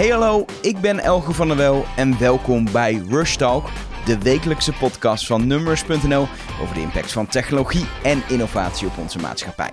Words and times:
Hey 0.00 0.08
hallo, 0.08 0.44
ik 0.62 0.80
ben 0.80 0.98
Elge 0.98 1.32
van 1.32 1.48
der 1.48 1.56
Wel 1.56 1.84
en 1.96 2.18
welkom 2.18 2.72
bij 2.72 3.02
Rush 3.08 3.36
Talk, 3.36 3.68
de 4.04 4.18
wekelijkse 4.18 4.72
podcast 4.72 5.26
van 5.26 5.46
Numbers.nl 5.46 6.26
over 6.62 6.74
de 6.74 6.80
impact 6.80 7.12
van 7.12 7.26
technologie 7.26 7.86
en 8.02 8.22
innovatie 8.28 8.86
op 8.86 8.98
onze 8.98 9.18
maatschappij. 9.18 9.70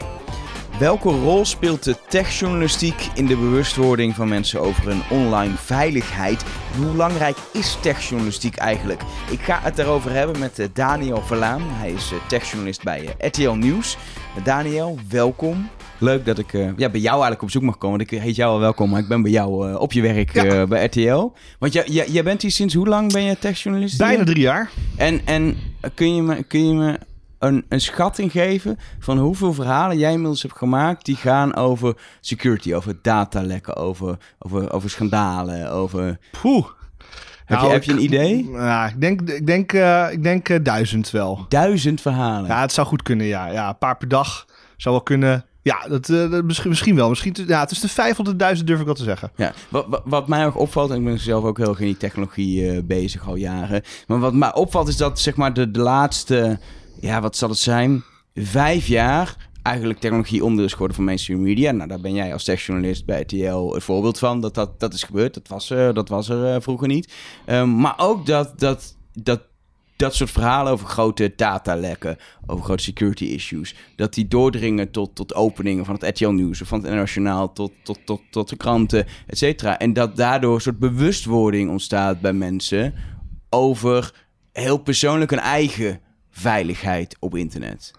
Welke 0.80 1.10
rol 1.10 1.46
speelt 1.46 1.84
de 1.84 1.96
techjournalistiek 2.08 3.08
in 3.14 3.26
de 3.26 3.38
bewustwording 3.38 4.16
van 4.16 4.28
mensen 4.28 4.62
over 4.62 4.88
hun 4.88 5.02
online 5.10 5.56
veiligheid? 5.56 6.44
Hoe 6.78 6.92
belangrijk 6.92 7.38
is 7.54 7.78
techjournalistiek 7.82 8.56
eigenlijk? 8.56 9.02
Ik 9.32 9.40
ga 9.40 9.60
het 9.62 9.76
daarover 9.76 10.12
hebben 10.12 10.40
met 10.40 10.60
eh, 10.60 10.68
Daniel 10.74 11.22
Verlaan. 11.22 11.62
Hij 11.64 11.92
is 11.92 12.12
eh, 12.12 12.18
techjournalist 12.28 12.84
bij 12.84 13.16
eh, 13.18 13.28
RTL 13.28 13.52
Nieuws. 13.52 13.98
Daniel, 14.44 15.00
welkom. 15.10 15.70
Leuk 16.00 16.26
dat 16.26 16.38
ik 16.38 16.52
ja, 16.52 16.90
bij 16.90 17.00
jou 17.00 17.14
eigenlijk 17.14 17.42
op 17.42 17.52
zoek 17.52 17.62
mag 17.62 17.78
komen. 17.78 18.00
Ik 18.00 18.10
heet 18.10 18.36
jou 18.36 18.52
al 18.52 18.60
welkom, 18.60 18.90
maar 18.90 19.00
ik 19.00 19.08
ben 19.08 19.22
bij 19.22 19.32
jou 19.32 19.76
op 19.76 19.94
je 19.94 20.02
werk 20.02 20.32
bij 20.70 20.86
RTL. 20.86 21.32
Want 21.60 21.74
jij, 21.74 21.86
jij, 21.88 22.08
jij 22.10 22.24
bent 22.24 22.42
hier 22.42 22.52
sinds 22.52 22.74
hoe 22.74 22.88
lang 22.88 23.12
ben 23.14 23.24
je 23.24 23.40
techjournalist? 23.40 23.98
Bijna 23.98 24.24
drie 24.24 24.40
jaar. 24.40 24.70
En, 24.96 25.22
en 25.26 25.58
kun, 25.94 26.16
je 26.16 26.22
me, 26.22 26.44
kun 26.44 26.68
je 26.68 26.74
me 26.74 27.00
een, 27.40 27.66
een 27.70 27.82
schatting 27.82 28.32
geven 28.32 28.78
van 29.00 29.18
hoeveel 29.18 29.54
verhalen 29.54 29.98
jij 29.98 30.12
inmiddels 30.12 30.42
hebt 30.42 30.58
gemaakt 30.58 31.06
die 31.06 31.16
gaan 31.16 31.56
over 31.56 31.98
security, 32.22 32.74
over 32.74 32.96
datalekken, 33.02 33.76
over, 33.76 34.18
over, 34.40 34.72
over 34.72 34.90
schandalen, 34.90 35.72
over... 35.72 36.20
Poeh. 36.42 36.66
Heb, 37.46 37.58
je, 37.58 37.64
nou, 37.64 37.72
heb 37.72 37.84
je 37.84 37.92
een 37.92 38.04
idee? 38.04 38.50
Ja, 38.52 38.88
ik 38.88 39.02
denk, 39.02 39.22
ik 39.22 39.48
denk, 39.48 39.74
uh, 39.74 40.08
ik 40.12 40.24
denk 40.24 40.50
uh, 40.50 40.58
duizend 40.64 41.12
wel. 41.12 41.46
Duizend 41.50 42.02
verhalen? 42.02 42.50
Ja, 42.50 42.62
het 42.62 42.72
zou 42.72 42.88
goed 42.88 43.04
kunnen, 43.04 43.26
ja. 43.26 43.48
ja 43.48 43.68
een 43.70 43.78
paar 43.78 43.98
per 43.98 44.08
dag 44.08 44.46
zou 44.78 44.96
wel 44.96 45.04
kunnen. 45.04 45.46
Ja, 45.68 45.88
dat, 45.88 46.10
uh, 46.10 46.32
dat 46.32 46.44
misschien, 46.44 46.70
misschien 46.70 46.96
wel. 46.96 47.10
Misschien, 47.10 47.36
ja, 47.48 47.60
het 47.60 47.72
is 47.72 47.80
de 47.80 47.90
500.000 48.58 48.64
durf 48.64 48.80
ik 48.80 48.86
wel 48.86 48.94
te 48.94 49.04
zeggen. 49.04 49.32
Ja, 49.36 49.54
wat, 49.70 50.02
wat, 50.06 50.28
mij 50.28 50.46
ook 50.46 50.58
opvalt, 50.58 50.90
en 50.90 50.98
ik 50.98 51.04
ben 51.04 51.20
zelf 51.20 51.44
ook 51.44 51.58
heel 51.58 51.70
erg 51.70 51.80
in 51.80 51.86
die 51.86 51.98
technologie 51.98 52.84
bezig 52.84 53.28
al 53.28 53.36
jaren. 53.36 53.82
Maar 54.08 54.20
wat 54.20 54.34
mij 54.34 54.54
opvalt 54.54 54.88
is 54.88 54.98
dat 54.98 55.20
zeg 55.20 55.36
maar 55.36 55.54
de, 55.54 55.72
de 55.72 55.80
laatste 55.80 56.60
ja, 57.00 57.22
wat 57.22 57.36
zal 57.36 57.50
het 57.50 57.58
zijn? 57.58 58.04
Vijf 58.36 58.88
jaar 58.88 59.36
eigenlijk 59.62 60.00
technologie 60.00 60.42
onderdeel 60.42 60.66
is 60.66 60.72
geworden 60.72 60.96
van 60.96 61.06
mainstream 61.06 61.42
media. 61.42 61.72
Nou, 61.72 61.90
daar 61.90 62.00
ben 62.00 62.14
jij 62.14 62.34
als 62.34 62.44
techjournalist 62.44 63.06
bij 63.06 63.22
RTL 63.22 63.74
het 63.74 63.84
voorbeeld 63.84 64.20
van. 64.20 64.42
Dat 64.42 64.56
dat, 64.56 64.80
dat 64.80 64.94
is 64.94 65.04
gebeurd. 65.04 65.34
Dat 65.34 65.48
was 65.48 65.70
er, 65.70 65.94
dat 65.94 66.10
was 66.10 66.30
er 66.30 66.56
uh, 66.56 66.62
vroeger 66.62 66.88
niet. 66.88 67.14
Um, 67.46 67.76
maar 67.76 67.94
ook 67.98 68.26
dat, 68.26 68.60
dat, 68.60 68.96
dat 69.14 69.42
dat 69.98 70.16
soort 70.16 70.32
verhalen 70.32 70.72
over 70.72 70.88
grote 70.88 71.34
datalekken, 71.36 72.18
over 72.46 72.64
grote 72.64 72.84
security 72.84 73.26
issues, 73.26 73.76
dat 73.96 74.14
die 74.14 74.28
doordringen 74.28 74.92
tot, 74.92 75.16
tot 75.16 75.36
openingen 75.36 75.86
van 75.86 75.94
het 75.94 76.04
RTL 76.04 76.30
Nieuws 76.30 76.62
of 76.62 76.68
van 76.68 76.84
het 76.84 76.94
Nationaal 76.94 77.54
tot, 77.54 77.72
tot, 77.84 78.00
tot, 78.06 78.22
tot 78.30 78.50
de 78.50 78.58
kranten, 78.58 79.06
et 79.28 79.38
cetera. 79.38 79.80
En 79.80 79.94
dat 79.94 80.16
daardoor 80.16 80.56
een 80.56 80.62
soort 80.62 80.80
bewustwording 80.80 81.70
ontstaat 81.70 82.22
bij 82.22 82.34
mensen 82.34 82.94
over 83.50 84.26
heel 84.52 84.78
persoonlijk 84.78 85.32
een 85.32 85.40
eigen 85.40 86.00
veiligheid 86.30 87.16
op 87.20 87.36
internet. 87.36 87.94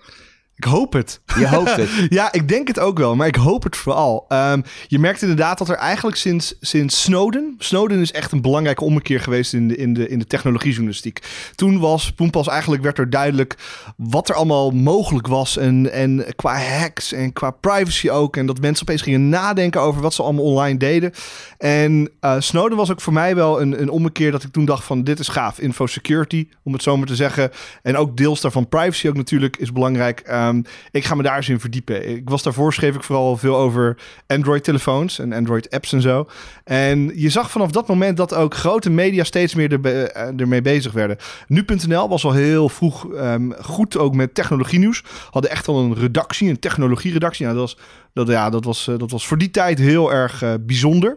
Ik 0.59 0.65
hoop 0.65 0.93
het. 0.93 1.21
Je 1.39 1.49
hoopt 1.49 1.77
het. 1.77 1.91
ja, 2.19 2.33
ik 2.33 2.49
denk 2.49 2.69
het 2.69 2.79
ook 2.79 2.99
wel, 2.99 3.17
maar 3.17 3.27
ik 3.27 3.37
hoop 3.37 3.63
het 3.63 3.77
vooral. 3.77 4.25
Um, 4.29 4.63
je 4.87 4.99
merkt 4.99 5.23
inderdaad 5.23 5.59
dat 5.59 5.69
er 5.69 5.77
eigenlijk 5.77 6.17
sinds, 6.17 6.55
sinds 6.61 7.03
Snowden... 7.03 7.55
Snowden 7.59 8.01
is 8.01 8.13
echt 8.13 8.33
een 8.33 8.41
belangrijke 8.41 8.85
ommekeer 8.85 9.21
geweest 9.21 9.53
in 9.53 9.69
de, 9.69 9.77
in 9.77 9.95
de, 9.95 10.09
in 10.09 10.19
de 10.19 10.27
technologiejournalistiek. 10.27 11.23
Toen, 11.55 11.79
was, 11.79 12.13
toen 12.17 12.31
pas 12.31 12.49
eigenlijk 12.49 12.83
werd 12.83 12.99
er 12.99 13.11
duidelijk 13.11 13.57
wat 13.97 14.29
er 14.29 14.35
allemaal 14.35 14.71
mogelijk 14.71 15.27
was. 15.27 15.57
En, 15.57 15.93
en 15.93 16.25
qua 16.37 16.59
hacks 16.61 17.13
en 17.13 17.33
qua 17.33 17.51
privacy 17.51 18.11
ook. 18.11 18.37
En 18.37 18.47
dat 18.47 18.61
mensen 18.61 18.87
opeens 18.87 19.03
gingen 19.03 19.29
nadenken 19.29 19.81
over 19.81 20.03
wat 20.03 20.15
ze 20.15 20.23
allemaal 20.23 20.45
online 20.45 20.79
deden. 20.79 21.13
En 21.59 22.11
uh, 22.21 22.35
Snowden 22.39 22.77
was 22.77 22.91
ook 22.91 23.01
voor 23.01 23.13
mij 23.13 23.35
wel 23.35 23.61
een, 23.61 23.81
een 23.81 23.91
ommekeer 23.91 24.31
dat 24.31 24.43
ik 24.43 24.53
toen 24.53 24.65
dacht 24.65 24.85
van... 24.85 25.05
dit 25.05 25.19
is 25.19 25.29
gaaf, 25.29 25.59
info 25.59 25.87
security, 25.87 26.49
om 26.63 26.73
het 26.73 26.83
zo 26.83 26.97
maar 26.97 27.07
te 27.07 27.17
zeggen. 27.17 27.51
En 27.83 27.97
ook 27.97 28.17
deels 28.17 28.41
daarvan 28.41 28.69
privacy 28.69 29.09
ook 29.09 29.17
natuurlijk 29.17 29.57
is 29.57 29.73
belangrijk... 29.73 30.23
Um, 30.31 30.48
Ehm, 30.49 30.63
ik 30.91 31.05
ga 31.05 31.15
me 31.15 31.23
daar 31.23 31.37
eens 31.37 31.49
in 31.49 31.61
verdiepen. 31.61 32.09
Ik 32.09 32.29
was 32.29 32.43
daarvoor, 32.43 32.73
schreef 32.73 32.95
ik 32.95 33.03
vooral 33.03 33.37
veel 33.37 33.57
over 33.57 33.97
Android-telefoons 34.27 35.19
en 35.19 35.33
Android-apps 35.33 35.93
en 35.93 36.03
zo. 36.03 36.29
En 36.65 37.13
je 37.15 37.29
zag 37.29 37.51
vanaf 37.51 37.71
dat 37.71 37.89
moment 37.89 38.17
dat 38.17 38.35
ook 38.35 38.55
grote 38.55 38.91
media 38.91 39.25
steeds 39.25 39.55
meer 39.55 39.73
er, 39.73 39.81
uh, 39.85 40.41
ermee 40.41 40.63
bezig 40.63 40.93
werden. 40.93 41.17
Nu.nl 41.47 42.09
was 42.09 42.25
al 42.25 42.33
heel 42.33 42.69
vroeg 42.69 43.05
um, 43.15 43.55
goed 43.61 43.99
ook 43.99 44.15
met 44.15 44.35
technologie-nieuws. 44.35 45.05
Hadden 45.31 45.51
echt 45.51 45.69
al 45.69 45.79
een 45.79 45.95
redactie, 45.95 46.49
een 46.49 46.59
technologie-redactie. 46.59 47.47
Nou, 47.47 47.59
dat 47.59 47.69
was, 47.75 47.85
dat, 48.13 48.29
ja, 48.29 48.51
dat, 48.51 48.65
was, 48.65 48.87
uh, 48.87 48.99
dat 48.99 49.11
was 49.11 49.27
voor 49.27 49.39
die 49.39 49.51
tijd 49.51 49.79
heel 49.79 50.13
erg 50.13 50.43
uh, 50.43 50.55
bijzonder. 50.61 51.17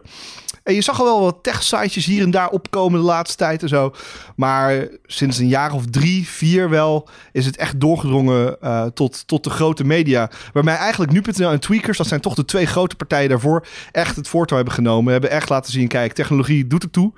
En 0.62 0.74
je 0.74 0.82
zag 0.82 0.98
al 0.98 1.04
wel 1.04 1.20
wat 1.20 1.42
tech-sitejes 1.42 2.04
hier 2.04 2.22
en 2.22 2.30
daar 2.30 2.48
opkomen 2.48 3.00
de 3.00 3.06
laatste 3.06 3.36
tijd 3.36 3.62
en 3.62 3.68
zo. 3.68 3.94
Maar 4.36 4.88
sinds 5.06 5.38
een 5.38 5.48
jaar 5.48 5.72
of 5.72 5.86
drie, 5.86 6.28
vier 6.28 6.70
wel, 6.70 7.08
is 7.32 7.46
het 7.46 7.56
echt 7.56 7.80
doorgedrongen 7.80 8.58
tot, 8.94 9.21
tot 9.26 9.44
de 9.44 9.50
grote 9.50 9.84
media. 9.84 10.30
Waarbij 10.52 10.76
eigenlijk 10.76 11.12
nu.nl 11.12 11.50
en 11.50 11.60
Tweakers, 11.60 11.98
dat 11.98 12.06
zijn 12.06 12.20
toch 12.20 12.34
de 12.34 12.44
twee 12.44 12.66
grote 12.66 12.96
partijen 12.96 13.28
daarvoor, 13.28 13.66
echt 13.92 14.16
het 14.16 14.28
voortouw 14.28 14.56
hebben 14.56 14.74
genomen. 14.74 15.12
Hebben 15.12 15.30
echt 15.30 15.48
laten 15.48 15.72
zien, 15.72 15.88
kijk, 15.88 16.12
technologie 16.12 16.66
doet 16.66 16.82
het 16.82 16.92
toe. 16.92 17.12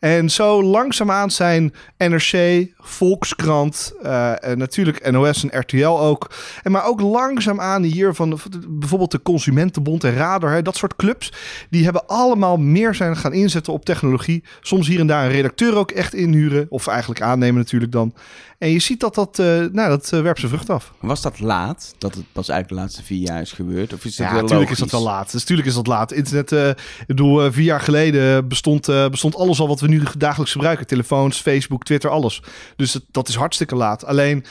En 0.00 0.30
zo 0.30 0.62
langzaamaan 0.62 1.30
zijn 1.30 1.72
NRC, 1.96 2.66
Volkskrant, 2.78 3.92
uh, 4.02 4.32
natuurlijk 4.54 5.10
NOS 5.10 5.48
en 5.48 5.60
RTL 5.60 5.86
ook. 5.86 6.30
En 6.62 6.72
maar 6.72 6.86
ook 6.86 7.00
langzaamaan 7.00 7.82
hier 7.82 8.14
van 8.14 8.38
bijvoorbeeld 8.68 9.10
de 9.10 9.22
Consumentenbond 9.22 10.04
en 10.04 10.14
Radar, 10.14 10.52
hè, 10.52 10.62
dat 10.62 10.76
soort 10.76 10.96
clubs, 10.96 11.32
die 11.70 11.84
hebben 11.84 12.06
allemaal 12.06 12.56
meer 12.56 12.94
zijn 12.94 13.16
gaan 13.16 13.32
inzetten 13.32 13.72
op 13.72 13.84
technologie. 13.84 14.44
Soms 14.60 14.88
hier 14.88 15.00
en 15.00 15.06
daar 15.06 15.24
een 15.24 15.30
redacteur 15.30 15.76
ook 15.76 15.90
echt 15.90 16.14
inhuren, 16.14 16.66
of 16.68 16.86
eigenlijk 16.86 17.20
aannemen 17.20 17.60
natuurlijk 17.60 17.92
dan. 17.92 18.14
En 18.58 18.70
je 18.70 18.78
ziet 18.78 19.00
dat 19.00 19.14
dat, 19.14 19.38
uh, 19.38 19.46
nou, 19.46 19.88
dat 19.88 20.10
uh, 20.14 20.20
werpt 20.20 20.38
zijn 20.38 20.52
vrucht 20.52 20.70
af. 20.70 20.92
Was 21.00 21.22
dat 21.22 21.40
laat? 21.40 21.94
Dat 21.98 22.14
het 22.14 22.24
pas 22.32 22.48
eigenlijk 22.48 22.68
de 22.68 22.86
laatste 22.86 23.04
vier 23.04 23.28
jaar 23.28 23.40
is 23.40 23.52
gebeurd? 23.52 23.92
Of 23.92 24.04
is 24.04 24.16
dat 24.16 24.26
ja, 24.26 24.32
wel 24.32 24.42
natuurlijk 24.42 24.70
is 24.70 24.78
dat 24.78 24.90
wel 24.90 25.02
laat. 25.02 25.32
Dus 25.32 25.40
natuurlijk 25.40 25.68
is 25.68 25.74
dat 25.74 25.86
laat. 25.86 26.12
Internet, 26.12 26.76
ik 27.00 27.06
bedoel, 27.06 27.52
vier 27.52 27.64
jaar 27.64 27.80
geleden 27.80 28.48
bestond, 28.48 28.86
bestond 29.10 29.36
alles 29.36 29.60
al 29.60 29.68
wat 29.68 29.80
we 29.80 29.88
nu 29.90 30.02
dagelijks 30.18 30.52
gebruiken. 30.52 30.86
Telefoons, 30.86 31.40
Facebook, 31.40 31.84
Twitter, 31.84 32.10
alles. 32.10 32.42
Dus 32.76 32.94
het, 32.94 33.04
dat 33.10 33.28
is 33.28 33.34
hartstikke 33.34 33.74
laat. 33.74 34.04
Alleen 34.04 34.44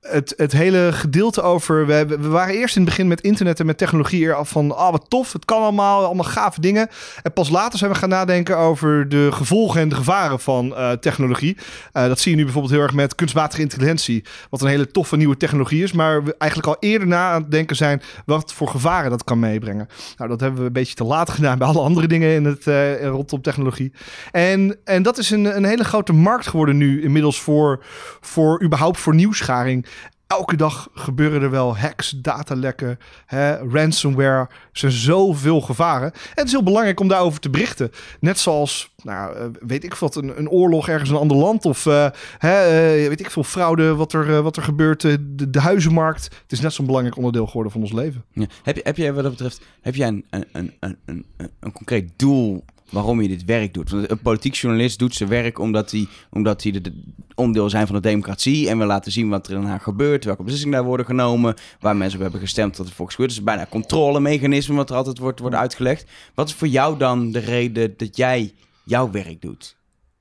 het, 0.00 0.34
het 0.36 0.52
hele 0.52 0.88
gedeelte 0.92 1.42
over. 1.42 1.86
We, 1.86 2.06
we, 2.06 2.28
waren 2.28 2.54
eerst 2.54 2.76
in 2.76 2.82
het 2.82 2.90
begin 2.90 3.08
met 3.08 3.20
internet 3.20 3.60
en 3.60 3.66
met 3.66 3.78
technologie 3.78 4.26
er 4.26 4.44
van. 4.44 4.76
Ah, 4.76 4.90
wat 4.90 5.04
tof, 5.08 5.32
het 5.32 5.44
kan 5.44 5.62
allemaal, 5.62 6.04
allemaal 6.04 6.24
gave 6.24 6.60
dingen. 6.60 6.88
En 7.22 7.32
pas 7.32 7.48
later 7.48 7.78
zijn 7.78 7.90
we 7.90 7.96
gaan 7.96 8.08
nadenken 8.08 8.56
over 8.56 9.08
de 9.08 9.28
gevolgen 9.32 9.80
en 9.80 9.88
de 9.88 9.94
gevaren 9.94 10.40
van 10.40 10.66
uh, 10.66 10.92
technologie. 10.92 11.56
Uh, 11.92 12.06
dat 12.06 12.20
zie 12.20 12.30
je 12.30 12.36
nu 12.36 12.44
bijvoorbeeld 12.44 12.72
heel 12.72 12.82
erg 12.82 12.94
met 12.94 13.14
kunstmatige 13.14 13.62
intelligentie. 13.62 14.24
Wat 14.50 14.62
een 14.62 14.68
hele 14.68 14.90
toffe 14.90 15.16
nieuwe 15.16 15.36
technologie 15.36 15.82
is. 15.82 15.92
Maar 15.92 16.24
we 16.24 16.34
eigenlijk 16.38 16.70
al 16.70 16.88
eerder 16.88 17.08
na 17.08 17.30
aan 17.30 17.42
het 17.42 17.50
denken 17.50 17.76
zijn. 17.76 18.02
wat 18.26 18.52
voor 18.52 18.68
gevaren 18.68 19.10
dat 19.10 19.24
kan 19.24 19.38
meebrengen. 19.38 19.88
Nou, 20.16 20.30
dat 20.30 20.40
hebben 20.40 20.60
we 20.60 20.66
een 20.66 20.72
beetje 20.72 20.94
te 20.94 21.04
laat 21.04 21.30
gedaan 21.40 21.58
bij 21.58 21.68
alle 21.68 21.80
andere 21.80 22.06
dingen 22.06 22.34
in 22.34 22.44
het 22.44 22.66
uh, 22.66 23.06
rondom 23.06 23.42
technologie. 23.42 23.92
En, 24.30 24.78
en 24.84 25.02
dat 25.02 25.18
is 25.18 25.30
een, 25.30 25.56
een 25.56 25.64
hele 25.64 25.84
grote 25.84 26.12
markt 26.12 26.46
geworden 26.46 26.76
nu 26.76 27.02
inmiddels 27.02 27.40
voor, 27.40 27.84
voor 28.20 28.62
überhaupt 28.62 28.98
voor 28.98 29.14
nieuwsgaring 29.14 29.88
elke 30.30 30.56
dag 30.56 30.88
gebeuren 30.94 31.42
er 31.42 31.50
wel 31.50 31.78
hacks, 31.78 32.10
datalekken, 32.10 32.98
ransomware. 33.70 34.48
Er 34.48 34.48
zijn 34.72 34.92
zoveel 34.92 35.60
gevaren. 35.60 36.12
En 36.12 36.20
het 36.34 36.46
is 36.46 36.52
heel 36.52 36.62
belangrijk 36.62 37.00
om 37.00 37.08
daarover 37.08 37.40
te 37.40 37.50
berichten. 37.50 37.90
Net 38.20 38.38
zoals, 38.38 38.94
nou, 39.02 39.36
eh, 39.36 39.44
weet 39.60 39.84
ik 39.84 39.94
wat, 39.94 40.16
een, 40.16 40.38
een 40.38 40.48
oorlog 40.48 40.88
ergens 40.88 41.08
in 41.08 41.14
een 41.14 41.20
ander 41.20 41.36
land. 41.36 41.64
Of 41.64 41.86
uh, 41.86 42.08
hè, 42.38 42.66
uh, 43.02 43.08
weet 43.08 43.20
ik 43.20 43.30
veel, 43.30 43.44
fraude, 43.44 43.94
wat 43.94 44.12
er, 44.12 44.42
wat 44.42 44.56
er 44.56 44.62
gebeurt. 44.62 45.00
De, 45.00 45.50
de, 45.50 45.60
huizenmarkt. 45.60 46.24
Het 46.24 46.52
is 46.52 46.60
net 46.60 46.72
zo'n 46.72 46.86
belangrijk 46.86 47.16
onderdeel 47.16 47.46
geworden 47.46 47.72
van 47.72 47.80
ons 47.80 47.92
leven. 47.92 48.24
Ja. 48.32 48.46
Heb, 48.62 48.76
je, 48.76 48.82
heb 48.84 48.96
jij 48.96 49.12
wat 49.12 49.22
dat 49.22 49.32
betreft, 49.32 49.60
heb 49.80 49.94
jij 49.94 50.08
een, 50.08 50.24
een, 50.30 50.72
een, 50.80 50.96
een, 51.04 51.26
een 51.60 51.72
concreet 51.72 52.10
doel 52.16 52.64
waarom 52.90 53.20
je 53.20 53.28
dit 53.28 53.44
werk 53.44 53.74
doet. 53.74 53.90
Want 53.90 54.10
een 54.10 54.20
politiek 54.20 54.54
journalist 54.54 54.98
doet 54.98 55.14
zijn 55.14 55.28
werk 55.28 55.58
omdat 55.58 55.90
hij, 55.90 56.06
omdat 56.30 56.62
hij 56.62 56.72
de, 56.72 57.02
onderdeel 57.34 57.70
zijn 57.70 57.86
van 57.86 57.96
de 57.96 58.02
democratie. 58.02 58.68
En 58.68 58.78
we 58.78 58.84
laten 58.84 59.12
zien 59.12 59.28
wat 59.28 59.46
er 59.46 59.56
in 59.56 59.62
haar 59.62 59.80
gebeurt, 59.80 60.24
welke 60.24 60.42
beslissingen 60.42 60.76
daar 60.76 60.86
worden 60.86 61.06
genomen, 61.06 61.54
waar 61.80 61.96
mensen 61.96 62.16
op 62.16 62.22
hebben 62.22 62.40
gestemd 62.40 62.76
dat 62.76 62.86
het 62.86 62.94
volgens 62.94 63.16
gebeurt. 63.16 63.34
Dus 63.34 63.44
bijna 63.44 63.60
een 63.60 63.68
controlemechanisme 63.68 64.74
wat 64.74 64.90
er 64.90 64.96
altijd 64.96 65.18
wordt, 65.18 65.40
wordt 65.40 65.56
uitgelegd. 65.56 66.10
Wat 66.34 66.48
is 66.48 66.54
voor 66.54 66.68
jou 66.68 66.98
dan 66.98 67.32
de 67.32 67.38
reden 67.38 67.94
dat 67.96 68.16
jij 68.16 68.54
jouw 68.84 69.10
werk 69.10 69.40
doet? 69.40 69.78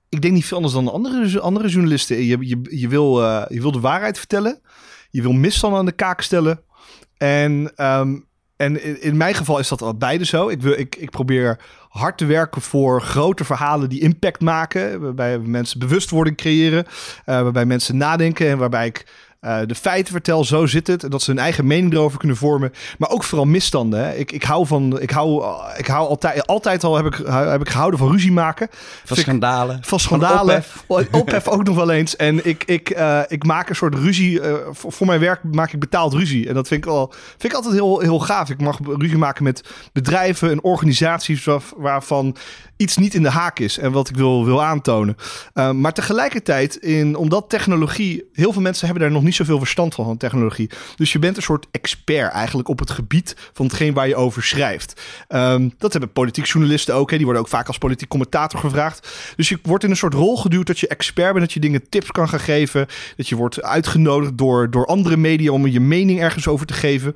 Ik 0.10 0.22
denk 0.22 0.34
niet 0.34 0.46
veel 0.46 0.58
anders 0.58 0.76
dan 0.76 0.92
andere, 0.92 1.40
andere 1.40 1.68
journalisten. 1.68 2.24
Je, 2.24 2.38
je, 2.40 2.60
je, 2.70 2.88
wil, 2.88 3.22
uh, 3.22 3.46
je 3.50 3.62
wil 3.62 3.72
de 3.72 3.80
waarheid 3.80 4.18
vertellen. 4.18 4.62
Je 5.10 5.22
wil 5.22 5.32
misstanden 5.32 5.80
aan 5.80 5.86
de 5.86 5.92
kaak 5.92 6.22
stellen. 6.22 6.64
En 7.18 7.72
um, 7.78 8.28
en 8.60 9.02
in, 9.02 9.18
mijn 9.18 9.34
geval 9.34 9.60
is 9.60 9.68
dat 9.68 9.82
al 9.82 9.96
beide 9.96 10.26
zo. 10.26 10.50
Ik, 10.50 10.62
wil, 10.62 10.80
ik, 10.80 10.96
ik 10.96 11.10
probeer 11.10 11.60
hard 11.90 12.18
te 12.18 12.26
werken 12.26 12.62
voor 12.62 13.02
grote 13.02 13.44
verhalen 13.44 13.90
die 13.90 14.02
impact 14.02 14.42
maken. 14.42 15.02
Waarbij 15.02 15.40
mensen 15.40 15.80
bewustwording 15.80 16.38
creëren. 16.38 16.86
Uh, 16.86 16.92
waarbij 17.26 17.66
mensen 17.66 17.98
nadenken 17.98 18.50
en 18.50 18.58
waarbij 18.58 18.86
ik 18.86 19.06
eh, 19.40 19.60
de 19.66 19.76
feiten 19.76 20.12
vertel, 20.12 20.46
zo 20.46 20.66
zit 20.66 20.88
het. 20.88 21.04
En 21.04 21.10
dat 21.10 21.22
ze 21.22 21.32
hun 21.32 21.40
eigen 21.40 21.68
mening 21.68 21.94
erover 21.94 22.20
kunnen 22.20 22.38
vormen. 22.38 22.74
Maar 22.98 23.10
ook 23.10 23.24
vooral 23.24 23.46
misstanden. 23.46 24.06
Hè. 24.06 24.16
Ik, 24.16 24.32
ik 24.32 24.44
hou 24.44 24.68
van, 24.68 25.02
ik 25.02 25.10
hou, 25.10 25.44
ik 25.78 25.88
hou 25.88 26.08
altijd, 26.08 26.48
altijd 26.48 26.84
al 26.84 26.96
heb 26.96 27.06
ik, 27.06 27.22
heb 27.28 27.62
ik 27.62 27.70
gehouden 27.70 28.00
van 28.00 28.12
ruzie 28.12 28.32
maken. 28.32 28.68
Van 29.06 29.18
schandalen. 29.18 29.80
Van 29.82 30.00
schandalen. 30.00 30.64
Ophef. 30.88 31.48
ook 31.48 31.64
nog 31.64 31.76
wel 31.76 31.92
eens. 31.92 32.16
En 32.16 32.46
ik, 32.46 32.64
ik, 32.64 32.98
uh, 32.98 33.22
ik 33.28 33.44
maak 33.44 33.70
een 33.70 33.76
soort 33.76 33.96
ruzie. 33.96 34.42
Uh, 34.42 34.54
voor, 34.72 34.92
voor, 34.92 35.08
mijn 35.08 35.20
werk 35.20 35.44
maak 35.44 35.74
ik 35.74 35.80
betaald 35.80 36.14
ruzie. 36.14 36.48
En 36.48 36.54
dat 36.54 36.68
vind 36.68 36.86
ik, 36.86 36.92
al, 36.92 37.14
vind 37.28 37.44
ik 37.44 37.54
altijd 37.54 37.74
heel, 37.74 38.00
heel 38.00 38.20
gaaf. 38.20 38.50
Ik 38.50 38.62
mag 38.62 38.80
ruzie 38.84 39.18
maken 39.18 39.44
met 39.44 39.64
bedrijven 39.94 40.52
en 40.52 40.64
organisaties 40.64 41.48
waarvan 41.78 42.36
iets 42.80 42.98
niet 42.98 43.14
in 43.14 43.24
de 43.24 43.30
haak 43.30 43.60
is 43.60 43.78
en 43.78 43.92
wat 43.92 44.10
ik 44.10 44.16
wil, 44.16 44.46
wil 44.46 44.64
aantonen. 44.64 45.16
Uh, 45.54 45.72
maar 45.72 45.94
tegelijkertijd, 45.94 46.76
in, 46.76 47.16
omdat 47.16 47.50
technologie, 47.50 48.24
heel 48.34 48.54
veel 48.54 48.62
mensen 48.62 48.86
hebben 48.86 49.04
daar 49.04 49.14
nog 49.14 49.24
niet 49.24 49.36
zoveel 49.36 49.58
verstand 49.58 49.96
van, 49.96 50.06
van 50.06 50.18
technologie. 50.18 50.70
Dus 50.96 51.12
je 51.12 51.20
bent 51.20 51.38
een 51.38 51.44
soort 51.44 51.68
expert 51.72 52.32
eigenlijk 52.32 52.68
op 52.68 52.80
het 52.80 52.90
gebied 52.90 53.36
van 53.54 53.66
hetgeen 53.66 53.94
waar 53.94 54.08
je 54.08 54.16
over 54.16 54.44
schrijft. 54.44 55.02
Um, 55.30 55.74
dat 55.78 55.92
hebben 55.92 56.12
politiek 56.12 56.46
journalisten 56.46 56.96
ook, 56.96 57.10
hè, 57.10 57.16
die 57.16 57.26
worden 57.26 57.44
ook 57.44 57.50
vaak 57.50 57.68
als 57.68 57.78
politiek 57.78 58.10
commentator 58.10 58.60
gevraagd. 58.60 59.34
Dus 59.36 59.50
je 59.50 59.60
wordt 59.64 59.84
in 59.84 59.90
een 59.90 59.98
soort 59.98 60.14
rol 60.14 60.38
geduwd 60.38 60.68
dat 60.68 60.80
je 60.80 60.88
expert 60.88 61.34
bent, 61.34 61.46
dat 61.46 61.54
je 61.54 61.60
dingen 61.60 61.90
tips 61.90 62.12
kan 62.12 62.30
gaan 62.30 62.40
geven, 62.40 62.88
dat 63.16 63.28
je 63.28 63.36
wordt 63.36 63.62
uitgenodigd 63.62 64.38
door, 64.38 64.72
door 64.72 64.86
andere 64.86 65.18
media 65.18 65.52
om 65.52 65.68
je 65.68 65.80
mening 65.80 66.22
ergens 66.22 66.48
over 66.48 66.66
te 66.66 66.74
geven. 66.74 67.16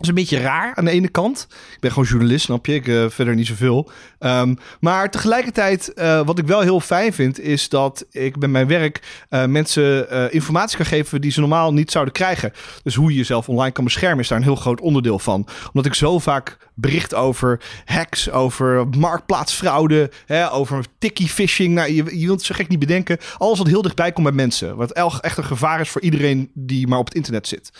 Is 0.00 0.08
een 0.08 0.14
beetje 0.14 0.40
raar 0.40 0.74
aan 0.74 0.84
de 0.84 0.90
ene 0.90 1.08
kant. 1.08 1.46
Ik 1.50 1.80
ben 1.80 1.90
gewoon 1.90 2.08
journalist, 2.08 2.44
snap 2.44 2.66
je? 2.66 2.74
Ik 2.74 2.86
uh, 2.86 3.04
verder 3.08 3.34
niet 3.34 3.46
zoveel. 3.46 3.90
Um, 4.20 4.58
maar 4.80 5.10
tegelijkertijd, 5.10 5.92
uh, 5.94 6.20
wat 6.24 6.38
ik 6.38 6.46
wel 6.46 6.60
heel 6.60 6.80
fijn 6.80 7.12
vind, 7.12 7.40
is 7.40 7.68
dat 7.68 8.04
ik 8.10 8.38
bij 8.38 8.48
mijn 8.48 8.66
werk 8.66 9.26
uh, 9.30 9.44
mensen 9.44 10.10
informatie 10.32 10.76
kan 10.76 10.86
geven 10.86 11.20
die 11.20 11.30
ze 11.30 11.40
normaal 11.40 11.72
niet 11.72 11.90
zouden 11.90 12.14
krijgen. 12.14 12.52
Dus 12.82 12.94
hoe 12.94 13.10
je 13.10 13.16
jezelf 13.16 13.48
online 13.48 13.72
kan 13.72 13.84
beschermen, 13.84 14.20
is 14.20 14.28
daar 14.28 14.38
een 14.38 14.44
heel 14.44 14.56
groot 14.56 14.80
onderdeel 14.80 15.18
van. 15.18 15.48
Omdat 15.66 15.86
ik 15.86 15.94
zo 15.94 16.18
vaak 16.18 16.56
bericht 16.74 17.14
over 17.14 17.60
hacks, 17.84 18.30
over 18.30 18.88
marktplaatsfraude, 18.88 20.10
hè, 20.26 20.52
over 20.52 20.84
tikkie 20.98 21.28
phishing. 21.28 21.74
Nou, 21.74 21.92
je, 21.92 22.18
je 22.18 22.26
wilt 22.26 22.38
het 22.38 22.46
zo 22.46 22.54
gek 22.54 22.68
niet 22.68 22.78
bedenken. 22.78 23.18
Alles 23.38 23.58
wat 23.58 23.66
heel 23.66 23.82
dichtbij 23.82 24.12
komt 24.12 24.26
bij 24.26 24.36
mensen. 24.36 24.76
Wat 24.76 24.92
echt 24.92 25.36
een 25.36 25.44
gevaar 25.44 25.80
is 25.80 25.88
voor 25.88 26.00
iedereen 26.00 26.50
die 26.54 26.86
maar 26.86 26.98
op 26.98 27.06
het 27.06 27.14
internet 27.14 27.48
zit. 27.48 27.70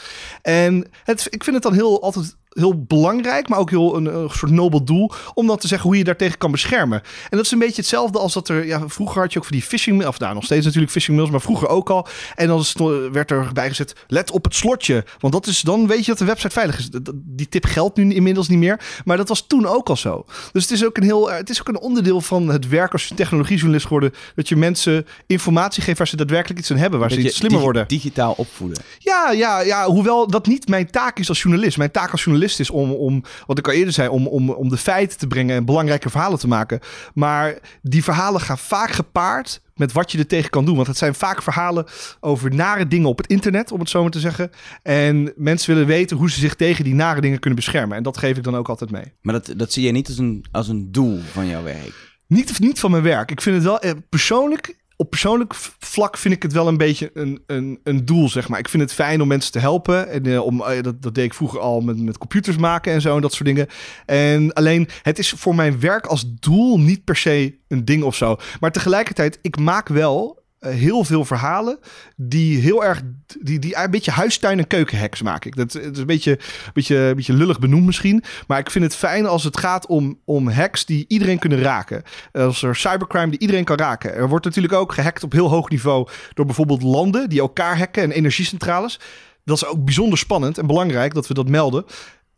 En 0.43 0.87
het, 1.05 1.27
ik 1.31 1.45
vind 1.45 1.57
het 1.57 1.65
dan 1.65 1.75
heel 1.75 2.03
altijd 2.07 2.37
heel 2.57 2.85
belangrijk, 2.85 3.49
maar 3.49 3.59
ook 3.59 3.71
heel 3.71 3.97
een, 3.97 4.07
een, 4.07 4.31
soort 4.31 4.53
nobel 4.53 4.85
doel. 4.85 5.13
Om 5.35 5.47
dan 5.47 5.57
te 5.57 5.67
zeggen 5.69 5.89
hoe 5.89 5.99
je 5.99 6.05
daartegen 6.05 6.39
kan 6.39 6.51
beschermen. 6.51 7.03
En 7.03 7.37
dat 7.37 7.45
is 7.45 7.51
een 7.51 7.59
beetje 7.59 7.81
hetzelfde 7.81 8.19
als 8.19 8.33
dat 8.33 8.49
er. 8.49 8.67
Ja, 8.67 8.89
vroeger 8.89 9.21
had 9.21 9.33
je 9.33 9.39
ook 9.39 9.45
voor 9.45 9.57
die 9.57 9.65
phishing. 9.65 10.07
Of 10.07 10.19
daar 10.19 10.21
nou, 10.21 10.35
nog 10.35 10.45
steeds 10.45 10.65
natuurlijk 10.65 10.93
phishing 10.93 11.17
mails, 11.17 11.31
maar 11.31 11.41
vroeger 11.41 11.69
ook 11.69 11.91
al. 11.91 12.07
En 12.35 12.47
dan 12.47 12.65
werd 13.13 13.31
er 13.31 13.51
bijgezet: 13.53 13.95
let 14.07 14.31
op 14.31 14.45
het 14.45 14.55
slotje. 14.55 15.05
Want 15.19 15.33
dat 15.33 15.47
is, 15.47 15.61
dan 15.61 15.87
weet 15.87 16.01
je 16.05 16.11
dat 16.11 16.19
de 16.19 16.25
website 16.25 16.51
veilig 16.51 16.79
is. 16.79 16.89
Die 17.13 17.49
tip 17.49 17.65
geldt 17.65 17.97
nu 17.97 18.15
inmiddels 18.15 18.49
niet 18.49 18.59
meer. 18.59 18.81
Maar 19.05 19.17
dat 19.17 19.29
was 19.29 19.47
toen 19.47 19.67
ook 19.67 19.89
al 19.89 19.97
zo. 19.97 20.25
Dus 20.53 20.63
het 20.63 20.73
is 20.73 20.85
ook 20.85 20.97
een 20.97 21.03
heel. 21.03 21.31
Het 21.31 21.51
is 21.51 21.61
ook 21.61 21.69
een 21.69 21.81
onderdeel 21.81 22.21
van 22.21 22.49
het 22.49 22.69
werk 22.69 22.93
als 22.93 23.13
technologiejournalist 23.15 23.87
geworden. 23.87 24.13
Dat 24.35 24.49
je 24.49 24.57
mensen 24.57 25.07
informatie 25.27 25.83
geeft 25.83 25.99
waar 25.99 26.09
ze 26.09 26.17
daadwerkelijk 26.17 26.61
iets 26.61 26.71
aan 26.71 26.77
hebben. 26.77 27.01
Waar 27.01 27.11
ze 27.11 27.21
iets 27.21 27.37
slimmer 27.37 27.61
worden. 27.61 27.89
Digitaal 27.89 28.35
opvoeden. 28.37 28.83
Ja, 28.99 29.31
ja, 29.31 29.61
ja. 29.61 29.87
Hoewel 29.87 30.27
dat 30.27 30.47
niet 30.47 30.69
mijn 30.69 30.91
taak 30.91 31.19
is 31.19 31.29
als 31.29 31.43
journalist. 31.43 31.77
Mijn 31.77 31.91
taak 31.91 32.11
als 32.13 32.25
journalist 32.25 32.46
is 32.47 32.71
om, 32.71 32.93
om 32.93 33.23
wat 33.47 33.59
ik 33.59 33.67
al 33.67 33.73
eerder 33.73 33.93
zei, 33.93 34.09
om, 34.09 34.27
om, 34.27 34.51
om 34.51 34.69
de 34.69 34.77
feiten 34.77 35.19
te 35.19 35.27
brengen 35.27 35.57
en 35.57 35.65
belangrijke 35.65 36.11
verhalen 36.11 36.39
te 36.39 36.49
maken. 36.49 36.81
Maar 37.15 37.59
die 37.83 38.05
verhalen 38.05 38.41
gaan 38.41 38.59
vaak 38.59 38.91
gepaard 38.91 39.61
met 39.75 39.93
wat 39.93 40.13
je 40.13 40.19
er 40.19 40.27
tegen 40.27 40.51
kan 40.51 40.65
doen. 40.65 40.75
Want 40.75 40.87
het 40.87 40.97
zijn 40.97 41.15
vaak 41.15 41.43
verhalen 41.43 41.87
over 42.21 42.55
nare 42.55 42.89
dingen 42.89 43.09
op 43.09 43.19
het 43.19 43.27
internet, 43.27 43.73
om 43.73 43.81
het 43.81 43.89
zo 43.89 44.03
maar 44.03 44.11
te 44.11 44.21
zeggen. 44.21 44.51
En 44.83 45.33
mensen 45.37 45.73
willen 45.73 45.89
weten 45.89 46.17
hoe 46.17 46.31
ze 46.31 46.41
zich 46.41 46.55
tegen 46.55 46.85
die 46.85 46.95
nare 46.95 47.21
dingen 47.21 47.39
kunnen 47.39 47.59
beschermen. 47.59 47.97
En 47.97 48.03
dat 48.03 48.17
geef 48.17 48.37
ik 48.37 48.45
dan 48.45 48.57
ook 48.57 48.69
altijd 48.69 48.91
mee. 48.91 49.13
Maar 49.21 49.35
dat, 49.35 49.53
dat 49.57 49.73
zie 49.73 49.87
je 49.87 49.93
niet 49.93 50.09
als 50.09 50.19
een, 50.19 50.45
als 50.53 50.69
een 50.69 50.93
doel 50.93 51.21
van 51.33 51.47
jouw 51.47 51.63
werk? 51.63 52.15
Niet, 52.27 52.61
niet 52.61 52.81
van 52.81 52.91
mijn 52.91 53.03
werk. 53.03 53.31
Ik 53.31 53.41
vind 53.41 53.57
het 53.57 53.65
wel 53.65 53.81
eh, 53.81 53.91
persoonlijk 54.09 54.77
op 54.97 55.11
persoonlijk 55.11 55.55
vlak 55.79 56.17
vind 56.17 56.35
ik 56.35 56.43
het 56.43 56.53
wel 56.53 56.69
een 56.69 56.77
beetje 56.77 57.11
een, 57.15 57.43
een, 57.47 57.81
een 57.83 58.05
doel, 58.05 58.29
zeg 58.29 58.49
maar. 58.49 58.59
Ik 58.59 58.69
vind 58.69 58.83
het 58.83 58.93
fijn 58.93 59.23
om 59.23 59.29
mensen 59.29 59.53
te 59.53 59.59
helpen. 59.59 60.09
En 60.09 60.27
uh, 60.27 60.45
om, 60.45 60.61
uh, 60.61 60.83
dat, 60.83 61.03
dat 61.03 61.15
deed 61.15 61.25
ik 61.25 61.35
vroeger 61.35 61.61
al 61.61 61.81
met, 61.81 61.99
met 61.99 62.19
computers 62.19 62.57
maken 62.57 62.93
en 62.93 63.01
zo 63.01 63.17
en 63.17 63.23
dat 63.23 63.33
soort 63.33 63.45
dingen. 63.45 63.67
En 64.07 64.53
alleen, 64.53 64.89
het 65.03 65.19
is 65.19 65.31
voor 65.31 65.55
mijn 65.55 65.81
werk 65.81 66.07
als 66.07 66.35
doel 66.35 66.79
niet 66.79 67.05
per 67.05 67.17
se 67.17 67.59
een 67.69 67.85
ding 67.85 68.03
of 68.03 68.17
zo. 68.17 68.37
Maar 68.61 68.73
tegelijkertijd, 68.73 69.39
ik 69.43 69.59
maak 69.59 69.89
wel 69.89 70.35
eh, 70.39 70.46
heel 70.67 71.05
veel 71.05 71.25
verhalen 71.25 71.79
die 72.17 72.59
heel 72.61 72.85
erg, 72.85 73.03
die, 73.41 73.59
die 73.59 73.77
een 73.77 73.91
beetje 73.91 74.11
huistuin- 74.11 74.59
en 74.59 74.67
keukenheks 74.67 75.23
maak 75.23 75.45
ik. 75.45 75.57
Dat, 75.57 75.75
is 75.75 75.99
een 75.99 76.07
beetje, 76.07 76.39
beetje, 76.73 77.13
beetje 77.15 77.33
lullig 77.33 77.59
benoemd 77.59 77.87
misschien. 77.87 78.25
Maar 78.47 78.59
ik 78.59 78.71
vind 78.71 78.85
het 78.85 78.97
fijn 78.97 79.27
als 79.27 79.45
het 79.45 79.57
gaat 79.57 79.87
om, 79.87 80.19
om 80.25 80.49
hacks 80.49 80.85
die 80.85 81.05
iedereen 81.09 81.39
kunnen 81.39 81.61
raken. 81.61 82.03
Als 82.33 82.63
er 82.63 82.77
cybercrime 82.77 83.31
die 83.31 83.39
iedereen 83.39 83.65
kan 83.65 83.77
raken. 83.77 84.15
Er 84.15 84.29
wordt 84.29 84.45
natuurlijk 84.45 84.75
ook 84.75 84.93
gehackt 84.93 85.23
op 85.23 85.33
heel 85.33 85.49
hoog 85.49 85.69
niveau 85.69 86.09
door 86.35 86.47
bijvoorbeeld 86.47 86.83
landen 86.83 87.29
die 87.29 87.41
elkaar 87.41 87.79
hacken 87.79 88.03
en 88.03 88.11
energiecentrales. 88.11 89.01
Dat 89.45 89.57
is 89.57 89.67
ook 89.67 89.85
bijzonder 89.85 90.19
spannend 90.19 90.59
en 90.59 90.67
belangrijk 90.67 91.15
dat 91.15 91.27
we 91.27 91.35
dat 91.35 91.49
melden. 91.49 91.85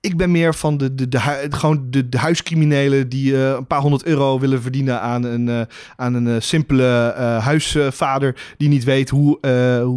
Ik 0.00 0.16
ben 0.16 0.30
meer 0.30 0.54
van 0.54 0.76
de, 0.76 0.94
de, 0.94 1.08
de, 1.08 1.46
gewoon 1.50 1.86
de, 1.90 2.08
de 2.08 2.18
huiscriminelen 2.18 3.08
die 3.08 3.32
uh, 3.32 3.48
een 3.48 3.66
paar 3.66 3.80
honderd 3.80 4.04
euro 4.04 4.38
willen 4.38 4.62
verdienen 4.62 5.00
aan 5.00 5.22
een, 5.22 5.46
uh, 5.46 5.60
aan 5.96 6.14
een 6.14 6.26
uh, 6.26 6.36
simpele 6.38 7.14
huisvader 7.40 8.54
die 8.56 8.68
niet 8.68 8.84
weet 8.84 9.08
hoe, 9.08 9.38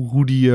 hoe 0.09 0.25
die, 0.25 0.50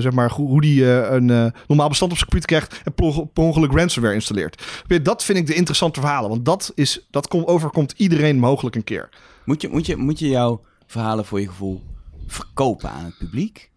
zeg 0.00 0.12
maar, 0.12 0.30
hoe 0.30 0.60
die 0.60 0.86
een 0.86 1.52
normaal 1.66 1.88
bestand 1.88 2.12
op 2.12 2.18
zijn 2.18 2.30
computer 2.30 2.48
krijgt 2.48 2.80
en 2.84 2.94
per 3.32 3.44
ongeluk 3.44 3.72
ransomware 3.72 4.14
installeert. 4.14 4.62
Dat 5.02 5.24
vind 5.24 5.38
ik 5.38 5.46
de 5.46 5.54
interessante 5.54 6.00
verhalen, 6.00 6.30
want 6.30 6.44
dat, 6.44 6.72
is, 6.74 7.06
dat 7.10 7.28
komt, 7.28 7.46
overkomt 7.46 7.94
iedereen 7.96 8.38
mogelijk 8.38 8.76
een 8.76 8.84
keer. 8.84 9.08
Moet 9.44 9.62
je, 9.62 9.68
moet, 9.68 9.86
je, 9.86 9.96
moet 9.96 10.18
je 10.18 10.28
jouw 10.28 10.60
verhalen 10.86 11.24
voor 11.24 11.40
je 11.40 11.48
gevoel 11.48 11.82
verkopen 12.26 12.90
aan 12.90 13.04
het 13.04 13.18
publiek? 13.18 13.67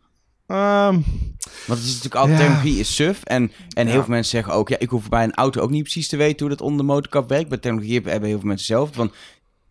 Um, 0.51 1.03
Want 1.67 1.79
het 1.79 1.89
is 1.89 1.95
natuurlijk 1.95 2.15
altijd, 2.15 2.39
ja. 2.39 2.45
technologie 2.45 2.79
is 2.79 2.95
suf. 2.95 3.23
En, 3.23 3.51
en 3.73 3.87
heel 3.87 3.99
veel 3.99 4.13
mensen 4.13 4.31
zeggen 4.31 4.53
ook, 4.53 4.69
ja, 4.69 4.79
ik 4.79 4.89
hoef 4.89 5.09
bij 5.09 5.23
een 5.23 5.33
auto 5.33 5.61
ook 5.61 5.69
niet 5.69 5.83
precies 5.83 6.07
te 6.07 6.17
weten 6.17 6.39
hoe 6.39 6.49
dat 6.49 6.61
onder 6.61 6.77
de 6.77 6.91
motorkap 6.91 7.29
werkt. 7.29 7.49
Bij 7.49 7.57
technologie 7.57 8.01
hebben 8.03 8.29
heel 8.29 8.39
veel 8.39 8.47
mensen 8.47 8.65
zelf. 8.65 8.89
Van, 8.91 9.11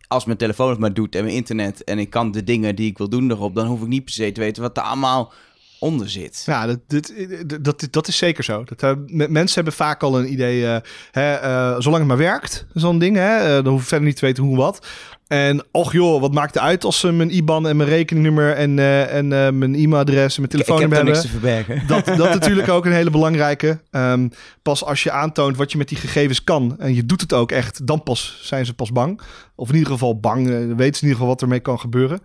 als 0.07 0.25
mijn 0.25 0.37
telefoon 0.37 0.69
het 0.69 0.79
maar 0.79 0.93
doet 0.93 1.15
en 1.15 1.23
mijn 1.23 1.35
internet 1.35 1.83
en 1.83 1.99
ik 1.99 2.09
kan 2.09 2.31
de 2.31 2.43
dingen 2.43 2.75
die 2.75 2.89
ik 2.89 2.97
wil 2.97 3.09
doen 3.09 3.31
erop, 3.31 3.55
dan 3.55 3.67
hoef 3.67 3.81
ik 3.81 3.87
niet 3.87 4.03
per 4.03 4.13
se 4.13 4.31
te 4.31 4.39
weten 4.39 4.61
wat 4.61 4.77
er 4.77 4.83
allemaal 4.83 5.33
onder 5.79 6.09
zit. 6.09 6.43
Ja, 6.45 6.65
dat, 6.65 6.79
dat, 6.87 7.63
dat, 7.63 7.87
dat 7.91 8.07
is 8.07 8.17
zeker 8.17 8.43
zo. 8.43 8.63
Dat, 8.63 8.83
uh, 8.83 9.27
mensen 9.27 9.55
hebben 9.55 9.73
vaak 9.73 10.03
al 10.03 10.19
een 10.19 10.31
idee, 10.31 10.61
uh, 10.61 10.77
hè, 11.11 11.43
uh, 11.43 11.75
zolang 11.79 11.97
het 11.97 12.07
maar 12.07 12.17
werkt, 12.17 12.65
zo'n 12.73 12.99
ding, 12.99 13.15
hè, 13.15 13.61
dan 13.61 13.71
hoef 13.71 13.81
ik 13.81 13.87
verder 13.87 14.07
niet 14.07 14.15
te 14.15 14.25
weten 14.25 14.43
hoe 14.43 14.57
wat. 14.57 14.87
En 15.31 15.63
och 15.71 15.91
joh, 15.91 16.21
wat 16.21 16.33
maakt 16.33 16.53
het 16.53 16.63
uit 16.63 16.83
als 16.83 16.99
ze 16.99 17.11
mijn 17.11 17.35
IBAN 17.35 17.67
en 17.67 17.77
mijn 17.77 17.89
rekeningnummer 17.89 18.55
en, 18.55 18.77
uh, 18.77 19.13
en 19.13 19.25
uh, 19.25 19.49
mijn 19.49 19.75
e-mailadres 19.75 20.35
en 20.35 20.41
mijn 20.41 20.51
telefoonnummer 20.51 20.97
hebben. 20.97 21.13
niks 21.13 21.25
te 21.25 21.31
verbergen. 21.31 21.87
Dat, 21.87 22.05
dat 22.05 22.33
natuurlijk 22.39 22.69
ook 22.69 22.85
een 22.85 22.91
hele 22.91 23.09
belangrijke. 23.09 23.81
Um, 23.91 24.31
pas 24.61 24.83
als 24.83 25.03
je 25.03 25.11
aantoont 25.11 25.57
wat 25.57 25.71
je 25.71 25.77
met 25.77 25.87
die 25.87 25.97
gegevens 25.97 26.43
kan 26.43 26.75
en 26.79 26.95
je 26.95 27.05
doet 27.05 27.21
het 27.21 27.33
ook 27.33 27.51
echt, 27.51 27.87
dan 27.87 28.03
pas 28.03 28.39
zijn 28.41 28.65
ze 28.65 28.73
pas 28.73 28.91
bang. 28.91 29.21
Of 29.55 29.69
in 29.69 29.75
ieder 29.75 29.91
geval 29.91 30.19
bang, 30.19 30.47
uh, 30.47 30.55
weten 30.57 30.75
ze 30.75 30.77
in 30.77 30.87
ieder 30.93 31.11
geval 31.11 31.27
wat 31.27 31.41
ermee 31.41 31.59
kan 31.59 31.79
gebeuren. 31.79 32.19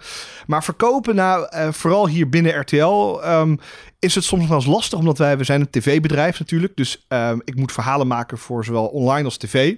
Maar 0.46 0.64
verkopen, 0.64 1.14
nou, 1.14 1.48
vooral 1.72 2.08
hier 2.08 2.28
binnen 2.28 2.60
RTL, 2.60 3.20
um, 3.24 3.58
is 3.98 4.14
het 4.14 4.24
soms 4.24 4.46
wel 4.46 4.56
eens 4.56 4.66
lastig, 4.66 4.98
omdat 4.98 5.18
wij, 5.18 5.38
we 5.38 5.44
zijn 5.44 5.60
een 5.60 5.70
tv-bedrijf 5.70 6.38
natuurlijk. 6.38 6.76
Dus 6.76 7.06
um, 7.08 7.40
ik 7.44 7.56
moet 7.56 7.72
verhalen 7.72 8.06
maken 8.06 8.38
voor 8.38 8.64
zowel 8.64 8.86
online 8.86 9.24
als 9.24 9.36
tv. 9.36 9.74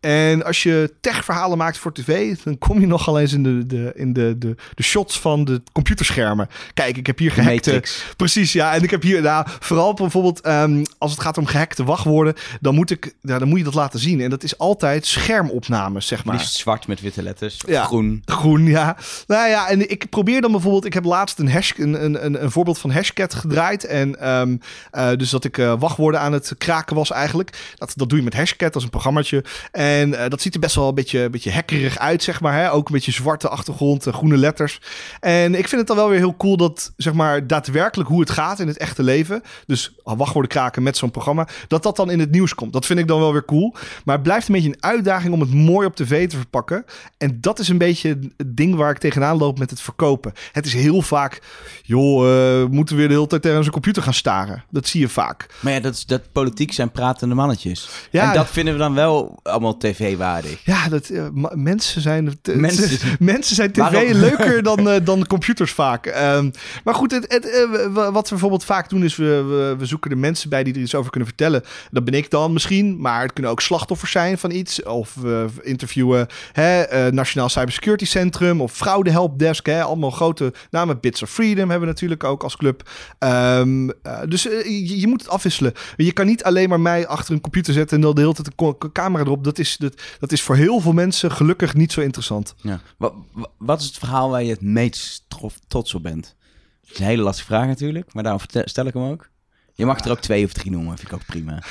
En 0.00 0.44
als 0.44 0.62
je 0.62 0.94
tech-verhalen 1.00 1.58
maakt 1.58 1.78
voor 1.78 1.92
tv, 1.92 2.36
dan 2.44 2.51
kom 2.58 2.80
je 2.80 2.86
nogal 2.86 3.20
eens 3.20 3.32
in 3.32 3.42
de, 3.42 3.66
de, 3.66 3.92
in 3.94 4.12
de, 4.12 4.34
de, 4.38 4.56
de 4.74 4.82
shots 4.82 5.20
van 5.20 5.44
de 5.44 5.62
computerschermen. 5.72 6.48
Kijk, 6.74 6.96
ik 6.96 7.06
heb 7.06 7.18
hier 7.18 7.32
gehackte. 7.32 7.82
Precies, 8.16 8.52
ja. 8.52 8.74
En 8.74 8.82
ik 8.82 8.90
heb 8.90 9.02
hier, 9.02 9.22
nou, 9.22 9.46
vooral 9.60 9.94
bijvoorbeeld 9.94 10.46
um, 10.46 10.82
als 10.98 11.10
het 11.10 11.20
gaat 11.20 11.38
om 11.38 11.46
gehackte 11.46 11.84
wachtwoorden, 11.84 12.34
dan 12.60 12.74
moet, 12.74 12.90
ik, 12.90 13.14
ja, 13.20 13.38
dan 13.38 13.48
moet 13.48 13.58
je 13.58 13.64
dat 13.64 13.74
laten 13.74 14.00
zien. 14.00 14.20
En 14.20 14.30
dat 14.30 14.42
is 14.42 14.58
altijd 14.58 15.06
schermopnames, 15.06 16.06
zeg 16.06 16.24
maar. 16.24 16.34
Liefst 16.34 16.54
zwart 16.54 16.86
met 16.86 17.00
witte 17.00 17.22
letters. 17.22 17.60
Ja, 17.66 17.84
groen. 17.84 18.22
Groen, 18.24 18.66
ja. 18.66 18.96
Nou 19.26 19.48
ja, 19.48 19.68
en 19.68 19.90
ik 19.90 20.08
probeer 20.08 20.40
dan 20.40 20.52
bijvoorbeeld, 20.52 20.84
ik 20.84 20.94
heb 20.94 21.04
laatst 21.04 21.38
een, 21.38 21.50
hash, 21.50 21.72
een, 21.76 22.04
een, 22.04 22.24
een, 22.24 22.42
een 22.42 22.50
voorbeeld 22.50 22.78
van 22.78 22.90
Hashcat 22.90 23.34
gedraaid. 23.34 23.84
En 23.84 24.30
um, 24.30 24.60
uh, 24.92 25.10
dus 25.16 25.30
dat 25.30 25.44
ik 25.44 25.58
uh, 25.58 25.74
wachtwoorden 25.78 26.20
aan 26.20 26.32
het 26.32 26.54
kraken 26.58 26.96
was 26.96 27.10
eigenlijk. 27.10 27.74
Dat, 27.76 27.92
dat 27.96 28.08
doe 28.08 28.18
je 28.18 28.24
met 28.24 28.34
Hashcat, 28.34 28.76
is 28.76 28.82
een 28.82 28.90
programmaatje. 28.90 29.44
En 29.70 30.08
uh, 30.08 30.28
dat 30.28 30.40
ziet 30.40 30.54
er 30.54 30.60
best 30.60 30.74
wel 30.74 30.88
een 30.88 30.94
beetje, 30.94 31.20
een 31.20 31.30
beetje 31.30 31.52
hackerig 31.52 31.98
uit, 31.98 32.22
zeg 32.22 32.40
maar. 32.40 32.41
Hè? 32.50 32.72
Ook 32.72 32.86
een 32.86 32.94
beetje 32.94 33.12
zwarte 33.12 33.48
achtergrond, 33.48 34.06
eh, 34.06 34.14
groene 34.14 34.36
letters. 34.36 34.80
En 35.20 35.54
ik 35.54 35.68
vind 35.68 35.80
het 35.80 35.86
dan 35.86 35.96
wel 35.96 36.08
weer 36.08 36.18
heel 36.18 36.36
cool 36.36 36.56
dat, 36.56 36.92
zeg 36.96 37.12
maar, 37.12 37.46
daadwerkelijk 37.46 38.08
hoe 38.08 38.20
het 38.20 38.30
gaat 38.30 38.58
in 38.58 38.66
het 38.66 38.78
echte 38.78 39.02
leven. 39.02 39.42
Dus 39.66 39.94
wachtwoorden 40.04 40.50
kraken 40.50 40.82
met 40.82 40.96
zo'n 40.96 41.10
programma. 41.10 41.48
Dat 41.68 41.82
dat 41.82 41.96
dan 41.96 42.10
in 42.10 42.20
het 42.20 42.30
nieuws 42.30 42.54
komt. 42.54 42.72
Dat 42.72 42.86
vind 42.86 42.98
ik 42.98 43.06
dan 43.06 43.20
wel 43.20 43.32
weer 43.32 43.44
cool. 43.44 43.74
Maar 44.04 44.14
het 44.14 44.24
blijft 44.24 44.48
een 44.48 44.54
beetje 44.54 44.68
een 44.68 44.82
uitdaging 44.82 45.34
om 45.34 45.40
het 45.40 45.54
mooi 45.54 45.86
op 45.86 45.96
tv 45.96 46.28
te 46.28 46.36
verpakken. 46.36 46.84
En 47.18 47.40
dat 47.40 47.58
is 47.58 47.68
een 47.68 47.78
beetje 47.78 48.08
het 48.36 48.56
ding 48.56 48.74
waar 48.74 48.90
ik 48.90 48.98
tegenaan 48.98 49.36
loop 49.36 49.58
met 49.58 49.70
het 49.70 49.80
verkopen. 49.80 50.32
Het 50.52 50.66
is 50.66 50.72
heel 50.72 51.02
vaak, 51.02 51.42
joh, 51.82 52.26
uh, 52.26 52.66
moeten 52.68 52.94
we 52.94 53.00
weer 53.00 53.08
de 53.08 53.14
hele 53.14 53.26
tijd 53.26 53.42
tegen 53.42 53.58
onze 53.58 53.70
computer 53.70 54.02
gaan 54.02 54.14
staren. 54.14 54.64
Dat 54.70 54.88
zie 54.88 55.00
je 55.00 55.08
vaak. 55.08 55.46
Maar 55.60 55.72
ja, 55.72 55.80
dat, 55.80 55.94
is, 55.94 56.06
dat 56.06 56.32
politiek 56.32 56.72
zijn 56.72 56.90
pratende 56.90 57.34
mannetjes. 57.34 57.88
Ja, 58.10 58.28
en 58.28 58.36
dat 58.36 58.50
vinden 58.50 58.74
we 58.74 58.80
dan 58.80 58.94
wel 58.94 59.40
allemaal 59.42 59.76
tv-waardig. 59.76 60.64
Ja, 60.64 60.88
dat, 60.88 61.08
uh, 61.08 61.26
mensen 61.52 62.00
zijn, 62.00 62.31
mensen. 62.54 62.98
mensen 63.18 63.54
zijn 63.54 63.72
tv 63.72 64.12
leuker 64.12 64.62
dan, 64.62 64.88
uh, 64.88 64.94
dan 65.04 65.26
computers 65.26 65.72
vaak. 65.72 66.06
Um, 66.06 66.50
maar 66.84 66.94
goed, 66.94 67.10
het, 67.10 67.32
het, 67.32 67.68
wat 67.92 68.24
we 68.24 68.28
bijvoorbeeld 68.28 68.64
vaak 68.64 68.88
doen 68.88 69.04
is 69.04 69.16
we, 69.16 69.24
we, 69.24 69.74
we, 69.78 69.86
zoeken 69.86 70.10
de 70.10 70.16
mensen 70.16 70.48
bij 70.48 70.62
die 70.62 70.74
er 70.74 70.80
iets 70.80 70.94
over 70.94 71.10
kunnen 71.10 71.28
vertellen. 71.28 71.62
Dat 71.90 72.04
ben 72.04 72.14
ik 72.14 72.30
dan 72.30 72.52
misschien, 72.52 73.00
maar 73.00 73.22
het 73.22 73.32
kunnen 73.32 73.52
ook 73.52 73.60
slachtoffers 73.60 74.10
zijn 74.10 74.38
van 74.38 74.50
iets. 74.50 74.82
Of 74.82 75.14
we 75.14 75.46
interviewen 75.62 76.26
hè, 76.52 77.10
Nationaal 77.12 77.48
Cybersecurity 77.48 78.04
Centrum 78.04 78.60
of 78.60 78.72
Fraude 78.72 79.10
Helpdesk. 79.10 79.66
Hè, 79.66 79.82
allemaal 79.82 80.10
grote 80.10 80.52
namen. 80.70 81.00
Bits 81.00 81.22
of 81.22 81.30
Freedom 81.30 81.70
hebben 81.70 81.80
we 81.80 81.94
natuurlijk 81.94 82.24
ook 82.24 82.42
als 82.42 82.56
club. 82.56 82.90
Um, 83.18 83.92
dus 84.28 84.42
je, 84.42 85.00
je, 85.00 85.06
moet 85.06 85.20
het 85.20 85.30
afwisselen. 85.30 85.72
Je 85.96 86.12
kan 86.12 86.26
niet 86.26 86.44
alleen 86.44 86.68
maar 86.68 86.80
mij 86.80 87.06
achter 87.06 87.34
een 87.34 87.40
computer 87.40 87.72
zetten 87.72 87.96
en 87.96 88.02
dan 88.02 88.14
de 88.14 88.20
hele 88.20 88.34
tijd 88.34 88.50
een 88.56 88.92
camera 88.92 89.24
erop. 89.24 89.44
Dat 89.44 89.58
is, 89.58 89.76
dat, 89.76 90.02
dat 90.18 90.32
is 90.32 90.42
voor 90.42 90.56
heel 90.56 90.80
veel 90.80 90.92
mensen 90.92 91.30
gelukkig 91.32 91.74
niet 91.74 91.92
zo 91.92 92.00
interessant. 92.00 92.11
Ja. 92.56 92.80
Wat, 92.96 93.14
wat 93.58 93.80
is 93.80 93.86
het 93.86 93.98
verhaal 93.98 94.30
waar 94.30 94.42
je 94.42 94.50
het 94.50 94.60
meest 94.60 95.24
trots 95.68 95.94
op 95.94 96.02
bent? 96.02 96.36
Dat 96.80 96.90
is 96.90 96.98
een 96.98 97.04
hele 97.04 97.22
lastige 97.22 97.46
vraag 97.46 97.66
natuurlijk, 97.66 98.14
maar 98.14 98.22
daarom 98.22 98.40
stel 98.64 98.86
ik 98.86 98.94
hem 98.94 99.02
ook. 99.02 99.30
Je 99.74 99.86
mag 99.86 100.04
er 100.04 100.10
ook 100.10 100.20
twee 100.20 100.44
of 100.44 100.52
drie 100.52 100.70
noemen, 100.70 100.98
vind 100.98 101.08
ik 101.08 101.14
ook 101.14 101.26
prima. 101.26 101.62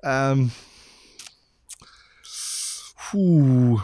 um, 0.30 0.52
oeh. 3.12 3.82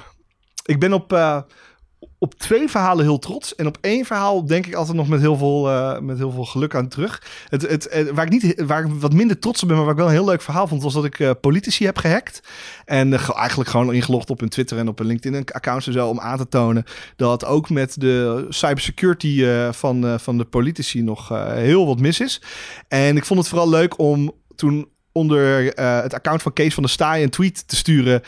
Ik 0.64 0.80
ben 0.80 0.92
op, 0.92 1.12
uh, 1.12 1.42
op 2.18 2.35
twee 2.35 2.68
verhalen 2.68 3.04
heel 3.04 3.18
trots. 3.18 3.54
En 3.54 3.66
op 3.66 3.78
één 3.80 4.04
verhaal 4.04 4.46
denk 4.46 4.66
ik 4.66 4.75
altijd 4.75 4.96
nog 4.96 5.08
met 5.08 5.20
heel 5.20 5.37
veel, 5.37 5.70
uh, 5.70 5.99
met 5.99 6.18
heel 6.18 6.30
veel 6.30 6.44
geluk 6.44 6.75
aan 6.75 6.88
terug. 6.88 7.23
Het, 7.49 7.62
het, 7.62 8.11
waar, 8.12 8.25
ik 8.25 8.30
niet, 8.30 8.62
waar 8.66 8.85
ik 8.85 8.90
wat 8.92 9.12
minder 9.12 9.38
trots 9.38 9.62
op 9.62 9.68
ben, 9.68 9.76
maar 9.76 9.87
waar 9.87 9.94
ik 9.94 10.00
wel 10.00 10.08
een 10.08 10.16
heel 10.16 10.25
leuk 10.25 10.42
verhaal 10.42 10.66
vond, 10.66 10.82
was 10.82 10.94
dat 10.94 11.04
ik 11.04 11.18
uh, 11.18 11.30
politici 11.40 11.85
heb 11.85 11.99
gehackt. 11.99 12.40
En 12.85 13.12
uh, 13.12 13.30
eigenlijk 13.38 13.70
gewoon 13.70 13.94
ingelogd 13.94 14.30
op 14.30 14.40
een 14.40 14.49
Twitter 14.49 14.78
en 14.78 14.88
op 14.88 15.00
een 15.00 15.06
LinkedIn-account 15.06 15.87
en 15.87 15.92
zo 15.92 16.08
om 16.08 16.20
aan 16.20 16.38
te 16.38 16.49
tonen 16.49 16.85
dat 17.16 17.44
ook 17.44 17.70
met 17.70 18.00
de 18.00 18.46
cybersecurity 18.49 19.44
van, 19.70 20.20
van 20.20 20.38
de 20.38 20.44
politici 20.44 21.02
nog 21.02 21.28
heel 21.49 21.87
wat 21.87 22.00
mis 22.00 22.20
is. 22.20 22.42
En 22.88 23.16
ik 23.16 23.25
vond 23.25 23.40
het 23.40 23.49
vooral 23.49 23.68
leuk 23.68 23.99
om 23.99 24.32
toen 24.56 24.88
onder 25.12 25.64
het 26.02 26.14
account 26.14 26.42
van 26.42 26.52
Kees 26.52 26.75
van 26.75 26.82
der 26.82 26.92
Staaij 26.92 27.23
een 27.23 27.30
tweet 27.30 27.68
te 27.68 27.76
sturen 27.76 28.23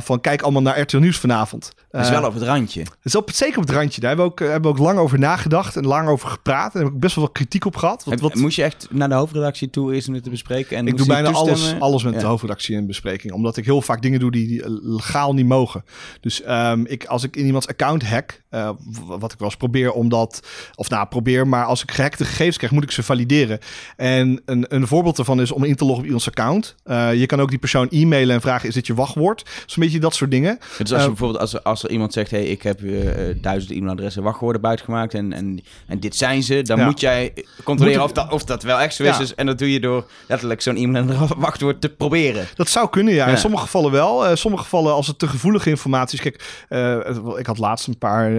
van 0.00 0.20
kijk 0.20 0.42
allemaal 0.42 0.62
naar 0.62 0.80
RTL 0.80 0.96
Nieuws 0.96 1.18
vanavond. 1.18 1.72
Het 1.92 2.04
is 2.04 2.10
wel 2.10 2.24
op 2.24 2.34
het 2.34 2.42
randje. 2.42 2.80
Het 2.80 2.90
is 3.02 3.14
op, 3.14 3.30
zeker 3.30 3.58
op 3.58 3.66
het 3.66 3.76
randje. 3.76 4.00
Daar 4.00 4.08
hebben 4.08 4.26
we, 4.26 4.32
ook, 4.32 4.38
hebben 4.38 4.62
we 4.62 4.78
ook 4.78 4.84
lang 4.84 4.98
over 4.98 5.18
nagedacht 5.18 5.76
en 5.76 5.86
lang 5.86 6.08
over 6.08 6.28
gepraat. 6.28 6.74
En 6.74 6.80
heb 6.80 6.92
ik 6.92 7.00
best 7.00 7.14
wel 7.14 7.24
wat 7.24 7.32
kritiek 7.32 7.64
op 7.64 7.76
gehad. 7.76 8.04
Wat, 8.04 8.20
wat... 8.20 8.34
Moest 8.34 8.56
je 8.56 8.62
echt 8.62 8.86
naar 8.90 9.08
de 9.08 9.14
hoofdredactie 9.14 9.70
toe 9.70 9.94
eerst 9.94 10.08
om 10.08 10.14
het 10.14 10.22
te 10.22 10.30
bespreken? 10.30 10.76
En 10.76 10.86
ik 10.86 10.96
doe 10.96 11.06
bijna 11.06 11.30
alles, 11.30 11.74
alles 11.78 12.02
met 12.02 12.14
ja. 12.14 12.20
de 12.20 12.26
hoofdredactie 12.26 12.76
in 12.76 12.86
bespreking. 12.86 13.32
Omdat 13.32 13.56
ik 13.56 13.64
heel 13.64 13.82
vaak 13.82 14.02
dingen 14.02 14.20
doe 14.20 14.30
die, 14.30 14.46
die 14.46 14.62
legaal 14.82 15.34
niet 15.34 15.46
mogen. 15.46 15.84
Dus 16.20 16.42
um, 16.48 16.86
ik, 16.86 17.04
als 17.04 17.22
ik 17.22 17.36
in 17.36 17.46
iemands 17.46 17.68
account 17.68 18.08
hack, 18.08 18.42
uh, 18.50 18.70
wat 19.06 19.32
ik 19.32 19.38
wel 19.38 19.48
eens 19.48 19.56
probeer 19.56 19.92
omdat, 19.92 20.40
of 20.74 20.88
nou 20.88 21.06
probeer, 21.06 21.48
maar 21.48 21.64
als 21.64 21.82
ik 21.82 21.90
gehackte 21.90 22.24
gegevens 22.24 22.56
krijg, 22.56 22.72
moet 22.72 22.82
ik 22.82 22.90
ze 22.90 23.02
valideren. 23.02 23.58
En 23.96 24.42
een, 24.44 24.66
een 24.68 24.86
voorbeeld 24.86 25.16
daarvan 25.16 25.40
is 25.40 25.52
om 25.52 25.64
in 25.64 25.76
te 25.76 25.84
loggen 25.84 26.00
op 26.00 26.04
iemands 26.04 26.28
account. 26.28 26.74
Uh, 26.84 27.14
je 27.14 27.26
kan 27.26 27.40
ook 27.40 27.50
die 27.50 27.58
persoon 27.58 27.88
e-mailen 27.90 28.34
en 28.34 28.40
vragen, 28.40 28.68
is 28.68 28.74
dit 28.74 28.86
je 28.86 28.94
wachtwoord? 28.94 29.50
Zo'n 29.66 29.82
beetje 29.82 30.00
dat 30.00 30.14
soort 30.14 30.30
dingen. 30.30 30.58
Dus 30.78 30.78
als 30.78 30.88
je 30.88 30.96
uh, 30.96 31.06
bijvoorbeeld, 31.06 31.40
als, 31.40 31.64
als 31.64 31.81
er 31.82 31.90
iemand 31.90 32.12
zegt, 32.12 32.30
hey, 32.30 32.44
ik 32.44 32.62
heb 32.62 32.80
uh, 32.80 33.10
duizend 33.40 33.72
e-mailadressen 33.72 34.22
wachtwoorden 34.22 34.60
buitgemaakt 34.60 35.14
en, 35.14 35.32
en, 35.32 35.60
en 35.86 36.00
dit 36.00 36.16
zijn 36.16 36.42
ze. 36.42 36.62
Dan 36.62 36.84
moet 36.84 37.00
jij 37.00 37.32
controleren 37.64 38.02
of, 38.02 38.12
dat, 38.12 38.32
of 38.32 38.44
dat 38.44 38.62
wel 38.62 38.80
echt 38.80 38.94
zo 38.94 39.02
is. 39.02 39.18
Ja. 39.18 39.26
En 39.36 39.46
dat 39.46 39.58
doe 39.58 39.72
je 39.72 39.80
door 39.80 40.06
letterlijk 40.28 40.60
zo'n 40.60 40.76
e-mail 40.76 41.28
wachtwoord 41.36 41.80
te 41.80 41.88
proberen. 41.88 42.46
Dat 42.54 42.68
zou 42.68 42.88
kunnen, 42.88 43.14
ja. 43.14 43.26
In 43.26 43.38
sommige 43.38 43.62
gevallen 43.62 43.90
wel. 43.90 44.28
In 44.28 44.36
sommige 44.36 44.62
gevallen 44.62 44.92
als 44.92 45.06
het 45.06 45.18
te 45.18 45.28
gevoelige 45.28 45.70
informatie 45.70 46.18
is. 46.18 46.24
Kijk, 46.24 46.66
uh, 46.68 47.38
ik 47.38 47.46
had 47.46 47.58
laatst 47.58 47.86
een 47.86 47.98
paar, 47.98 48.30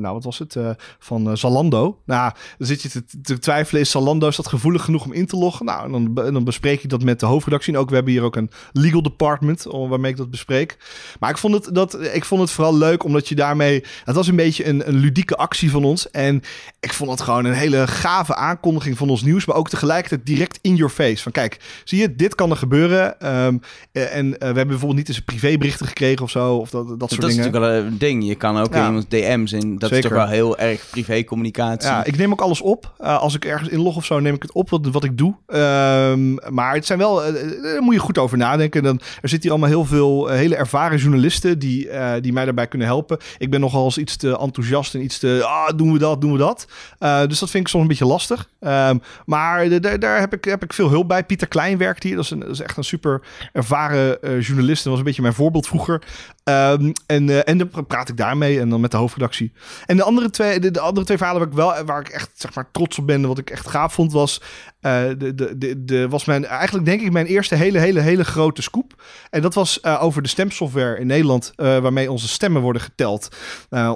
nou 0.00 0.14
wat 0.14 0.24
was 0.24 0.38
het, 0.38 0.56
van 0.98 1.36
Zalando. 1.36 1.98
Nou, 2.06 2.32
dan 2.58 2.66
zit 2.66 2.82
je 2.82 2.88
te, 2.88 3.04
te, 3.22 3.38
twijfelen, 3.38 3.80
is 3.80 3.90
Zalando, 3.90 4.28
is 4.28 4.36
dat 4.36 4.48
gevoelig 4.48 4.84
genoeg 4.84 5.04
om 5.04 5.12
in 5.12 5.26
te 5.26 5.36
loggen? 5.36 5.66
Nou, 5.66 5.84
en 5.84 6.14
dan, 6.14 6.32
dan 6.32 6.44
bespreek 6.44 6.82
ik 6.82 6.90
dat 6.90 7.02
met 7.02 7.20
de 7.20 7.26
hoofdredactie. 7.26 7.72
En 7.72 7.78
ook, 7.78 7.88
we 7.88 7.94
hebben 7.94 8.12
hier 8.12 8.22
ook 8.22 8.36
een 8.36 8.50
legal 8.72 9.02
department 9.02 9.66
waarmee 9.70 10.10
ik 10.10 10.16
dat 10.16 10.30
bespreek. 10.30 10.76
Maar 11.20 11.30
ik 11.30 11.38
vond 11.38 11.54
het, 11.54 11.74
dat, 11.74 12.00
ik 12.00 12.24
vond 12.24 12.40
het 12.40 12.50
vooral 12.50 12.76
leuk, 12.76 12.91
omdat 13.00 13.28
je 13.28 13.34
daarmee 13.34 13.84
het 14.04 14.14
was 14.14 14.26
een 14.26 14.36
beetje 14.36 14.66
een, 14.66 14.88
een 14.88 14.96
ludieke 14.96 15.36
actie 15.36 15.70
van 15.70 15.84
ons. 15.84 16.10
En 16.10 16.42
ik 16.80 16.92
vond 16.92 17.10
het 17.10 17.20
gewoon 17.20 17.44
een 17.44 17.52
hele 17.52 17.86
gave 17.86 18.34
aankondiging 18.34 18.98
van 18.98 19.10
ons 19.10 19.22
nieuws. 19.22 19.44
Maar 19.44 19.56
ook 19.56 19.68
tegelijkertijd 19.68 20.26
direct 20.26 20.58
in 20.62 20.76
your 20.76 20.92
face. 20.92 21.22
Van 21.22 21.32
kijk, 21.32 21.58
zie 21.84 22.00
je, 22.00 22.16
dit 22.16 22.34
kan 22.34 22.50
er 22.50 22.56
gebeuren. 22.56 23.26
Um, 23.44 23.60
en 23.92 24.26
uh, 24.26 24.32
we 24.38 24.44
hebben 24.44 24.66
bijvoorbeeld 24.66 24.98
niet 24.98 25.08
eens 25.08 25.20
privéberichten 25.20 25.86
gekregen 25.86 26.24
of 26.24 26.30
zo. 26.30 26.56
Of 26.56 26.70
dat, 26.70 26.88
dat, 26.88 26.88
soort 26.88 27.00
dat 27.00 27.08
dingen. 27.08 27.20
Dat 27.20 27.30
is 27.30 27.36
natuurlijk 27.36 27.64
wel 27.64 27.92
een 27.92 27.98
ding. 27.98 28.26
Je 28.26 28.34
kan 28.34 28.58
ook 28.58 28.74
ja. 28.74 28.80
in 28.80 28.86
iemands 28.86 29.08
DM's. 29.08 29.52
En 29.52 29.78
dat 29.78 29.88
Zeker. 29.88 29.96
is 29.96 30.02
toch 30.02 30.12
wel 30.12 30.28
heel 30.28 30.58
erg 30.58 30.86
privé 30.90 31.24
communicatie. 31.24 31.90
Ja, 31.90 32.04
ik 32.04 32.16
neem 32.16 32.32
ook 32.32 32.40
alles 32.40 32.60
op. 32.60 32.94
Uh, 33.00 33.18
als 33.18 33.34
ik 33.34 33.44
ergens 33.44 33.68
inlog 33.68 33.96
of 33.96 34.04
zo, 34.04 34.20
neem 34.20 34.34
ik 34.34 34.42
het 34.42 34.52
op 34.52 34.70
wat, 34.70 34.86
wat 34.86 35.04
ik 35.04 35.18
doe. 35.18 35.34
Um, 35.46 36.38
maar 36.48 36.74
het 36.74 36.86
zijn 36.86 36.98
wel, 36.98 37.26
uh, 37.26 37.62
daar 37.62 37.82
moet 37.82 37.94
je 37.94 38.00
goed 38.00 38.18
over 38.18 38.38
nadenken. 38.38 38.82
Dan, 38.82 39.00
er 39.20 39.28
zitten 39.28 39.40
hier 39.40 39.50
allemaal 39.50 39.68
heel 39.68 39.84
veel 39.84 40.28
hele 40.28 40.56
ervaren 40.56 40.98
journalisten 40.98 41.58
die, 41.58 41.88
die 42.20 42.32
mij 42.32 42.44
daarbij 42.44 42.66
kunnen 42.66 42.81
helpen. 42.86 43.18
Ik 43.38 43.50
ben 43.50 43.60
nogal 43.60 43.84
eens 43.84 43.98
iets 43.98 44.16
te 44.16 44.38
enthousiast 44.38 44.94
en 44.94 45.02
iets 45.02 45.18
te, 45.18 45.42
ah, 45.44 45.76
doen 45.76 45.92
we 45.92 45.98
dat, 45.98 46.20
doen 46.20 46.32
we 46.32 46.38
dat. 46.38 46.66
Uh, 47.00 47.26
dus 47.26 47.38
dat 47.38 47.50
vind 47.50 47.64
ik 47.64 47.68
soms 47.68 47.82
een 47.82 47.88
beetje 47.88 48.06
lastig. 48.06 48.48
Um, 48.60 49.02
maar 49.26 49.80
daar, 49.80 50.20
heb, 50.20 50.32
ik, 50.32 50.44
heb 50.44 50.62
ik 50.62 50.72
veel 50.72 50.88
hulp 50.88 51.08
bij. 51.08 51.24
Pieter 51.24 51.48
Klein 51.48 51.78
werkt 51.78 52.02
hier. 52.02 52.16
Dat 52.16 52.24
is, 52.24 52.30
een, 52.30 52.40
dat 52.40 52.48
is 52.48 52.60
echt 52.60 52.76
een 52.76 52.84
super 52.84 53.22
ervaren 53.52 54.18
uh, 54.20 54.40
journalist. 54.40 54.82
Dat 54.82 54.90
was 54.90 54.98
een 54.98 55.06
beetje 55.06 55.22
mijn 55.22 55.34
voorbeeld 55.34 55.66
vroeger. 55.66 56.02
Um, 56.44 56.92
en, 57.06 57.28
uh, 57.28 57.48
en 57.48 57.58
dan 57.58 57.86
praat 57.86 58.08
ik 58.08 58.16
daarmee 58.16 58.60
en 58.60 58.68
dan 58.68 58.80
met 58.80 58.90
de 58.90 58.96
hoofdredactie. 58.96 59.52
En 59.86 59.96
de 59.96 60.02
andere 60.02 60.30
twee, 60.30 60.60
de, 60.60 60.70
de 60.70 60.80
andere 60.80 61.06
twee 61.06 61.16
verhalen 61.16 61.40
waar 61.40 61.50
ik 61.50 61.56
wel, 61.56 61.84
waar 61.84 62.00
ik 62.00 62.08
echt 62.08 62.30
zeg 62.34 62.54
maar 62.54 62.70
trots 62.70 62.98
op 62.98 63.06
ben, 63.06 63.26
wat 63.26 63.38
ik 63.38 63.50
echt 63.50 63.68
gaaf 63.68 63.92
vond, 63.92 64.12
was 64.12 64.40
uh, 64.80 65.02
de, 65.18 65.34
de, 65.56 65.84
de, 65.84 66.08
was 66.08 66.24
mijn, 66.24 66.44
eigenlijk 66.44 66.86
denk 66.86 67.00
ik 67.00 67.12
mijn 67.12 67.26
eerste 67.26 67.54
hele, 67.54 67.78
hele, 67.78 68.00
hele 68.00 68.24
grote 68.24 68.62
scoop. 68.62 69.02
En 69.30 69.42
dat 69.42 69.54
was 69.54 69.78
uh, 69.82 70.02
over 70.02 70.22
de 70.22 70.28
stemsoftware 70.28 70.98
in 70.98 71.06
Nederland, 71.06 71.52
waarmee 71.56 72.10
onze 72.10 72.28
stemmen 72.28 72.62
worden 72.62 72.82
geteld. 72.82 73.36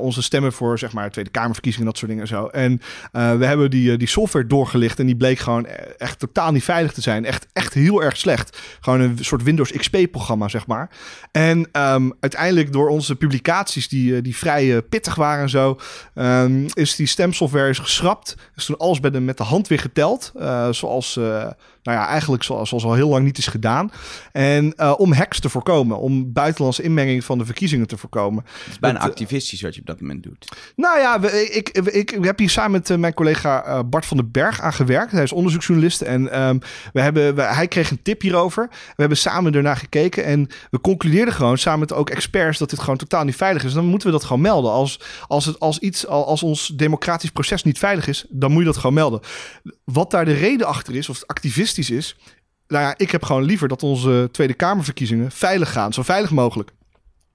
onze 0.00 0.22
stemmen 0.22 0.52
voor, 0.52 0.78
zeg 0.78 0.92
maar, 0.92 1.10
Tweede 1.10 1.30
Kamerverkiezingen, 1.30 1.86
dat 1.86 1.98
soort 1.98 2.10
dingen 2.10 2.24
en 2.26 2.30
zo. 2.30 2.46
En 2.46 2.80
we 3.38 3.46
hebben 3.46 3.70
die, 3.70 3.96
die 3.96 4.08
software 4.08 4.46
doorgelicht 4.46 4.98
en 4.98 5.06
die 5.06 5.16
bleek 5.16 5.38
gewoon 5.38 5.66
echt 5.98 6.18
totaal 6.18 6.52
niet 6.52 6.64
veilig 6.64 6.92
te 6.92 7.00
zijn. 7.00 7.24
Echt, 7.24 7.46
echt 7.52 7.74
heel 7.74 8.02
erg 8.02 8.16
slecht. 8.16 8.58
Gewoon 8.80 9.00
een 9.00 9.18
soort 9.20 9.42
Windows 9.42 9.72
XP-programma, 9.72 10.48
zeg 10.48 10.66
maar. 10.66 10.90
En 11.30 11.58
um, 11.58 11.66
uiteindelijk 11.72 12.35
door 12.70 12.88
onze 12.88 13.16
publicaties, 13.16 13.88
die, 13.88 14.22
die 14.22 14.36
vrij 14.36 14.82
pittig 14.82 15.14
waren 15.14 15.42
en 15.42 15.50
zo, 15.50 15.78
um, 16.14 16.66
is 16.72 16.96
die 16.96 17.06
stemsoftware 17.06 17.68
is 17.68 17.78
geschrapt. 17.78 18.36
Is 18.56 18.64
toen 18.64 18.76
alles 18.76 19.00
bij 19.00 19.10
de, 19.10 19.20
met 19.20 19.36
de 19.36 19.44
hand 19.44 19.68
weer 19.68 19.78
geteld 19.78 20.32
zoals, 20.70 21.16
uh, 21.16 21.24
nou 21.24 21.98
ja, 21.98 22.06
eigenlijk 22.06 22.42
zoals, 22.42 22.68
zoals 22.68 22.84
al 22.84 22.94
heel 22.94 23.08
lang 23.08 23.24
niet 23.24 23.38
is 23.38 23.46
gedaan. 23.46 23.90
En 24.32 24.74
uh, 24.76 24.94
om 24.96 25.12
hacks 25.12 25.40
te 25.40 25.48
voorkomen, 25.48 25.98
om 25.98 26.32
buitenlandse 26.32 26.82
inmenging 26.82 27.24
van 27.24 27.38
de 27.38 27.44
verkiezingen 27.44 27.86
te 27.86 27.96
voorkomen. 27.96 28.44
Het 28.46 28.72
is 28.72 28.78
bijna 28.78 28.98
dat, 28.98 29.08
activistisch 29.08 29.62
wat 29.62 29.74
je 29.74 29.80
op 29.80 29.86
dat 29.86 30.00
moment 30.00 30.22
doet. 30.22 30.48
Nou 30.76 30.98
ja, 30.98 31.20
we, 31.20 31.50
ik, 31.50 31.68
ik, 31.68 32.10
ik, 32.10 32.24
heb 32.24 32.38
hier 32.38 32.50
samen 32.50 32.70
met 32.70 32.98
mijn 32.98 33.14
collega 33.14 33.84
Bart 33.84 34.06
van 34.06 34.16
den 34.16 34.30
Berg 34.30 34.60
aan 34.60 34.72
gewerkt. 34.72 35.12
Hij 35.12 35.22
is 35.22 35.32
onderzoeksjournalist 35.32 36.00
en 36.00 36.42
um, 36.42 36.58
we 36.92 37.00
hebben, 37.00 37.34
we, 37.34 37.42
hij 37.42 37.68
kreeg 37.68 37.90
een 37.90 38.02
tip 38.02 38.20
hierover. 38.20 38.68
We 38.70 38.94
hebben 38.96 39.18
samen 39.18 39.54
ernaar 39.54 39.76
gekeken 39.76 40.24
en 40.24 40.48
we 40.70 40.80
concludeerden 40.80 41.34
gewoon 41.34 41.58
samen 41.58 41.80
met 41.80 41.92
ook 41.92 42.10
experts 42.10 42.25
dat 42.30 42.70
dit 42.70 42.78
gewoon 42.78 42.96
totaal 42.96 43.24
niet 43.24 43.36
veilig 43.36 43.64
is. 43.64 43.72
Dan 43.72 43.84
moeten 43.84 44.08
we 44.08 44.14
dat 44.14 44.24
gewoon 44.24 44.40
melden. 44.42 44.70
Als, 44.70 45.00
als, 45.26 45.44
het, 45.44 45.60
als 45.60 45.78
iets, 45.78 46.06
als 46.06 46.42
ons 46.42 46.72
democratisch 46.74 47.30
proces 47.30 47.62
niet 47.62 47.78
veilig 47.78 48.06
is, 48.08 48.24
dan 48.28 48.50
moet 48.50 48.60
je 48.60 48.66
dat 48.66 48.76
gewoon 48.76 48.94
melden. 48.94 49.20
Wat 49.84 50.10
daar 50.10 50.24
de 50.24 50.32
reden 50.32 50.66
achter 50.66 50.94
is, 50.94 51.08
of 51.08 51.18
het 51.18 51.26
activistisch 51.26 51.90
is. 51.90 52.16
Nou 52.68 52.84
ja, 52.84 52.94
ik 52.96 53.10
heb 53.10 53.24
gewoon 53.24 53.44
liever 53.44 53.68
dat 53.68 53.82
onze 53.82 54.28
Tweede 54.32 54.54
Kamerverkiezingen 54.54 55.30
veilig 55.30 55.72
gaan, 55.72 55.92
zo 55.92 56.02
veilig 56.02 56.30
mogelijk. 56.30 56.70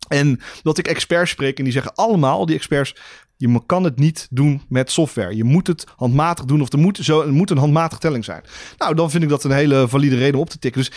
En 0.08 0.40
dat 0.64 0.78
ik 0.78 0.88
experts 0.88 1.32
spreek 1.32 1.58
en 1.58 1.64
die 1.64 1.74
zeggen 1.74 1.96
allemaal, 1.96 2.46
die 2.46 2.56
experts, 2.56 2.96
je 3.38 3.62
kan 3.66 3.84
het 3.84 4.00
niet 4.00 4.28
doen 4.30 4.62
met 4.70 4.92
software. 4.92 5.36
Je 5.36 5.44
moet 5.44 5.68
het 5.68 5.86
handmatig 5.96 6.46
doen 6.46 6.62
of 6.62 6.72
er 6.72 6.80
moet, 6.80 6.98
zo, 6.98 7.22
er 7.22 7.34
moet 7.34 7.50
een 7.50 7.58
handmatige 7.58 8.02
telling 8.02 8.26
zijn. 8.26 8.44
Nou, 8.78 8.96
dan 8.96 9.12
vind 9.12 9.24
ik 9.24 9.30
dat 9.30 9.44
een 9.44 9.52
hele 9.52 9.88
valide 9.88 10.18
reden 10.18 10.36
om 10.36 10.42
op 10.42 10.50
te 10.50 10.60
tikken. 10.60 10.82
Dus 10.82 10.92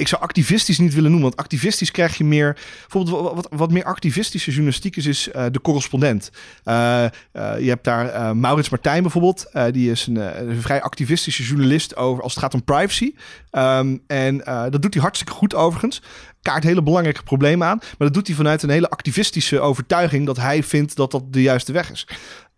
ik 0.00 0.08
zou 0.08 0.22
activistisch 0.22 0.78
niet 0.78 0.94
willen 0.94 1.10
noemen. 1.10 1.28
Want 1.28 1.40
activistisch 1.40 1.90
krijg 1.90 2.18
je 2.18 2.24
meer. 2.24 2.58
Bijvoorbeeld 2.80 3.34
wat, 3.34 3.48
wat, 3.50 3.70
meer 3.70 3.84
activistische 3.84 4.50
journalistiek 4.50 4.96
is, 4.96 5.06
is 5.06 5.28
uh, 5.28 5.46
de 5.50 5.60
correspondent. 5.60 6.30
Uh, 6.64 7.04
uh, 7.32 7.60
je 7.60 7.68
hebt 7.68 7.84
daar 7.84 8.36
Maurits 8.36 8.68
Martijn 8.68 9.02
bijvoorbeeld. 9.02 9.50
die 9.70 9.90
is 9.90 10.06
een, 10.06 10.60
vrij 10.60 10.82
activistische 10.82 11.42
journalist 11.42 11.96
over 11.96 12.22
als 12.22 12.34
het 12.34 12.42
gaat 12.42 12.54
om 12.54 12.64
privacy. 12.64 13.14
Um, 13.52 14.02
en 14.06 14.38
dat 14.70 14.82
doet 14.82 14.94
hij 14.94 15.02
hartstikke 15.02 15.32
goed 15.32 15.54
overigens. 15.54 16.02
Kaart 16.42 16.64
hele 16.64 16.82
belangrijke 16.82 17.22
problemen 17.22 17.68
aan. 17.68 17.78
Maar 17.78 18.08
dat 18.08 18.14
doet 18.14 18.26
hij 18.26 18.36
vanuit 18.36 18.62
een 18.62 18.70
hele 18.70 18.90
activistische 18.90 19.60
overtuiging 19.60 20.26
dat 20.26 20.36
hij 20.36 20.62
vindt 20.62 20.96
dat 20.96 21.10
dat 21.10 21.32
de 21.32 21.42
juiste 21.42 21.72
weg 21.72 21.90
is. 21.90 22.08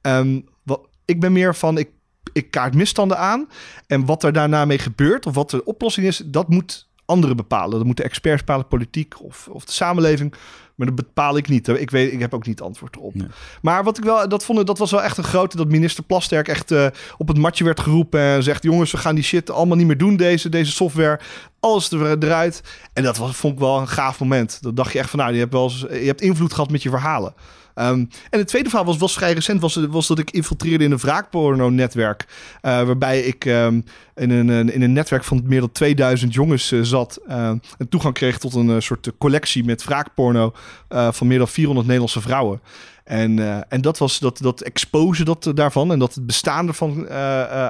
Um, 0.02 0.48
wat, 0.62 0.80
ik 1.04 1.20
ben 1.20 1.32
meer 1.32 1.54
van. 1.54 1.78
Ik, 1.78 1.88
ik 2.32 2.50
kaart 2.50 2.74
misstanden 2.74 3.18
aan. 3.18 3.48
En 3.86 4.04
wat 4.04 4.22
er 4.22 4.32
daarna 4.32 4.64
mee 4.64 4.78
gebeurt, 4.78 5.26
of 5.26 5.34
wat 5.34 5.50
de 5.50 5.64
oplossing 5.64 6.06
is, 6.06 6.22
dat 6.26 6.48
moet 6.48 6.90
anderen 7.12 7.36
bepalen. 7.36 7.76
Dat 7.76 7.86
moeten 7.86 8.04
experts 8.04 8.44
bepalen, 8.44 8.68
politiek 8.68 9.22
of, 9.22 9.48
of 9.50 9.64
de 9.64 9.72
samenleving. 9.72 10.34
Maar 10.74 10.86
dat 10.86 10.96
bepaal 10.96 11.36
ik 11.36 11.48
niet. 11.48 11.68
Ik, 11.68 11.90
weet, 11.90 12.12
ik 12.12 12.20
heb 12.20 12.34
ook 12.34 12.46
niet 12.46 12.60
antwoord 12.60 12.96
op. 12.96 13.14
Maar 13.62 13.84
wat 13.84 13.98
ik 13.98 14.04
wel, 14.04 14.28
dat 14.28 14.44
vond 14.44 14.66
dat 14.66 14.78
was 14.78 14.90
wel 14.90 15.02
echt 15.02 15.18
een 15.18 15.24
grote, 15.24 15.56
dat 15.56 15.68
minister 15.68 16.04
Plasterk 16.04 16.48
echt 16.48 16.70
uh, 16.70 16.86
op 17.16 17.28
het 17.28 17.38
matje 17.38 17.64
werd 17.64 17.80
geroepen 17.80 18.20
en 18.20 18.42
zegt: 18.42 18.62
jongens, 18.62 18.90
we 18.90 18.98
gaan 18.98 19.14
die 19.14 19.24
shit 19.24 19.50
allemaal 19.50 19.76
niet 19.76 19.86
meer 19.86 19.98
doen, 19.98 20.16
deze, 20.16 20.48
deze 20.48 20.72
software. 20.72 21.20
Alles 21.60 21.90
er, 21.90 22.22
eruit. 22.24 22.62
En 22.92 23.02
dat 23.02 23.16
was, 23.16 23.36
vond 23.36 23.52
ik 23.52 23.58
wel 23.58 23.78
een 23.78 23.88
gaaf 23.88 24.20
moment. 24.20 24.58
Dat 24.62 24.76
dacht 24.76 24.92
je 24.92 24.98
echt 24.98 25.10
van, 25.10 25.18
nou, 25.18 25.32
je 25.32 25.38
hebt 25.38 25.52
wel 25.52 25.64
eens, 25.64 25.80
je 25.80 26.06
hebt 26.06 26.20
invloed 26.20 26.52
gehad 26.52 26.70
met 26.70 26.82
je 26.82 26.90
verhalen. 26.90 27.34
Um, 27.74 28.08
en 28.30 28.38
het 28.38 28.48
tweede 28.48 28.68
verhaal 28.68 28.96
was, 28.98 29.12
vrij 29.12 29.32
recent, 29.32 29.60
was, 29.60 29.74
was 29.90 30.06
dat 30.06 30.18
ik 30.18 30.30
infiltreerde 30.30 30.84
in 30.84 30.90
een 30.92 30.98
wraakporno-netwerk. 30.98 32.24
Uh, 32.28 32.82
waarbij 32.82 33.20
ik 33.20 33.44
um, 33.44 33.84
in, 34.14 34.30
een, 34.30 34.72
in 34.72 34.82
een 34.82 34.92
netwerk 34.92 35.24
van 35.24 35.42
meer 35.44 35.60
dan 35.60 35.72
2000 35.72 36.34
jongens 36.34 36.72
uh, 36.72 36.82
zat. 36.82 37.20
Uh, 37.28 37.46
en 37.46 37.88
toegang 37.88 38.14
kreeg 38.14 38.38
tot 38.38 38.54
een 38.54 38.82
soort 38.82 39.12
collectie 39.18 39.64
met 39.64 39.84
wraakporno 39.84 40.52
van 40.88 41.26
meer 41.26 41.38
dan 41.38 41.48
400 41.48 41.86
Nederlandse 41.86 42.20
vrouwen. 42.20 42.60
En, 43.04 43.68
en 43.68 43.80
dat 43.80 43.98
was 43.98 44.18
dat, 44.18 44.38
dat 44.38 44.60
exposen 44.60 45.24
dat, 45.24 45.52
daarvan 45.54 45.92
en 45.92 45.98
dat 45.98 46.14
het 46.14 46.26
bestaan 46.26 46.68
ervan 46.68 47.10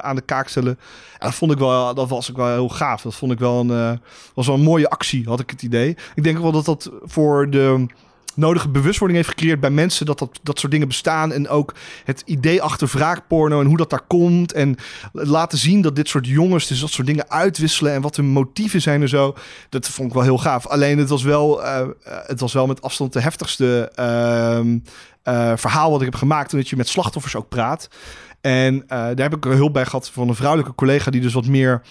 aan 0.03 0.17
de 0.17 0.23
kaak 0.23 0.49
stellen. 0.49 0.79
En 1.19 1.27
dat 1.27 1.35
vond 1.35 1.53
ik 1.53 1.59
wel, 1.59 1.95
dat 1.95 2.09
was 2.09 2.31
ik 2.31 2.37
wel 2.37 2.49
heel 2.49 2.69
gaaf. 2.69 3.03
Dat 3.03 3.15
vond 3.15 3.33
ik 3.33 3.39
wel 3.39 3.61
een, 3.61 4.01
was 4.35 4.47
wel 4.47 4.57
een 4.57 4.63
mooie 4.63 4.91
actie, 4.91 5.29
had 5.29 5.41
ik 5.41 5.51
het 5.51 5.63
idee. 5.63 5.97
Ik 6.15 6.23
denk 6.23 6.39
wel 6.39 6.53
dat 6.53 6.65
dat 6.65 6.91
voor 7.03 7.51
de 7.51 7.87
nodige 8.35 8.69
bewustwording 8.69 9.19
heeft 9.19 9.33
gecreëerd 9.33 9.61
bij 9.61 9.71
mensen 9.71 10.07
dat, 10.07 10.19
dat 10.19 10.41
dat 10.43 10.59
soort 10.59 10.73
dingen 10.73 10.89
bestaan. 10.89 11.33
En 11.33 11.49
ook 11.49 11.75
het 12.05 12.23
idee 12.27 12.63
achter 12.63 12.89
wraakporno 12.89 13.61
en 13.61 13.67
hoe 13.67 13.77
dat 13.77 13.91
daar 13.91 14.07
komt. 14.07 14.53
En 14.53 14.77
laten 15.13 15.59
zien 15.59 15.81
dat 15.81 15.97
dit 15.97 16.09
soort 16.09 16.27
jongens 16.27 16.67
dus 16.67 16.81
dat 16.81 16.91
soort 16.91 17.07
dingen 17.07 17.31
uitwisselen 17.31 17.93
en 17.93 18.01
wat 18.01 18.17
hun 18.17 18.29
motieven 18.29 18.83
zijn 18.83 19.03
en 19.03 19.09
zo. 19.09 19.37
Dat 19.69 19.89
vond 19.89 20.09
ik 20.09 20.15
wel 20.15 20.23
heel 20.23 20.39
gaaf. 20.39 20.67
Alleen 20.67 20.99
het 20.99 21.09
was 21.09 21.23
wel, 21.23 21.63
uh, 21.65 21.87
het 22.05 22.41
was 22.41 22.53
wel 22.53 22.67
met 22.67 22.83
afstand 22.83 23.13
de 23.13 23.21
heftigste 23.21 23.93
uh, 23.99 24.59
uh, 25.35 25.53
verhaal 25.57 25.91
wat 25.91 26.01
ik 26.01 26.07
heb 26.07 26.15
gemaakt. 26.15 26.53
Omdat 26.53 26.69
je 26.69 26.77
met 26.77 26.89
slachtoffers 26.89 27.37
ook 27.37 27.49
praat. 27.49 27.89
En 28.41 28.85
daar 28.87 29.17
heb 29.17 29.37
ik 29.37 29.45
hulp 29.45 29.73
bij 29.73 29.85
gehad 29.85 30.11
van 30.11 30.29
een 30.29 30.35
vrouwelijke 30.35 30.75
collega 30.75 31.11
die 31.11 31.21
dus 31.21 31.33
wat 31.33 31.47
meer 31.47 31.83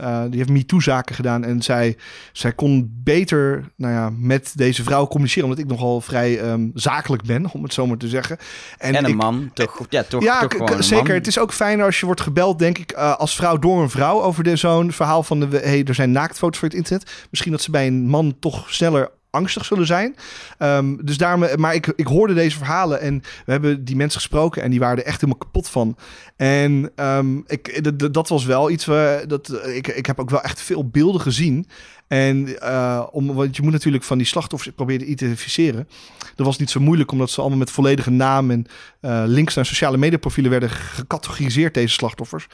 uh, 0.00 0.22
die 0.28 0.38
heeft 0.38 0.50
MeToo-zaken 0.50 1.14
gedaan. 1.14 1.44
En 1.44 1.62
zij, 1.62 1.96
zij 2.32 2.52
kon 2.52 3.00
beter 3.04 3.70
nou 3.76 3.92
ja, 3.92 4.10
met 4.16 4.52
deze 4.56 4.82
vrouw 4.82 5.06
communiceren. 5.06 5.48
Omdat 5.48 5.64
ik 5.64 5.70
nogal 5.70 6.00
vrij 6.00 6.50
um, 6.50 6.70
zakelijk 6.74 7.22
ben, 7.22 7.50
om 7.52 7.62
het 7.62 7.72
zo 7.72 7.86
maar 7.86 7.96
te 7.96 8.08
zeggen. 8.08 8.38
En, 8.78 8.94
en 8.94 9.04
een 9.04 9.16
man, 9.16 9.50
toch? 9.54 9.86
Ja, 9.88 10.02
toch, 10.02 10.22
ja 10.22 10.46
toch 10.46 10.84
zeker. 10.84 11.14
Het 11.14 11.26
is 11.26 11.38
ook 11.38 11.52
fijner 11.52 11.84
als 11.86 12.00
je 12.00 12.06
wordt 12.06 12.20
gebeld, 12.20 12.58
denk 12.58 12.78
ik, 12.78 12.92
uh, 12.92 13.16
als 13.16 13.36
vrouw 13.36 13.58
door 13.58 13.82
een 13.82 13.90
vrouw 13.90 14.22
over 14.22 14.58
zo'n 14.58 14.92
verhaal 14.92 15.22
van... 15.22 15.40
De, 15.40 15.46
hey, 15.46 15.84
er 15.84 15.94
zijn 15.94 16.12
naaktfoto's 16.12 16.58
voor 16.58 16.68
het 16.68 16.76
internet. 16.76 17.26
Misschien 17.30 17.52
dat 17.52 17.62
ze 17.62 17.70
bij 17.70 17.86
een 17.86 18.06
man 18.06 18.36
toch 18.38 18.72
sneller 18.72 19.10
angstig 19.30 19.64
zullen 19.64 19.86
zijn. 19.86 20.16
Um, 20.58 21.04
dus 21.04 21.18
daarom, 21.18 21.60
maar 21.60 21.74
ik, 21.74 21.86
ik 21.96 22.06
hoorde 22.06 22.34
deze 22.34 22.56
verhalen 22.56 23.00
en 23.00 23.22
we 23.44 23.52
hebben 23.52 23.84
die 23.84 23.96
mensen 23.96 24.20
gesproken 24.20 24.62
en 24.62 24.70
die 24.70 24.80
waren 24.80 24.98
er 24.98 25.04
echt 25.04 25.20
helemaal 25.20 25.42
kapot 25.42 25.68
van. 25.68 25.96
En 26.36 26.90
um, 26.96 27.44
ik, 27.46 28.12
dat 28.12 28.28
was 28.28 28.44
wel 28.44 28.70
iets 28.70 28.84
waar 28.84 29.28
dat 29.28 29.66
ik, 29.66 29.88
ik 29.88 30.06
heb 30.06 30.20
ook 30.20 30.30
wel 30.30 30.42
echt 30.42 30.60
veel 30.60 30.88
beelden 30.88 31.20
gezien. 31.20 31.66
En 32.10 32.48
uh, 32.62 33.06
om, 33.10 33.34
want 33.34 33.56
je 33.56 33.62
moet 33.62 33.72
natuurlijk 33.72 34.04
van 34.04 34.18
die 34.18 34.26
slachtoffers 34.26 34.74
proberen 34.74 35.00
te 35.00 35.10
identificeren. 35.10 35.88
Dat 36.34 36.46
was 36.46 36.58
niet 36.58 36.70
zo 36.70 36.80
moeilijk, 36.80 37.12
omdat 37.12 37.30
ze 37.30 37.40
allemaal 37.40 37.58
met 37.58 37.70
volledige 37.70 38.10
naam 38.10 38.50
en 38.50 38.66
uh, 39.00 39.22
links 39.26 39.54
naar 39.54 39.66
sociale 39.66 39.96
mediaprofielen 39.96 40.50
werden 40.50 40.70
gecategoriseerd, 40.70 41.74
deze 41.74 41.94
slachtoffers. 41.94 42.46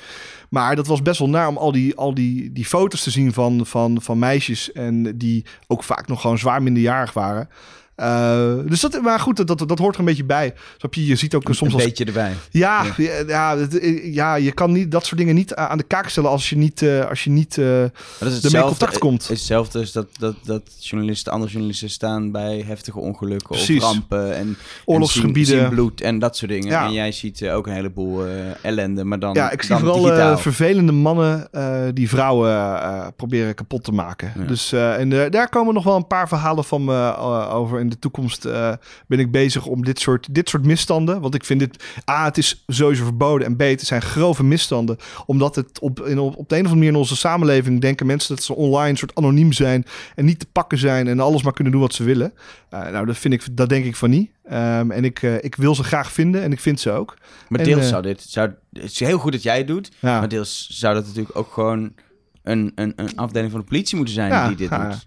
Maar 0.48 0.76
dat 0.76 0.86
was 0.86 1.02
best 1.02 1.18
wel 1.18 1.28
naar 1.28 1.48
om 1.48 1.56
al 1.56 1.72
die, 1.72 1.94
al 1.94 2.14
die, 2.14 2.52
die 2.52 2.64
foto's 2.64 3.02
te 3.02 3.10
zien 3.10 3.32
van, 3.32 3.66
van, 3.66 4.02
van 4.02 4.18
meisjes. 4.18 4.72
En 4.72 5.18
die 5.18 5.44
ook 5.66 5.82
vaak 5.82 6.06
nog 6.06 6.20
gewoon 6.20 6.38
zwaar 6.38 6.62
minderjarig 6.62 7.12
waren. 7.12 7.48
Uh, 7.96 8.52
dus 8.66 8.80
dat, 8.80 9.02
maar 9.02 9.20
goed, 9.20 9.36
dat, 9.36 9.58
dat, 9.58 9.68
dat 9.68 9.78
hoort 9.78 9.94
er 9.94 10.00
een 10.00 10.06
beetje 10.06 10.24
bij. 10.24 10.54
Snap 10.76 10.94
je? 10.94 11.06
Je 11.06 11.16
ziet 11.16 11.34
ook 11.34 11.48
soms 11.50 11.72
een 11.72 11.78
beetje 11.78 12.04
erbij. 12.04 12.32
Ja, 12.50 12.84
ja. 12.96 13.24
Ja, 13.26 13.56
ja, 14.02 14.34
je 14.34 14.52
kan 14.52 14.72
niet 14.72 14.90
dat 14.90 15.06
soort 15.06 15.18
dingen 15.18 15.34
niet 15.34 15.54
aan 15.54 15.78
de 15.78 15.84
kaak 15.84 16.08
stellen 16.08 16.30
als 16.30 16.50
je 16.50 16.56
niet, 16.56 16.80
uh, 16.80 17.08
als 17.08 17.24
je 17.24 17.30
niet 17.30 17.56
uh, 17.56 17.82
is 17.82 17.90
ermee 18.20 18.62
in 18.62 18.68
contact 18.68 18.98
komt. 18.98 19.22
Het 19.22 19.30
is 19.30 19.38
hetzelfde 19.38 19.78
als 19.78 19.92
dat, 19.92 20.06
dat, 20.18 20.36
dat 20.44 20.62
journalisten, 20.78 21.32
andere 21.32 21.50
journalisten 21.50 21.90
staan 21.90 22.30
bij 22.30 22.64
heftige 22.66 22.98
ongelukken 22.98 23.48
Precies. 23.48 23.84
of 23.84 23.90
rampen 23.90 24.36
en 24.36 24.56
oorlogsgebieden, 24.84 25.64
en 25.64 25.70
bloed 25.70 26.00
en 26.00 26.18
dat 26.18 26.36
soort 26.36 26.50
dingen. 26.50 26.68
Ja. 26.68 26.84
En 26.84 26.92
jij 26.92 27.12
ziet 27.12 27.48
ook 27.48 27.66
een 27.66 27.72
heleboel 27.72 28.24
ellende, 28.62 29.04
maar 29.04 29.18
dan 29.18 29.34
Ja, 29.34 29.50
ik 29.50 29.62
zie 29.62 29.76
vooral 29.76 30.38
vervelende 30.38 30.92
mannen 30.92 31.48
die 31.94 32.08
vrouwen 32.08 33.14
proberen 33.16 33.54
kapot 33.54 33.84
te 33.84 33.92
maken. 33.92 34.32
Ja. 34.38 34.44
Dus 34.44 34.72
en 34.72 35.08
daar 35.30 35.48
komen 35.48 35.74
nog 35.74 35.84
wel 35.84 35.96
een 35.96 36.06
paar 36.06 36.28
verhalen 36.28 36.64
van 36.64 36.84
me 36.84 37.16
over 37.48 37.80
in 37.86 37.92
de 37.92 37.98
toekomst 37.98 38.44
uh, 38.44 38.72
ben 39.06 39.18
ik 39.18 39.30
bezig 39.30 39.66
om 39.66 39.84
dit 39.84 40.00
soort, 40.00 40.34
dit 40.34 40.48
soort 40.48 40.64
misstanden. 40.64 41.20
Want 41.20 41.34
ik 41.34 41.44
vind 41.44 41.60
dit. 41.60 41.84
A, 42.10 42.24
het 42.24 42.38
is 42.38 42.64
sowieso 42.66 43.04
verboden. 43.04 43.46
En 43.46 43.56
B, 43.56 43.60
het 43.60 43.80
zijn 43.80 44.02
grove 44.02 44.44
misstanden. 44.44 44.96
Omdat 45.26 45.54
het 45.54 45.80
op, 45.80 46.00
in, 46.00 46.18
op, 46.18 46.34
de 46.34 46.38
een 46.38 46.44
of 46.44 46.50
andere 46.56 46.74
manier 46.74 46.88
in 46.88 46.96
onze 46.96 47.16
samenleving 47.16 47.80
denken 47.80 48.06
mensen 48.06 48.34
dat 48.34 48.44
ze 48.44 48.54
online 48.54 48.96
soort 48.96 49.14
anoniem 49.14 49.52
zijn. 49.52 49.84
En 50.14 50.24
niet 50.24 50.38
te 50.38 50.46
pakken 50.52 50.78
zijn. 50.78 51.08
En 51.08 51.20
alles 51.20 51.42
maar 51.42 51.52
kunnen 51.52 51.72
doen 51.72 51.82
wat 51.82 51.94
ze 51.94 52.04
willen. 52.04 52.32
Uh, 52.74 52.88
nou, 52.90 53.06
dat 53.06 53.18
vind 53.18 53.34
ik, 53.34 53.56
dat 53.56 53.68
denk 53.68 53.84
ik 53.84 53.96
van 53.96 54.10
niet. 54.10 54.30
Um, 54.50 54.90
en 54.90 55.04
ik, 55.04 55.22
uh, 55.22 55.44
ik 55.44 55.54
wil 55.54 55.74
ze 55.74 55.82
graag 55.82 56.12
vinden 56.12 56.42
en 56.42 56.52
ik 56.52 56.60
vind 56.60 56.80
ze 56.80 56.90
ook. 56.90 57.16
Maar 57.48 57.64
deels 57.64 57.80
en, 57.82 57.88
zou 57.88 58.02
dit. 58.02 58.22
Zou, 58.28 58.50
het 58.72 58.82
is 58.84 58.98
heel 58.98 59.18
goed 59.18 59.32
dat 59.32 59.42
jij 59.42 59.58
het 59.58 59.66
doet. 59.66 59.90
Ja. 59.98 60.18
Maar 60.18 60.28
deels 60.28 60.68
zou 60.70 60.94
dat 60.94 61.06
natuurlijk 61.06 61.36
ook 61.36 61.52
gewoon 61.52 61.92
een, 62.42 62.72
een, 62.74 62.92
een 62.96 63.16
afdeling 63.16 63.50
van 63.50 63.60
de 63.60 63.66
politie 63.66 63.96
moeten 63.96 64.14
zijn 64.14 64.30
ja, 64.30 64.48
die 64.48 64.56
dit 64.56 64.70
ja, 64.70 64.88
doet 64.88 65.06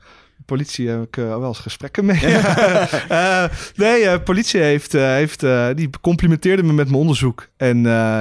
politie 0.50 0.90
heb 0.90 1.04
ik 1.04 1.18
uh, 1.18 1.28
wel 1.28 1.48
eens 1.48 1.60
gesprekken 1.60 2.06
mee. 2.06 2.22
uh, 2.22 3.44
nee, 3.76 4.04
uh, 4.04 4.16
politie 4.24 4.62
heeft, 4.62 4.92
heeft 4.92 5.46
die 5.76 5.90
complimenteerde 6.02 6.64
me 6.64 6.74
met 6.74 6.88
mijn 6.88 7.00
onderzoek. 7.00 7.48
En 7.58 7.78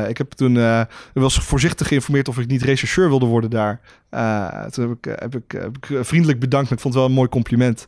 ik 0.08 0.18
heb 0.18 0.30
toen 0.32 0.86
was 1.12 1.38
voorzichtig 1.38 1.88
geïnformeerd 1.88 2.28
of 2.28 2.38
ik 2.38 2.46
niet 2.46 2.62
rechercheur 2.62 3.08
wilde 3.08 3.26
worden 3.26 3.50
daar. 3.50 3.80
toen 4.70 4.88
heb 4.88 4.96
ik, 4.96 5.20
heb, 5.20 5.34
ik, 5.34 5.52
heb 5.52 5.76
ik 5.76 6.04
vriendelijk 6.06 6.40
bedankt. 6.40 6.70
Ik 6.70 6.80
vond 6.80 6.94
het 6.94 7.02
wel 7.02 7.12
een 7.12 7.18
mooi 7.18 7.28
compliment. 7.28 7.86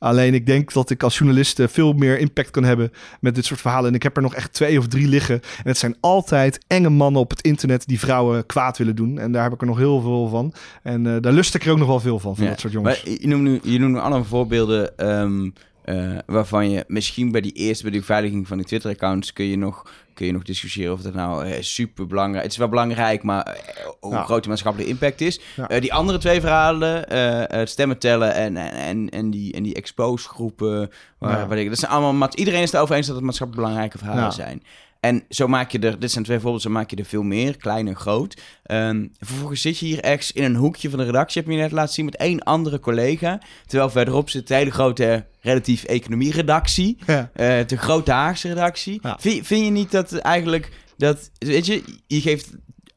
Alleen 0.00 0.34
ik 0.34 0.46
denk 0.46 0.72
dat 0.72 0.90
ik 0.90 1.02
als 1.02 1.18
journalist 1.18 1.60
veel 1.62 1.92
meer 1.92 2.18
impact 2.18 2.50
kan 2.50 2.64
hebben 2.64 2.92
met 3.20 3.34
dit 3.34 3.44
soort 3.44 3.60
verhalen. 3.60 3.88
En 3.88 3.94
ik 3.94 4.02
heb 4.02 4.16
er 4.16 4.22
nog 4.22 4.34
echt 4.34 4.52
twee 4.52 4.78
of 4.78 4.86
drie 4.86 5.08
liggen. 5.08 5.34
En 5.34 5.68
het 5.68 5.78
zijn 5.78 5.96
altijd 6.00 6.64
enge 6.66 6.88
mannen 6.88 7.20
op 7.20 7.30
het 7.30 7.40
internet 7.40 7.86
die 7.86 7.98
vrouwen 7.98 8.46
kwaad 8.46 8.78
willen 8.78 8.96
doen. 8.96 9.18
En 9.18 9.32
daar 9.32 9.42
heb 9.42 9.52
ik 9.52 9.60
er 9.60 9.66
nog 9.66 9.78
heel 9.78 10.00
veel 10.00 10.28
van. 10.28 10.52
En 10.82 11.20
daar 11.20 11.32
lust 11.32 11.54
ik 11.54 11.64
er 11.64 11.72
ook 11.72 11.78
nog 11.78 11.88
wel 11.88 12.00
veel 12.00 12.18
van, 12.18 12.34
van 12.34 12.44
ja. 12.44 12.50
dat 12.50 12.60
soort 12.60 12.72
jongens. 12.72 13.04
Maar 13.04 13.14
je 13.20 13.26
noemt 13.26 13.42
nu, 13.42 13.60
je 13.62 13.78
noemt 13.78 13.98
andere 13.98 14.24
voorbeelden 14.24 15.10
um, 15.10 15.52
uh, 15.94 16.18
waarvan 16.26 16.70
je 16.70 16.84
misschien 16.86 17.32
bij 17.32 17.40
die 17.40 17.52
eerste, 17.52 17.82
bij 17.82 17.92
de 17.92 17.98
beveiliging 17.98 18.48
van 18.48 18.56
die 18.56 18.66
Twitter-accounts, 18.66 19.32
kun 19.32 19.44
je 19.44 19.56
nog 19.56 19.92
kun 20.14 20.28
je 20.28 20.34
nog 20.34 20.42
discussiëren 20.42 20.92
of 20.92 21.00
dat 21.00 21.14
nou 21.14 21.46
uh, 21.46 21.54
super 21.60 22.06
belangrijk 22.06 22.42
Het 22.42 22.52
is 22.52 22.58
wel 22.58 22.68
belangrijk, 22.68 23.22
maar 23.22 23.48
uh, 23.48 23.86
hoe 24.00 24.12
ja. 24.12 24.24
groot 24.24 24.42
de 24.42 24.48
maatschappelijke 24.48 24.92
impact 24.92 25.20
is. 25.20 25.40
Ja. 25.56 25.80
Die 25.80 25.94
andere 25.94 26.18
twee 26.18 26.40
verhalen, 26.40 27.14
het 27.58 27.68
stemmen 27.68 27.98
tellen 27.98 28.34
en, 28.34 28.56
en, 28.56 29.08
en 29.08 29.30
die, 29.30 29.52
en 29.52 29.62
die 29.62 29.74
expose 29.74 30.28
groepen. 30.28 30.90
Waar, 31.18 31.38
ja. 31.38 31.46
waar 31.46 31.58
ik, 31.58 31.68
dat 31.68 31.78
zijn 31.78 31.90
allemaal, 31.90 32.28
iedereen 32.34 32.60
is 32.60 32.66
het 32.66 32.74
erover 32.74 32.96
eens 32.96 33.06
dat 33.06 33.16
het 33.16 33.24
maatschappelijk 33.24 33.66
belangrijke 33.66 33.98
verhalen 33.98 34.32
zijn. 34.32 34.62
En 35.00 35.24
zo 35.28 35.48
maak 35.48 35.70
je 35.70 35.78
er, 35.78 35.98
dit 35.98 36.10
zijn 36.10 36.24
twee 36.24 36.36
voorbeelden, 36.36 36.62
zo 36.62 36.70
maak 36.70 36.90
je 36.90 36.96
er 36.96 37.04
veel 37.04 37.22
meer, 37.22 37.56
klein 37.56 37.88
en 37.88 37.96
groot. 37.96 38.40
Um, 38.70 39.12
vervolgens 39.18 39.60
zit 39.60 39.78
je 39.78 39.86
hier 39.86 40.00
ergens 40.00 40.32
in 40.32 40.44
een 40.44 40.54
hoekje 40.54 40.90
van 40.90 40.98
de 40.98 41.04
redactie, 41.04 41.42
heb 41.42 41.50
je 41.50 41.56
net 41.56 41.72
laten 41.72 41.94
zien, 41.94 42.04
met 42.04 42.16
één 42.16 42.42
andere 42.42 42.80
collega. 42.80 43.40
Terwijl 43.66 43.90
verderop 43.90 44.30
zit 44.30 44.48
de 44.48 44.54
hele 44.54 44.70
grote, 44.70 45.26
relatief 45.40 45.84
economie-redactie. 45.84 46.98
Ja. 47.06 47.30
Uh, 47.36 47.66
de 47.66 47.76
grote 47.76 48.12
Haagse 48.12 48.48
redactie. 48.48 48.98
Ja. 49.02 49.16
Vind, 49.20 49.46
vind, 49.46 49.64
je 49.64 49.70
niet 49.70 49.90
dat 49.90 50.12
eigenlijk, 50.12 50.72
dat, 50.96 51.30
weet 51.38 51.66
je, 51.66 51.82
je 52.06 52.20
geeft 52.20 52.50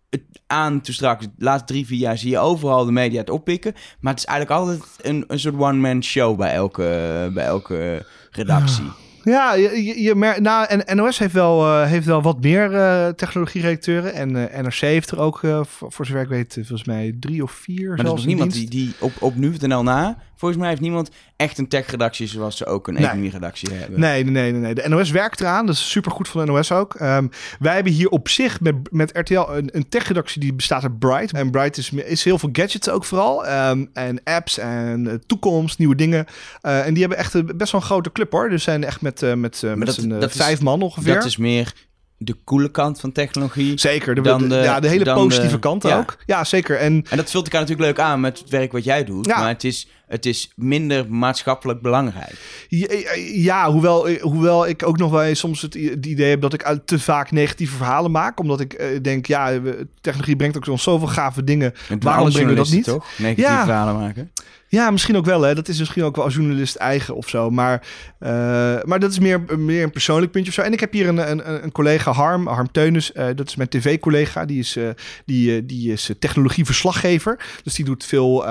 het 0.09 0.23
aan 0.47 0.81
toen 0.81 0.93
straks, 0.93 1.25
de 1.25 1.31
laatste 1.37 1.73
drie, 1.73 1.85
vier 1.85 1.99
jaar 1.99 2.17
zie 2.17 2.29
je 2.29 2.39
overal 2.39 2.85
de 2.85 2.91
media 2.91 3.19
het 3.19 3.29
oppikken. 3.29 3.73
Maar 3.99 4.13
het 4.13 4.21
is 4.21 4.27
eigenlijk 4.27 4.59
altijd 4.59 4.83
een, 5.01 5.23
een 5.27 5.39
soort 5.39 5.55
one-man 5.55 6.03
show 6.03 6.37
bij 6.37 6.53
elke, 6.53 7.29
bij 7.33 7.45
elke 7.45 8.05
redactie. 8.31 8.83
Ja. 8.83 8.95
Ja, 9.23 9.53
je, 9.53 9.83
je, 9.83 10.01
je 10.01 10.15
mer- 10.15 10.41
nou, 10.41 10.65
en 10.67 10.95
NOS 10.97 11.17
heeft 11.19 11.33
wel, 11.33 11.65
eh, 11.65 11.87
heeft 11.87 12.05
wel 12.05 12.21
wat 12.21 12.41
meer 12.41 12.73
eh 12.75 13.07
technologie-redacteuren. 13.07 14.13
En 14.13 14.51
eh, 14.51 14.61
NRC 14.61 14.79
heeft 14.79 15.11
er 15.11 15.19
ook, 15.19 15.39
voor, 15.39 15.91
voor 15.91 16.05
zover 16.05 16.21
ik 16.21 16.27
weet, 16.27 16.53
volgens 16.53 16.83
mij 16.83 17.15
drie 17.19 17.43
of 17.43 17.51
vier 17.51 17.89
Maar 17.89 17.97
er 17.99 18.05
is 18.05 18.09
nog 18.11 18.25
niemand 18.25 18.53
die, 18.53 18.69
die 18.69 18.93
op, 18.99 19.11
op 19.19 19.35
nu.nl 19.35 19.83
na... 19.83 20.17
Volgens 20.43 20.61
mij 20.61 20.71
heeft 20.71 20.81
niemand 20.81 21.09
echt 21.35 21.57
een 21.57 21.67
tech-redactie 21.67 22.27
zoals 22.27 22.57
ze 22.57 22.65
ook 22.65 22.87
een 22.87 22.93
Nee. 22.93 23.03
economie-redactie 23.03 23.73
hebben. 23.73 23.99
Nee, 23.99 24.23
nee, 24.25 24.51
nee, 24.51 24.61
nee. 24.61 24.73
De 24.73 24.89
NOS 24.89 25.11
werkt 25.11 25.39
eraan. 25.41 25.65
Dat 25.65 25.75
is 25.75 25.89
supergoed 25.89 26.27
van 26.27 26.45
de 26.45 26.51
NOS 26.51 26.71
ook. 26.71 26.95
Ehm, 26.95 27.27
wij 27.59 27.75
hebben 27.75 27.93
hier 27.93 28.09
op 28.09 28.29
zich 28.29 28.61
met, 28.61 28.75
met 28.91 29.17
RTL 29.17 29.33
een, 29.49 29.69
een 29.75 29.89
tech-redactie 29.89 30.41
die 30.41 30.53
bestaat 30.53 30.83
uit 30.83 30.99
Bright. 30.99 31.33
En 31.33 31.51
Bright 31.51 31.77
is, 31.77 31.91
is 31.91 32.23
heel 32.23 32.39
veel 32.39 32.49
gadgets 32.51 32.89
ook 32.89 33.05
vooral. 33.05 33.45
Ehm, 33.45 33.85
en 33.93 34.23
apps 34.23 34.57
en 34.57 35.07
eh, 35.07 35.13
toekomst, 35.25 35.77
nieuwe 35.77 35.95
dingen. 35.95 36.25
Eh, 36.61 36.85
en 36.85 36.91
die 36.93 37.01
hebben 37.01 37.17
echt 37.19 37.33
een, 37.33 37.51
best 37.55 37.71
wel 37.71 37.81
een 37.81 37.87
grote 37.87 38.11
club 38.11 38.31
hoor. 38.31 38.49
Dus 38.49 38.63
zijn 38.63 38.83
echt 38.83 39.01
met, 39.01 39.21
eh, 39.21 39.33
met, 39.33 39.63
eh, 39.63 39.73
met 39.73 39.87
dat- 39.87 39.97
eh, 39.97 40.21
is- 40.21 40.35
vijf 40.35 40.61
man 40.61 40.81
ongeveer. 40.81 41.13
Dat 41.13 41.25
is 41.25 41.37
meer 41.37 41.73
de 42.17 42.35
coole 42.43 42.71
kant 42.71 42.99
van 42.99 43.11
technologie. 43.11 43.79
Zeker, 43.79 44.15
de, 44.15 44.21
dan 44.21 44.49
de- 44.49 44.55
ja, 44.55 44.79
de 44.79 44.87
hele 44.87 45.13
positieve 45.13 45.53
de- 45.53 45.59
kant 45.59 45.83
ja. 45.83 45.97
ook. 45.97 46.17
Ja, 46.25 46.43
zeker. 46.43 46.77
En 46.77 47.05
En 47.09 47.17
dat 47.17 47.31
vult 47.31 47.43
elkaar 47.43 47.61
natuurlijk 47.61 47.87
leuk 47.87 48.05
aan 48.05 48.19
met 48.19 48.39
het 48.39 48.49
werk 48.49 48.71
wat 48.71 48.83
jij 48.83 49.03
doet. 49.03 49.25
Ja. 49.25 49.39
Maar 49.39 49.47
het 49.47 49.63
is, 49.63 49.87
het 50.07 50.25
is 50.25 50.51
minder 50.55 51.09
maatschappelijk 51.09 51.81
belangrijk. 51.81 52.65
Ja, 52.67 52.87
ja, 53.33 53.71
hoewel, 53.71 54.09
hoewel 54.19 54.67
ik 54.67 54.85
ook 54.87 54.97
nog 54.97 55.11
wel 55.11 55.23
eens 55.23 55.39
soms 55.39 55.61
het, 55.61 55.75
idee 55.75 56.29
heb 56.29 56.41
dat 56.41 56.53
ik 56.53 56.63
uit 56.63 56.87
te 56.87 56.99
vaak 56.99 57.31
negatieve 57.31 57.75
verhalen 57.75 58.11
maak. 58.11 58.39
Omdat 58.39 58.59
ik 58.59 58.73
eh, 58.73 59.01
denk, 59.01 59.25
ja, 59.25 59.59
technologie 60.01 60.35
brengt 60.35 60.57
ook 60.57 60.67
ons 60.67 60.83
zoveel 60.83 61.07
gave 61.07 61.43
dingen. 61.43 61.73
En 61.89 62.01
Waarom 62.03 62.29
brengen 62.31 62.49
we 62.49 62.55
dat 62.55 62.69
niet? 62.71 62.83
Toch? 62.83 63.05
Negatieve 63.17 63.51
Ja. 63.51 63.63
verhalen 63.63 63.95
maken. 63.99 64.31
Ja, 64.73 64.91
misschien 64.91 65.17
ook 65.17 65.25
wel. 65.25 65.41
Hè. 65.41 65.55
Dat 65.55 65.67
is 65.67 65.79
misschien 65.79 66.03
ook 66.03 66.15
wel 66.15 66.25
als 66.25 66.33
journalist 66.33 66.75
eigen 66.75 67.15
of 67.15 67.29
zo. 67.29 67.49
Maar, 67.49 67.87
eh, 68.19 68.29
maar 68.83 68.99
dat 68.99 69.11
is 69.11 69.19
meer, 69.19 69.59
meer 69.59 69.83
een 69.83 69.91
persoonlijk 69.91 70.31
puntje 70.31 70.49
of 70.49 70.55
zo. 70.55 70.61
En 70.61 70.73
ik 70.73 70.79
heb 70.79 70.91
hier 70.91 71.07
een, 71.07 71.31
een, 71.31 71.63
een 71.63 71.71
collega, 71.71 72.11
Harm, 72.11 72.47
Harm 72.47 72.71
Teunis. 72.71 73.11
eh, 73.11 73.27
dat 73.35 73.47
is 73.47 73.55
mijn 73.55 73.69
tv-collega. 73.69 74.45
Die 74.45 74.59
is, 74.59 74.75
eh, 74.75 74.89
die, 75.25 75.65
die 75.65 75.91
is 75.91 76.11
technologieverslaggever. 76.19 77.39
Dus 77.63 77.73
die 77.73 77.85
doet 77.85 78.05
veel, 78.05 78.45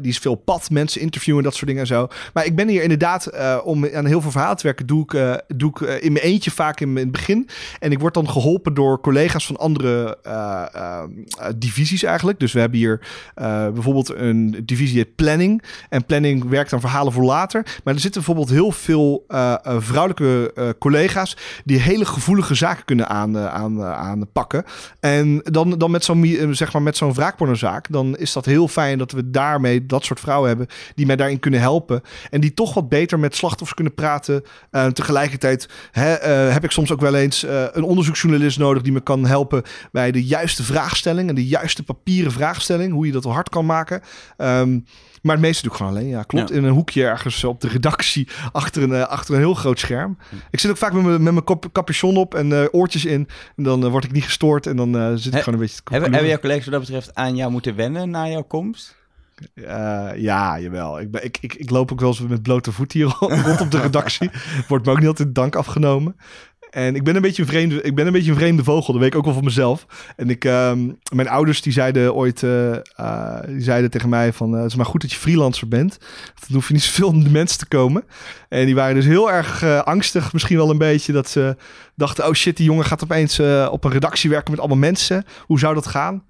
die 0.00 0.10
is 0.10 0.18
veel 0.18 0.34
pad, 0.34 0.70
mensen 0.70 1.00
interviewen, 1.00 1.42
dat 1.42 1.54
soort 1.54 1.66
dingen 1.66 1.80
en 1.80 1.86
zo. 1.86 2.08
Maar 2.32 2.46
ik 2.46 2.56
ben 2.56 2.68
hier 2.68 2.82
inderdaad, 2.82 3.30
om 3.62 3.86
aan 3.86 4.06
heel 4.06 4.20
veel 4.20 4.30
verhalen 4.30 4.56
te 4.56 4.62
werken, 4.62 4.86
doe 4.86 5.02
ik, 5.02 5.42
doe 5.56 5.70
ik 5.70 5.80
in 5.80 6.12
mijn 6.12 6.24
eentje 6.24 6.50
vaak 6.50 6.80
in, 6.80 6.96
het 6.96 7.10
begin. 7.10 7.48
En 7.78 7.92
ik 7.92 7.98
word 7.98 8.14
dan 8.14 8.28
geholpen 8.28 8.74
door 8.74 9.00
collega's 9.00 9.46
van 9.46 9.56
andere 9.56 10.18
divisies 11.56 12.02
eigenlijk. 12.02 12.40
Dus 12.40 12.52
we 12.52 12.60
hebben 12.60 12.78
hier 12.78 13.00
bijvoorbeeld 13.72 14.14
een 14.14 14.62
divisie 14.64 15.04
planning. 15.04 15.57
En 15.88 16.04
planning 16.04 16.48
werkt 16.48 16.72
aan 16.72 16.80
verhalen 16.80 17.12
voor 17.12 17.24
later. 17.24 17.62
Maar 17.84 17.94
er 17.94 18.00
zitten 18.00 18.22
bijvoorbeeld 18.24 18.56
heel 18.56 18.72
veel 18.72 19.24
eh, 19.28 19.54
eh, 19.62 19.76
vrouwelijke 19.78 20.52
eh, 20.54 20.68
collega's 20.78 21.36
die 21.64 21.80
hele 21.80 22.04
gevoelige 22.04 22.54
zaken 22.54 22.84
kunnen 22.84 23.08
aan. 23.08 23.36
En 25.00 25.40
dan, 25.42 25.70
dan 25.78 25.90
met 25.90 26.04
zo'n 26.04 26.48
zeg 26.50 26.72
maar 26.72 26.82
met 26.82 26.96
zo'n 26.96 27.14
wraakpornozaak, 27.14 27.86
dan 27.90 28.16
is 28.16 28.32
dat 28.32 28.44
heel 28.44 28.68
fijn 28.68 28.98
dat 28.98 29.12
we 29.12 29.30
daarmee 29.30 29.86
dat 29.86 30.04
soort 30.04 30.20
vrouwen 30.20 30.48
hebben 30.48 30.66
die 30.94 31.06
mij 31.06 31.16
daarin 31.16 31.38
kunnen 31.38 31.60
helpen. 31.60 32.02
En 32.30 32.40
die 32.40 32.54
toch 32.54 32.74
wat 32.74 32.88
beter 32.88 33.18
met 33.18 33.36
slachtoffers 33.36 33.74
kunnen 33.74 33.94
praten. 33.94 34.42
Eh, 34.70 34.86
tegelijkertijd 34.86 35.68
hè, 35.90 36.08
heb 36.52 36.64
ik 36.64 36.70
soms 36.70 36.92
ook 36.92 37.00
wel 37.00 37.14
eens 37.14 37.46
een 37.72 37.82
onderzoeksjournalist 37.82 38.58
nodig 38.58 38.82
die 38.82 38.92
me 38.92 39.00
kan 39.00 39.26
helpen 39.26 39.62
bij 39.92 40.10
de 40.10 40.24
juiste 40.24 40.62
vraagstelling 40.62 41.28
en 41.28 41.34
de 41.34 41.46
juiste 41.46 41.82
papieren 41.82 42.32
vraagstelling, 42.32 42.92
hoe 42.92 43.06
je 43.06 43.12
dat 43.12 43.24
hard 43.24 43.48
kan 43.48 43.66
maken. 43.66 44.00
Ehm, 44.36 44.78
maar 45.22 45.34
het 45.34 45.44
meeste 45.44 45.62
doe 45.62 45.70
ik 45.70 45.76
gewoon 45.76 45.92
alleen. 45.92 46.08
Ja, 46.08 46.22
klopt. 46.22 46.48
Ja. 46.48 46.54
In 46.54 46.64
een 46.64 46.72
hoekje 46.72 47.04
ergens 47.04 47.44
op 47.44 47.60
de 47.60 47.68
redactie 47.68 48.28
achter 48.52 48.82
een, 48.82 48.92
eh, 48.92 49.02
achter 49.02 49.34
een 49.34 49.40
heel 49.40 49.54
groot 49.54 49.78
scherm. 49.78 50.18
Ik 50.50 50.60
zit 50.60 50.70
ook 50.70 50.76
vaak 50.76 50.92
met 50.92 51.02
mijn, 51.02 51.22
met 51.22 51.32
mijn 51.32 51.58
capuchon 51.72 52.16
op 52.16 52.34
en 52.34 52.52
eh, 52.52 52.66
oortjes 52.70 53.04
in. 53.04 53.28
En 53.56 53.64
dan 53.64 53.84
eh, 53.84 53.90
word 53.90 54.04
ik 54.04 54.12
niet 54.12 54.24
gestoord 54.24 54.66
en 54.66 54.76
dan 54.76 55.18
zit 55.18 55.34
ik 55.34 55.38
gewoon 55.38 55.54
een 55.54 55.60
beetje 55.60 55.82
te 55.82 55.92
Hebben, 55.92 56.10
hebben 56.12 56.30
jouw 56.30 56.38
collega's 56.38 56.64
wat 56.64 56.74
dat 56.74 56.82
betreft 56.82 57.14
aan 57.14 57.36
jou 57.36 57.50
moeten 57.50 57.76
wennen 57.76 58.10
na 58.10 58.28
jouw 58.28 58.42
komst? 58.42 58.96
Ja, 60.14 60.60
jawel. 60.60 61.00
Ik, 61.00 61.10
ben, 61.10 61.24
ik, 61.24 61.38
ik, 61.40 61.54
ik 61.54 61.70
loop 61.70 61.92
ook 61.92 62.00
wel 62.00 62.08
eens 62.08 62.20
met 62.20 62.42
blote 62.42 62.72
voet 62.72 62.92
hier 62.92 63.06
rond 63.46 63.60
op 63.60 63.70
de 63.70 63.80
redactie. 63.80 64.30
Wordt 64.68 64.84
me 64.84 64.90
ook 64.90 64.98
niet 64.98 65.08
altijd 65.08 65.34
dank 65.34 65.56
afgenomen. 65.56 66.16
En 66.70 66.94
ik 66.94 67.04
ben 67.04 67.16
een 67.16 67.22
beetje 67.22 67.42
een 67.42 67.48
vreemde, 67.48 67.82
ik 67.82 67.94
ben 67.94 68.06
een 68.06 68.12
beetje 68.12 68.30
een 68.30 68.36
vreemde 68.36 68.64
vogel. 68.64 68.92
Dat 68.92 69.02
weet 69.02 69.12
ik 69.12 69.18
ook 69.18 69.24
wel 69.24 69.34
van 69.34 69.44
mezelf. 69.44 69.86
En 70.16 70.30
ik, 70.30 70.44
ehm, 70.44 70.88
mijn 71.12 71.28
ouders 71.28 71.62
die 71.62 71.72
zeiden 71.72 72.14
ooit, 72.14 72.42
eh, 72.42 72.74
eh, 72.74 73.40
die 73.46 73.62
zeiden 73.62 73.90
tegen 73.90 74.08
mij 74.08 74.32
van, 74.32 74.54
eh, 74.54 74.60
het 74.60 74.70
is 74.70 74.76
maar 74.76 74.86
goed 74.86 75.00
dat 75.00 75.10
je 75.12 75.18
freelancer 75.18 75.68
bent. 75.68 75.98
Dan 76.46 76.56
hoef 76.56 76.68
je 76.68 76.74
niet 76.74 76.82
zoveel 76.82 77.08
om 77.08 77.24
de 77.24 77.30
mensen 77.30 77.58
te 77.58 77.66
komen. 77.66 78.04
En 78.48 78.66
die 78.66 78.74
waren 78.74 78.94
dus 78.94 79.04
heel 79.04 79.30
erg 79.30 79.64
angstig, 79.84 80.32
misschien 80.32 80.56
wel 80.56 80.70
een 80.70 80.78
beetje, 80.78 81.12
dat 81.12 81.28
ze 81.28 81.56
dachten, 81.94 82.26
oh 82.26 82.32
shit, 82.32 82.56
die 82.56 82.66
jongen 82.66 82.84
gaat 82.84 83.02
opeens 83.02 83.40
op 83.70 83.84
een 83.84 83.92
redactie 83.92 84.30
werken 84.30 84.50
met 84.50 84.60
allemaal 84.60 84.78
mensen. 84.78 85.24
Hoe 85.40 85.58
zou 85.58 85.74
dat 85.74 85.86
gaan? 85.86 86.22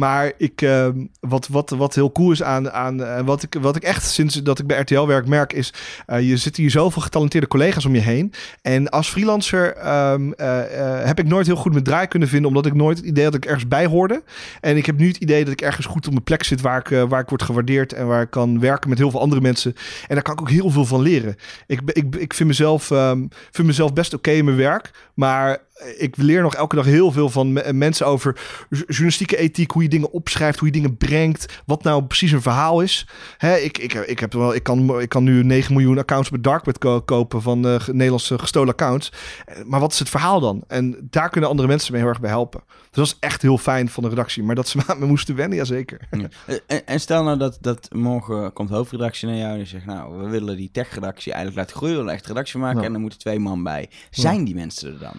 Maar 0.00 0.32
ik, 0.36 0.62
eh, 0.62 0.88
wat, 1.20 1.48
wat, 1.48 1.70
wat 1.70 1.94
heel 1.94 2.12
cool 2.12 2.30
is 2.30 2.42
aan, 2.42 2.70
aan 2.70 3.02
eh, 3.02 3.20
wat, 3.24 3.42
ik, 3.42 3.56
wat 3.60 3.76
ik 3.76 3.82
echt 3.82 4.04
sinds 4.04 4.34
dat 4.34 4.58
ik 4.58 4.66
bij 4.66 4.80
RTL 4.80 5.06
werk 5.06 5.26
merk, 5.26 5.52
is 5.52 5.72
eh, 6.06 6.28
je 6.28 6.36
zit 6.36 6.56
hier 6.56 6.70
zoveel 6.70 7.02
getalenteerde 7.02 7.46
collega's 7.46 7.84
om 7.84 7.94
je 7.94 8.00
heen. 8.00 8.32
En 8.62 8.88
als 8.88 9.08
freelancer 9.08 9.76
ehm, 9.76 10.32
eh, 10.32 11.04
heb 11.04 11.18
ik 11.18 11.26
nooit 11.26 11.46
heel 11.46 11.56
goed 11.56 11.72
mijn 11.72 11.84
draai 11.84 12.06
kunnen 12.06 12.28
vinden, 12.28 12.48
omdat 12.48 12.66
ik 12.66 12.74
nooit 12.74 12.96
het 12.96 13.06
idee 13.06 13.24
had 13.24 13.32
dat 13.32 13.42
ik 13.44 13.48
ergens 13.48 13.68
bij 13.68 13.86
hoorde. 13.86 14.22
En 14.60 14.76
ik 14.76 14.86
heb 14.86 14.98
nu 14.98 15.08
het 15.08 15.16
idee 15.16 15.44
dat 15.44 15.52
ik 15.52 15.60
ergens 15.60 15.86
goed 15.86 16.06
op 16.06 16.12
mijn 16.12 16.24
plek 16.24 16.42
zit 16.42 16.60
waar 16.60 16.78
ik, 16.78 17.08
waar 17.08 17.20
ik 17.20 17.28
word 17.28 17.42
gewaardeerd 17.42 17.92
en 17.92 18.06
waar 18.06 18.22
ik 18.22 18.30
kan 18.30 18.60
werken 18.60 18.88
met 18.88 18.98
heel 18.98 19.10
veel 19.10 19.20
andere 19.20 19.40
mensen. 19.40 19.74
En 20.08 20.14
daar 20.14 20.22
kan 20.22 20.34
ik 20.34 20.40
ook 20.40 20.50
heel 20.50 20.70
veel 20.70 20.84
van 20.84 21.00
leren. 21.00 21.36
Ik, 21.66 21.80
ik, 21.84 22.16
ik 22.16 22.34
vind, 22.34 22.48
mezelf, 22.48 22.90
ehm, 22.90 23.26
vind 23.50 23.66
mezelf 23.66 23.92
best 23.92 24.14
oké 24.14 24.30
in 24.30 24.44
mijn 24.44 24.56
werk, 24.56 24.90
maar 25.14 25.58
ik 25.98 26.16
leer 26.16 26.42
nog 26.42 26.54
elke 26.54 26.76
dag 26.76 26.84
heel 26.84 27.12
veel 27.12 27.28
van 27.28 27.52
me- 27.52 27.72
mensen 27.72 28.06
over 28.06 28.40
journalistieke 28.86 29.36
ethiek, 29.36 29.70
hoe 29.70 29.82
je 29.82 29.88
dingen 29.88 30.10
opschrijft, 30.12 30.58
hoe 30.58 30.68
je 30.68 30.74
dingen 30.74 30.96
brengt, 30.96 31.62
wat 31.66 31.82
nou 31.82 32.04
precies 32.04 32.32
een 32.32 32.42
verhaal 32.42 32.80
is. 32.80 33.06
Hè, 33.36 33.56
ik, 33.56 33.78
ik, 33.78 33.94
ik, 33.94 34.18
heb 34.18 34.32
wel, 34.32 34.54
ik, 34.54 34.62
kan, 34.62 35.00
ik 35.00 35.08
kan 35.08 35.24
nu 35.24 35.44
9 35.44 35.72
miljoen 35.72 35.98
accounts 35.98 36.28
op 36.28 36.34
het 36.34 36.42
darkweb 36.44 36.78
ko- 36.78 37.00
kopen 37.02 37.42
van 37.42 37.64
ge- 37.80 37.92
Nederlandse 37.94 38.38
gestolen 38.38 38.72
accounts. 38.72 39.12
Eh, 39.46 39.64
Maar 39.64 39.80
wat 39.80 39.92
is 39.92 39.98
het 39.98 40.08
verhaal 40.08 40.40
dan? 40.40 40.64
En 40.68 40.96
daar 41.10 41.30
kunnen 41.30 41.50
andere 41.50 41.68
mensen 41.68 41.92
me 41.92 41.98
heel 41.98 42.08
erg 42.08 42.20
bij 42.20 42.30
helpen. 42.30 42.62
Dus 42.68 42.88
dat 42.90 43.06
is 43.06 43.16
echt 43.20 43.42
heel 43.42 43.58
fijn 43.58 43.88
van 43.88 44.02
de 44.02 44.08
redactie. 44.08 44.42
Maar 44.42 44.54
dat 44.54 44.68
ze 44.68 44.78
me 44.98 45.06
moesten 45.06 45.34
wennen, 45.36 45.58
jazeker. 45.58 46.08
Ja. 46.10 46.28
Eh, 46.46 46.56
En, 46.66 46.86
en 46.86 47.00
stel 47.00 47.22
nou 47.24 47.38
dat, 47.38 47.58
dat 47.60 47.88
morgen 47.92 48.52
komt 48.52 48.70
hoofdredactie 48.70 49.28
naar 49.28 49.36
jou 49.36 49.58
en 49.58 49.66
zegt, 49.66 49.86
nou, 49.86 50.22
we 50.22 50.28
willen 50.28 50.56
die 50.56 50.70
tech-redactie 50.72 51.32
eigenlijk 51.32 51.60
laten 51.62 51.76
groeien, 51.76 51.94
we 51.94 52.00
willen 52.00 52.16
echt 52.16 52.26
redactie 52.26 52.58
maken 52.60 52.80
Ja. 52.80 52.86
en 52.86 52.92
dan 52.92 53.00
moeten 53.00 53.18
twee 53.18 53.38
man 53.38 53.62
bij. 53.62 53.90
Zijn 54.10 54.44
die 54.44 54.54
mensen 54.54 54.92
er 54.92 54.98
dan? 54.98 55.12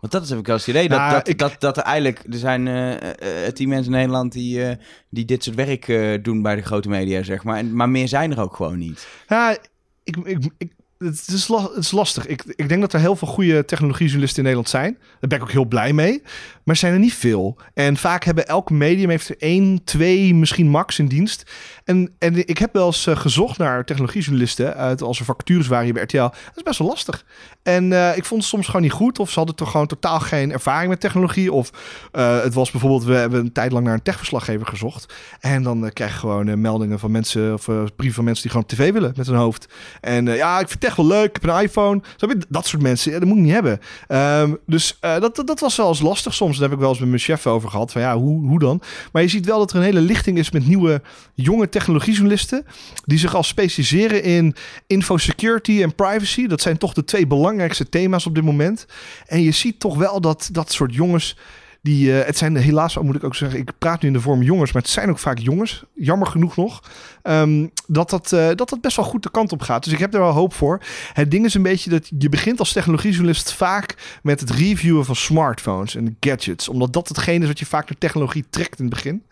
Want 0.00 0.12
dat 0.12 0.22
is 0.22 0.30
wel 0.30 0.56
het 0.56 0.66
idee, 0.66 0.88
dat, 0.88 0.98
Nou, 0.98 1.12
dat, 1.12 1.28
ik- 1.28 1.38
dat, 1.38 1.54
dat 1.58 1.76
er 1.76 1.82
eigenlijk, 1.82 2.18
er 2.30 2.38
zijn 2.38 2.68
eh, 2.68 3.48
tien 3.48 3.68
mensen 3.68 3.92
in 3.92 3.98
Nederland 3.98 4.32
die, 4.32 4.76
die 5.10 5.24
dit 5.24 5.42
soort 5.44 5.56
werk 5.56 5.86
doen 6.24 6.42
bij 6.42 6.56
de 6.56 6.62
grote 6.62 6.88
media, 6.88 7.22
zeg 7.22 7.44
maar. 7.44 7.56
En, 7.56 7.74
maar 7.76 7.88
meer 7.88 8.08
zijn 8.08 8.30
er 8.32 8.40
ook 8.40 8.56
gewoon 8.56 8.78
niet. 8.78 9.06
Ja, 9.28 9.56
ik, 10.04 10.16
ik, 10.16 10.50
ik, 10.58 10.72
het, 11.02 11.28
is 11.28 11.50
is 11.76 11.90
lastig. 11.90 12.26
Ik, 12.26 12.44
ik 12.46 12.68
denk 12.68 12.80
dat 12.80 12.92
er 12.92 13.00
heel 13.00 13.16
veel 13.16 13.28
goede 13.28 13.64
technologiejournalisten 13.64 14.38
in 14.38 14.44
Nederland 14.44 14.68
zijn. 14.68 14.98
Daar 15.20 15.28
ben 15.28 15.38
ik 15.38 15.44
ook 15.44 15.50
heel 15.50 15.64
blij 15.64 15.92
mee. 15.92 16.22
Maar 16.64 16.76
zijn 16.76 16.92
er 16.92 16.98
niet 16.98 17.14
veel. 17.14 17.56
En 17.74 17.96
vaak 17.96 18.24
hebben 18.24 18.46
elk 18.46 18.70
medium 18.70 19.10
heeft 19.10 19.28
er 19.28 19.36
één, 19.38 19.84
twee, 19.84 20.34
misschien 20.34 20.68
max 20.68 20.98
in 20.98 21.06
dienst. 21.06 21.50
En, 21.84 22.14
en 22.18 22.48
ik 22.48 22.58
heb 22.58 22.72
wel 22.72 22.86
eens 22.86 23.06
eh, 23.06 23.16
gezocht 23.16 23.58
naar 23.58 23.84
technologiejournalisten 23.84 24.74
uit 24.76 25.02
als 25.02 25.18
er 25.18 25.24
vacatures 25.24 25.66
waren 25.66 25.84
hier 25.84 25.94
bij 25.94 26.02
RTL. 26.02 26.16
Dat 26.18 26.56
is 26.56 26.62
best 26.62 26.78
wel 26.78 26.88
lastig. 26.88 27.24
En 27.62 27.92
eh, 27.92 28.16
ik 28.16 28.24
vond 28.24 28.40
het 28.40 28.50
soms 28.50 28.66
gewoon 28.66 28.82
niet 28.82 28.92
goed. 28.92 29.18
Of 29.18 29.30
ze 29.30 29.38
hadden 29.38 29.56
toch 29.56 29.70
gewoon 29.70 29.86
totaal 29.86 30.20
geen 30.20 30.52
ervaring 30.52 30.88
met 30.88 31.00
technologie. 31.00 31.52
Of 31.52 31.70
eh, 32.12 32.42
het 32.42 32.54
was 32.54 32.70
bijvoorbeeld, 32.70 33.04
we 33.04 33.14
hebben 33.14 33.40
een 33.40 33.52
tijd 33.52 33.72
lang 33.72 33.84
naar 33.84 33.94
een 33.94 34.02
techverslaggever 34.02 34.66
gezocht. 34.66 35.14
En 35.40 35.62
dan 35.62 35.90
krijg 35.92 36.12
je 36.12 36.18
gewoon 36.18 36.60
meldingen 36.60 36.98
van 36.98 37.10
mensen 37.10 37.52
of 37.52 37.64
brieven 37.96 38.14
van 38.14 38.24
mensen 38.24 38.42
die 38.42 38.52
gewoon 38.52 38.66
op 38.70 38.78
tv 38.78 38.92
willen 38.92 39.12
met 39.16 39.26
hun 39.26 39.36
hoofd. 39.36 39.68
En 40.00 40.24
ja, 40.26 40.60
ik 40.60 40.68
het 40.68 40.91
wel 40.96 41.06
leuk. 41.06 41.36
Ik 41.36 41.42
heb 41.42 41.50
een 41.50 41.62
iPhone. 41.62 42.02
Dat 42.48 42.66
soort 42.66 42.82
mensen, 42.82 43.12
dat 43.12 43.24
moet 43.24 43.36
ik 43.36 43.42
niet 43.42 43.52
hebben. 43.52 43.80
Ehm, 44.06 44.54
dus 44.66 44.96
eh, 45.00 45.20
dat, 45.20 45.36
dat, 45.36 45.46
dat 45.46 45.60
was 45.60 45.76
wel 45.76 45.88
eens 45.88 46.00
lastig 46.00 46.34
soms. 46.34 46.52
Daar 46.52 46.68
heb 46.68 46.72
ik 46.72 46.80
wel 46.80 46.88
eens 46.90 46.98
met 46.98 47.08
mijn 47.08 47.20
chef 47.20 47.46
over 47.46 47.70
gehad. 47.70 47.92
Van 47.92 48.00
ja, 48.00 48.16
hoe, 48.16 48.46
hoe 48.46 48.58
dan? 48.58 48.82
Maar 49.12 49.22
je 49.22 49.28
ziet 49.28 49.46
wel 49.46 49.58
dat 49.58 49.70
er 49.70 49.76
een 49.76 49.82
hele 49.82 50.00
lichting 50.00 50.38
is 50.38 50.50
met 50.50 50.66
nieuwe 50.66 51.02
jonge 51.34 51.68
technologiejournalisten. 51.68 52.64
Die 53.04 53.18
zich 53.18 53.34
al 53.34 53.42
specialiseren 53.42 54.22
in 54.22 54.54
infosecurity 54.86 55.82
en 55.82 55.94
privacy. 55.94 56.46
Dat 56.46 56.60
zijn 56.60 56.78
toch 56.78 56.92
de 56.92 57.04
twee 57.04 57.26
belangrijkste 57.26 57.88
thema's 57.88 58.26
op 58.26 58.34
dit 58.34 58.44
moment. 58.44 58.86
En 59.26 59.42
je 59.42 59.52
ziet 59.52 59.80
toch 59.80 59.96
wel 59.96 60.20
dat 60.20 60.48
dat 60.52 60.72
soort 60.72 60.94
jongens. 60.94 61.36
Die, 61.82 62.18
eh, 62.18 62.26
het 62.26 62.36
zijn 62.38 62.56
helaas, 62.56 62.96
moet 62.98 63.14
ik 63.14 63.24
ook 63.24 63.34
zeggen, 63.34 63.58
ik 63.58 63.72
praat 63.78 64.00
nu 64.02 64.08
in 64.08 64.14
de 64.14 64.20
vorm 64.20 64.42
jongens, 64.42 64.72
maar 64.72 64.82
het 64.82 64.90
zijn 64.90 65.10
ook 65.10 65.18
vaak 65.18 65.38
jongens, 65.38 65.84
jammer 65.94 66.26
genoeg 66.26 66.56
nog. 66.56 66.82
ehm, 67.22 67.66
dat, 67.86 68.10
dat, 68.10 68.32
eh, 68.32 68.46
dat 68.46 68.68
dat 68.68 68.80
best 68.80 68.96
wel 68.96 69.04
goed 69.04 69.22
de 69.22 69.30
kant 69.30 69.52
op 69.52 69.60
gaat. 69.60 69.84
Dus 69.84 69.92
ik 69.92 69.98
heb 69.98 70.14
er 70.14 70.20
wel 70.20 70.30
hoop 70.30 70.54
voor. 70.54 70.80
Het 71.12 71.30
ding 71.30 71.44
is 71.44 71.54
een 71.54 71.62
beetje 71.62 71.90
dat 71.90 72.10
je 72.18 72.28
begint 72.28 72.58
als 72.58 72.72
technologiejournalist 72.72 73.52
vaak 73.52 74.18
met 74.22 74.40
het 74.40 74.50
reviewen 74.50 75.04
van 75.04 75.16
smartphones 75.16 75.94
en 75.94 76.16
gadgets. 76.20 76.68
Omdat 76.68 76.92
dat 76.92 77.08
hetgene 77.08 77.40
is 77.40 77.46
wat 77.46 77.58
je 77.58 77.66
vaak 77.66 77.88
naar 77.88 77.98
technologie 77.98 78.44
trekt 78.50 78.78
in 78.78 78.84
het 78.84 78.94
begin. 78.94 79.22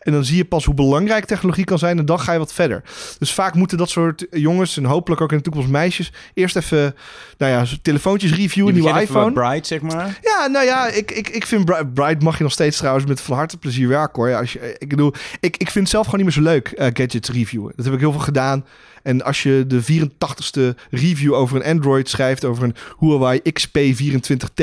En 0.00 0.12
dan 0.12 0.24
zie 0.24 0.36
je 0.36 0.44
pas 0.44 0.64
hoe 0.64 0.74
belangrijk 0.74 1.24
technologie 1.24 1.64
kan 1.64 1.78
zijn 1.78 1.98
en 1.98 2.04
dan 2.04 2.20
ga 2.20 2.32
je 2.32 2.38
wat 2.38 2.52
verder. 2.52 2.82
Dus 3.18 3.32
vaak 3.32 3.54
moeten 3.54 3.78
dat 3.78 3.90
soort 3.90 4.26
jongens 4.30 4.76
en 4.76 4.84
hopelijk 4.84 5.20
ook 5.20 5.30
in 5.30 5.36
de 5.36 5.42
toekomst 5.42 5.68
meisjes 5.68 6.12
eerst 6.34 6.56
even, 6.56 6.94
nou 7.38 7.52
ja, 7.52 7.64
telefoontjes 7.82 8.34
reviewen, 8.34 8.74
nieuwe 8.74 9.00
iPhone. 9.00 9.32
Bright, 9.32 9.66
zeg 9.66 9.80
maar. 9.80 10.18
Ja, 10.22 10.46
nou 10.46 10.64
ja, 10.66 10.88
ik, 10.88 11.10
ik, 11.10 11.28
ik 11.28 11.46
vind 11.46 11.64
Bri- 11.64 11.84
Bright 11.94 12.22
mag 12.22 12.36
je 12.36 12.42
nog 12.42 12.52
steeds 12.52 12.76
trouwens 12.76 13.06
met 13.06 13.20
van 13.20 13.36
harte 13.36 13.58
plezier 13.58 13.88
werken 13.88 14.22
hoor. 14.22 14.34
Als 14.36 14.52
je, 14.52 14.76
ik 14.78 14.88
bedoel, 14.88 15.12
ik, 15.40 15.56
ik 15.56 15.70
vind 15.70 15.74
het 15.84 15.88
zelf 15.88 16.04
gewoon 16.06 16.24
niet 16.24 16.34
meer 16.36 16.44
zo 16.44 16.50
leuk, 16.50 16.68
eh, 16.68 16.86
gadgets 16.92 17.28
reviewen. 17.30 17.72
Dat 17.76 17.84
heb 17.84 17.94
ik 17.94 18.00
heel 18.00 18.12
veel 18.12 18.20
gedaan. 18.20 18.64
En 19.02 19.22
als 19.24 19.42
je 19.42 19.64
de 19.66 19.82
84ste 19.82 20.76
review 20.90 21.34
over 21.34 21.56
een 21.56 21.76
Android 21.76 22.08
schrijft, 22.08 22.44
over 22.44 22.64
een 22.64 22.74
Huawei 22.98 23.40
XP24T, 23.52 24.62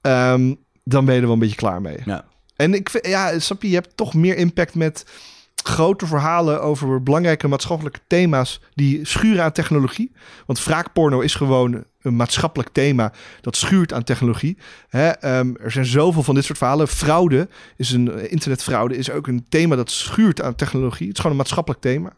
ehm, 0.00 0.54
dan 0.84 1.04
ben 1.04 1.14
je 1.14 1.20
er 1.20 1.26
wel 1.26 1.32
een 1.34 1.38
beetje 1.38 1.56
klaar 1.56 1.80
mee. 1.80 1.96
Ja. 2.04 2.24
En 2.56 2.74
ik 2.74 2.90
vind, 2.90 3.06
ja, 3.06 3.38
snap 3.38 3.62
je, 3.62 3.74
hebt 3.74 3.96
toch 3.96 4.14
meer 4.14 4.36
impact 4.36 4.74
met 4.74 5.04
grote 5.62 6.06
verhalen 6.06 6.62
over 6.62 7.02
belangrijke 7.02 7.48
maatschappelijke 7.48 8.00
thema's 8.06 8.60
die 8.74 9.04
schuren 9.04 9.42
aan 9.44 9.52
technologie. 9.52 10.12
Want 10.46 10.64
wraakporno 10.64 11.20
is 11.20 11.34
gewoon 11.34 11.84
een 12.02 12.16
maatschappelijk 12.16 12.68
thema 12.72 13.12
dat 13.40 13.56
schuurt 13.56 13.92
aan 13.92 14.04
technologie. 14.04 14.58
Hè, 14.88 15.08
ehm, 15.08 15.54
er 15.60 15.70
zijn 15.70 15.86
zoveel 15.86 16.22
van 16.22 16.34
dit 16.34 16.44
soort 16.44 16.58
verhalen. 16.58 16.88
Fraude 16.88 17.48
is 17.76 17.90
een 17.92 18.12
eh, 18.12 18.32
internetfraude 18.32 18.96
is 18.96 19.10
ook 19.10 19.26
een 19.26 19.46
thema 19.48 19.76
dat 19.76 19.90
schuurt 19.90 20.42
aan 20.42 20.54
technologie. 20.54 21.06
Het 21.06 21.14
is 21.16 21.20
gewoon 21.20 21.32
een 21.32 21.42
maatschappelijk 21.42 21.82
thema. 21.82 22.16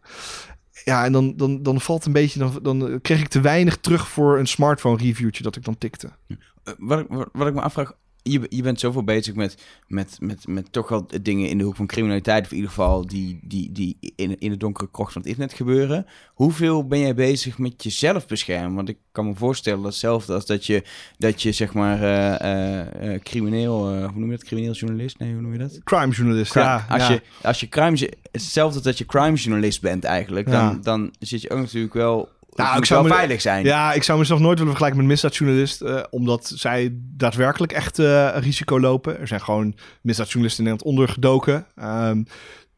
Ja, 0.84 1.04
en 1.04 1.12
dan, 1.12 1.36
dan, 1.36 1.62
dan 1.62 1.80
valt 1.80 2.06
een 2.06 2.12
beetje, 2.12 2.38
dan, 2.38 2.58
dan 2.62 2.98
kreeg 3.02 3.20
ik 3.20 3.28
te 3.28 3.40
weinig 3.40 3.76
terug 3.76 4.08
voor 4.08 4.38
een 4.38 4.46
smartphone 4.46 4.96
reviewtje 4.96 5.42
dat 5.42 5.56
ik 5.56 5.64
dan 5.64 5.78
tikte. 5.78 6.10
Eh, 6.28 6.72
wat, 6.78 7.06
wat 7.32 7.46
ik 7.46 7.54
me 7.54 7.60
afvraag, 7.60 7.92
je, 8.30 8.46
je 8.48 8.62
bent 8.62 8.80
zoveel 8.80 9.04
bezig 9.04 9.34
met, 9.34 9.62
met, 9.86 10.16
met, 10.20 10.46
met 10.46 10.72
toch 10.72 10.88
wel 10.88 11.06
dingen 11.22 11.48
in 11.48 11.58
de 11.58 11.64
hoek 11.64 11.76
van 11.76 11.86
criminaliteit, 11.86 12.44
of 12.44 12.50
in 12.50 12.56
ieder 12.56 12.70
geval 12.70 13.06
die, 13.06 13.40
die, 13.42 13.72
die 13.72 13.96
in, 14.16 14.38
in 14.38 14.50
de 14.50 14.56
donkere 14.56 14.88
krocht 14.90 15.12
van 15.12 15.20
het 15.22 15.30
internet 15.30 15.56
gebeuren. 15.56 16.06
Hoeveel 16.34 16.86
ben 16.86 16.98
jij 16.98 17.14
bezig 17.14 17.58
met 17.58 17.82
jezelf 17.82 18.26
beschermen? 18.26 18.74
Want 18.74 18.88
ik 18.88 18.98
kan 19.12 19.26
me 19.26 19.34
voorstellen 19.34 19.82
dat 19.82 19.90
hetzelfde 19.90 20.32
als 20.34 20.46
dat 20.46 20.66
je, 20.66 20.82
dat 21.18 21.42
je 21.42 21.52
zeg 21.52 21.74
maar 21.74 22.02
eh, 22.02 22.40
eh, 22.40 23.14
eh, 23.14 23.20
crimineel, 23.22 23.98
hoe 24.02 24.18
noem 24.20 24.30
je 24.30 24.36
dat? 24.36 24.44
Crimineel 24.44 24.72
journalist? 24.72 25.18
Nee, 25.18 25.32
hoe 25.32 25.42
noem 25.42 25.52
je 25.52 25.58
dat? 25.58 25.80
Crime 25.84 26.12
journalist, 26.12 26.50
Crime- 26.50 26.66
ja. 26.66 26.86
als, 26.88 27.06
ja. 27.06 27.12
Je, 27.12 27.22
als 27.42 27.60
je 27.60 27.68
crime, 27.68 28.10
hetzelfde 28.32 28.74
als 28.74 28.84
dat 28.84 28.98
je 28.98 29.06
crime 29.06 29.36
journalist 29.36 29.80
bent 29.80 30.04
eigenlijk, 30.04 30.46
dan, 30.50 30.64
Ja. 30.64 30.78
dan 30.82 31.14
zit 31.18 31.42
je 31.42 31.50
ook 31.50 31.58
natuurlijk 31.58 31.94
wel, 31.94 32.28
Nou, 32.64 32.78
ik 32.78 32.84
zou 32.84 33.02
me- 33.08 33.14
veilig 33.14 33.40
zijn. 33.40 33.64
Ja, 33.64 33.92
ik 33.92 34.02
zou 34.02 34.18
mezelf 34.18 34.38
nooit 34.40 34.58
willen 34.58 34.66
vergelijken 34.74 34.98
met 35.00 35.06
misdaadjournalist, 35.10 35.80
eh, 35.80 36.00
omdat 36.10 36.52
zij 36.54 36.90
daadwerkelijk 36.94 37.72
echt 37.72 37.98
eh, 37.98 38.28
risico 38.36 38.80
lopen. 38.80 39.20
Er 39.20 39.26
zijn 39.26 39.40
gewoon 39.40 39.74
misdaadjournalisten 40.02 40.64
in 40.64 40.70
Nederland 40.70 40.98
ondergedoken. 40.98 41.66
Ehm, 41.76 42.22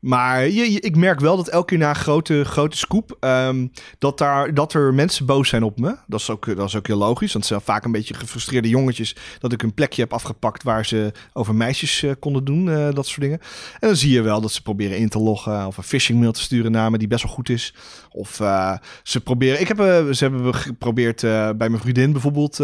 maar 0.00 0.42
je, 0.48 0.72
je- 0.72 0.80
ik 0.80 0.96
merk 0.96 1.20
wel 1.20 1.36
dat 1.36 1.48
elke 1.48 1.66
keer 1.66 1.78
na 1.78 1.88
een 1.88 1.94
grote, 1.94 2.44
grote 2.44 2.76
scoop, 2.76 3.16
ehm, 3.20 3.66
dat, 3.98 4.18
daar, 4.18 4.54
dat 4.54 4.72
er 4.74 4.94
mensen 4.94 5.26
boos 5.26 5.48
zijn 5.48 5.62
op 5.62 5.78
me. 5.78 5.96
Dat 6.06 6.20
is, 6.20 6.30
ook, 6.30 6.56
dat 6.56 6.66
is 6.68 6.76
ook 6.76 6.86
heel 6.86 6.96
logisch, 6.96 7.32
want 7.32 7.44
het 7.44 7.46
zijn 7.54 7.60
vaak 7.60 7.84
een 7.84 7.92
beetje 7.92 8.14
gefrustreerde 8.14 8.68
jongetjes 8.68 9.16
dat 9.38 9.52
ik 9.52 9.62
een 9.62 9.74
plekje 9.74 10.02
heb 10.02 10.12
afgepakt 10.12 10.62
waar 10.62 10.86
ze 10.86 11.12
over 11.32 11.54
meisjes 11.54 12.02
eh, 12.02 12.10
konden 12.18 12.44
doen, 12.44 12.70
eh, 12.70 12.88
dat 12.92 13.06
soort 13.06 13.20
dingen. 13.20 13.38
En 13.78 13.88
dan 13.88 13.96
zie 13.96 14.12
je 14.12 14.20
wel 14.22 14.40
dat 14.40 14.52
ze 14.52 14.62
proberen 14.62 14.98
in 14.98 15.08
te 15.08 15.18
loggen 15.18 15.66
of 15.66 15.76
een 15.76 15.82
phishing 15.82 16.18
mail 16.20 16.32
te 16.32 16.40
sturen 16.40 16.72
naar 16.72 16.90
me 16.90 16.98
die 16.98 17.08
best 17.08 17.22
wel 17.24 17.32
goed 17.32 17.48
is. 17.48 17.74
Of 18.12 18.40
eh, 18.40 18.73
ze 19.03 19.20
proberen. 19.20 19.61
Ik 19.61 19.68
heb, 19.68 19.81
eh, 19.81 20.07
ze 20.11 20.25
hebben 20.25 20.55
geprobeerd 20.55 21.23
eh, 21.23 21.51
bij 21.57 21.68
mijn 21.68 21.83
vriendin 21.83 22.12
bijvoorbeeld 22.12 22.59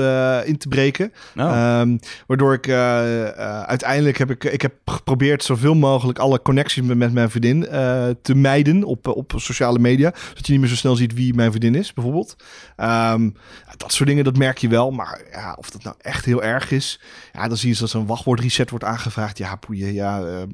in 0.45 0.59
te 0.59 0.69
breken. 0.69 1.13
Oh. 1.37 1.83
Waardoor 2.27 2.53
ik 2.53 2.69
uiteindelijk 3.67 4.19
heb 4.19 4.31
ik, 4.31 4.45
ik 4.45 4.63
heb 4.63 4.73
geprobeerd 4.85 5.45
zoveel 5.45 5.75
mogelijk 5.75 6.19
alle 6.19 6.43
connecties 6.43 6.83
met, 6.83 7.13
mijn 7.13 7.31
vriendin 7.31 7.61
te 8.23 8.35
mijden 8.35 8.85
op, 8.85 9.09
op 9.09 9.33
sociale 9.37 9.79
media. 9.79 10.13
Zodat 10.29 10.47
je 10.47 10.53
niet 10.53 10.61
meer 10.61 10.71
zo 10.71 10.77
snel 10.77 10.97
ziet 10.97 11.15
wie 11.15 11.35
mijn 11.35 11.51
vriendin 11.51 11.75
is, 11.75 11.93
bijvoorbeeld. 11.93 12.37
Ehm, 12.77 13.31
dat 13.77 13.93
soort 13.93 14.09
dingen, 14.09 14.25
dat 14.25 14.37
merk 14.37 14.59
je 14.59 14.69
wel. 14.69 14.91
Maar 14.91 15.21
ja, 15.31 15.55
of 15.59 15.71
dat 15.71 15.83
nou 15.83 15.97
echt 16.01 16.25
heel 16.25 16.43
erg 16.43 16.71
is. 16.71 17.01
Ja, 17.33 17.49
dan 17.49 17.57
zie 17.57 17.73
je 17.73 17.79
dat 17.79 17.91
zo'n 17.91 18.07
wachtwoordreset 18.07 18.71
wordt 18.71 18.85
aangevraagd. 18.85 19.39
Ja, 19.39 19.57
poeie, 19.57 19.93
ja. 19.93 20.19
eh, 20.19 20.25
Maar 20.25 20.47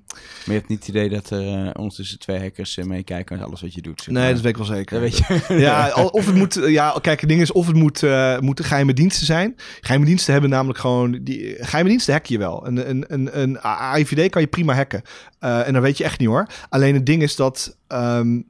je 0.44 0.52
hebt 0.52 0.68
niet 0.68 0.78
het 0.78 0.88
idee 0.88 1.08
dat 1.08 1.30
er 1.30 1.46
eh, 1.46 1.70
ondertussen 1.72 2.18
twee 2.18 2.40
hackers 2.40 2.76
eh, 2.76 2.84
meekijken 2.84 3.36
met 3.36 3.46
alles 3.46 3.60
wat 3.60 3.74
je 3.74 3.82
doet. 3.82 4.02
zeg 4.02 4.14
nee, 4.14 4.32
dat 4.32 4.40
weet 4.42 4.50
ik 4.50 4.56
wel 4.56 4.66
zeker. 4.66 4.81
Dat 4.90 5.00
weet 5.00 5.16
je. 5.16 5.40
Ja, 5.58 5.92
of 5.94 6.26
het 6.26 6.34
moet. 6.34 6.54
Ja, 6.66 6.98
kijk, 7.00 7.20
het 7.20 7.28
ding 7.28 7.40
is 7.40 7.52
of 7.52 7.66
het 7.66 7.76
moet, 7.76 8.02
eh 8.02 8.38
moeten 8.38 8.64
geheime 8.64 8.92
diensten 8.94 9.26
zijn. 9.26 9.56
Geheime 9.80 10.06
diensten 10.06 10.32
hebben 10.32 10.50
namelijk 10.50 10.78
gewoon. 10.78 11.18
Die, 11.22 11.56
geheime 11.60 11.88
diensten 11.90 12.12
hack 12.12 12.26
je 12.26 12.38
wel. 12.38 12.66
Een, 12.66 12.90
een, 12.90 13.04
een, 13.08 13.40
een 13.40 13.60
AIVD 13.60 14.30
kan 14.30 14.42
je 14.42 14.48
prima 14.48 14.74
hacken. 14.74 15.02
Eh, 15.38 15.66
en 15.66 15.72
dan 15.72 15.82
weet 15.82 15.98
je 15.98 16.04
echt 16.04 16.18
niet 16.18 16.28
hoor. 16.28 16.46
Alleen 16.68 16.94
het 16.94 17.06
ding 17.06 17.22
is 17.22 17.36
dat. 17.36 17.76
ehm, 17.88 18.40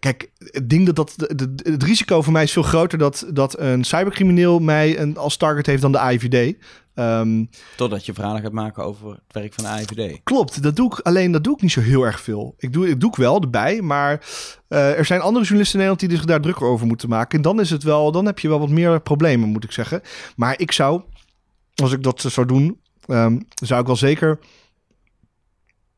Kijk, 0.00 0.30
het 0.38 0.70
ding 0.70 0.86
dat, 0.86 0.96
dat 0.96 1.14
de- 1.16 1.34
de- 1.54 1.70
het 1.70 1.82
risico 1.82 2.22
voor 2.22 2.32
mij 2.32 2.42
is 2.42 2.52
veel 2.52 2.62
groter 2.62 2.98
dat, 2.98 3.26
dat 3.32 3.58
een 3.58 3.84
cybercrimineel 3.84 4.58
mij 4.58 4.98
een, 4.98 5.16
als 5.16 5.36
target 5.36 5.66
heeft 5.66 5.82
dan 5.82 5.92
de 5.92 5.98
AIVD. 5.98 6.56
Ehm, 6.94 7.44
Totdat 7.76 8.06
je 8.06 8.12
verhalen 8.14 8.42
gaat 8.42 8.52
maken 8.52 8.84
over 8.84 9.10
het 9.10 9.20
werk 9.28 9.54
van 9.54 9.64
de 9.64 9.70
AIVD. 9.70 10.20
Klopt, 10.22 10.62
dat 10.62 10.76
doe 10.76 10.92
ik. 10.92 10.98
Alleen 10.98 11.32
dat 11.32 11.44
doe 11.44 11.54
ik 11.54 11.62
niet 11.62 11.72
zo 11.72 11.80
heel 11.80 12.02
erg 12.02 12.20
veel. 12.20 12.54
Ik 12.58 12.72
doe, 12.72 12.88
ik 12.88 13.00
doe 13.00 13.10
ik 13.10 13.16
wel 13.16 13.40
erbij, 13.40 13.80
maar 13.82 14.26
eh, 14.68 14.98
er 14.98 15.04
zijn 15.04 15.20
andere 15.20 15.44
journalisten 15.44 15.80
in 15.80 15.86
Nederland 15.86 16.00
die 16.00 16.10
zich 16.18 16.26
daar 16.26 16.40
drukker 16.40 16.66
over 16.66 16.86
moeten 16.86 17.08
maken. 17.08 17.36
En 17.36 17.42
dan 17.42 17.60
is 17.60 17.70
het 17.70 17.82
wel, 17.82 18.12
dan 18.12 18.26
heb 18.26 18.38
je 18.38 18.48
wel 18.48 18.58
wat 18.60 18.68
meer 18.68 19.00
problemen, 19.00 19.48
moet 19.48 19.64
ik 19.64 19.72
zeggen. 19.72 20.02
Maar 20.36 20.58
ik 20.60 20.72
zou, 20.72 21.02
als 21.74 21.92
ik 21.92 22.02
dat 22.02 22.20
zou 22.28 22.46
doen, 22.46 22.80
ehm, 23.06 23.38
zou 23.54 23.80
ik 23.80 23.86
wel 23.86 23.96
zeker 23.96 24.38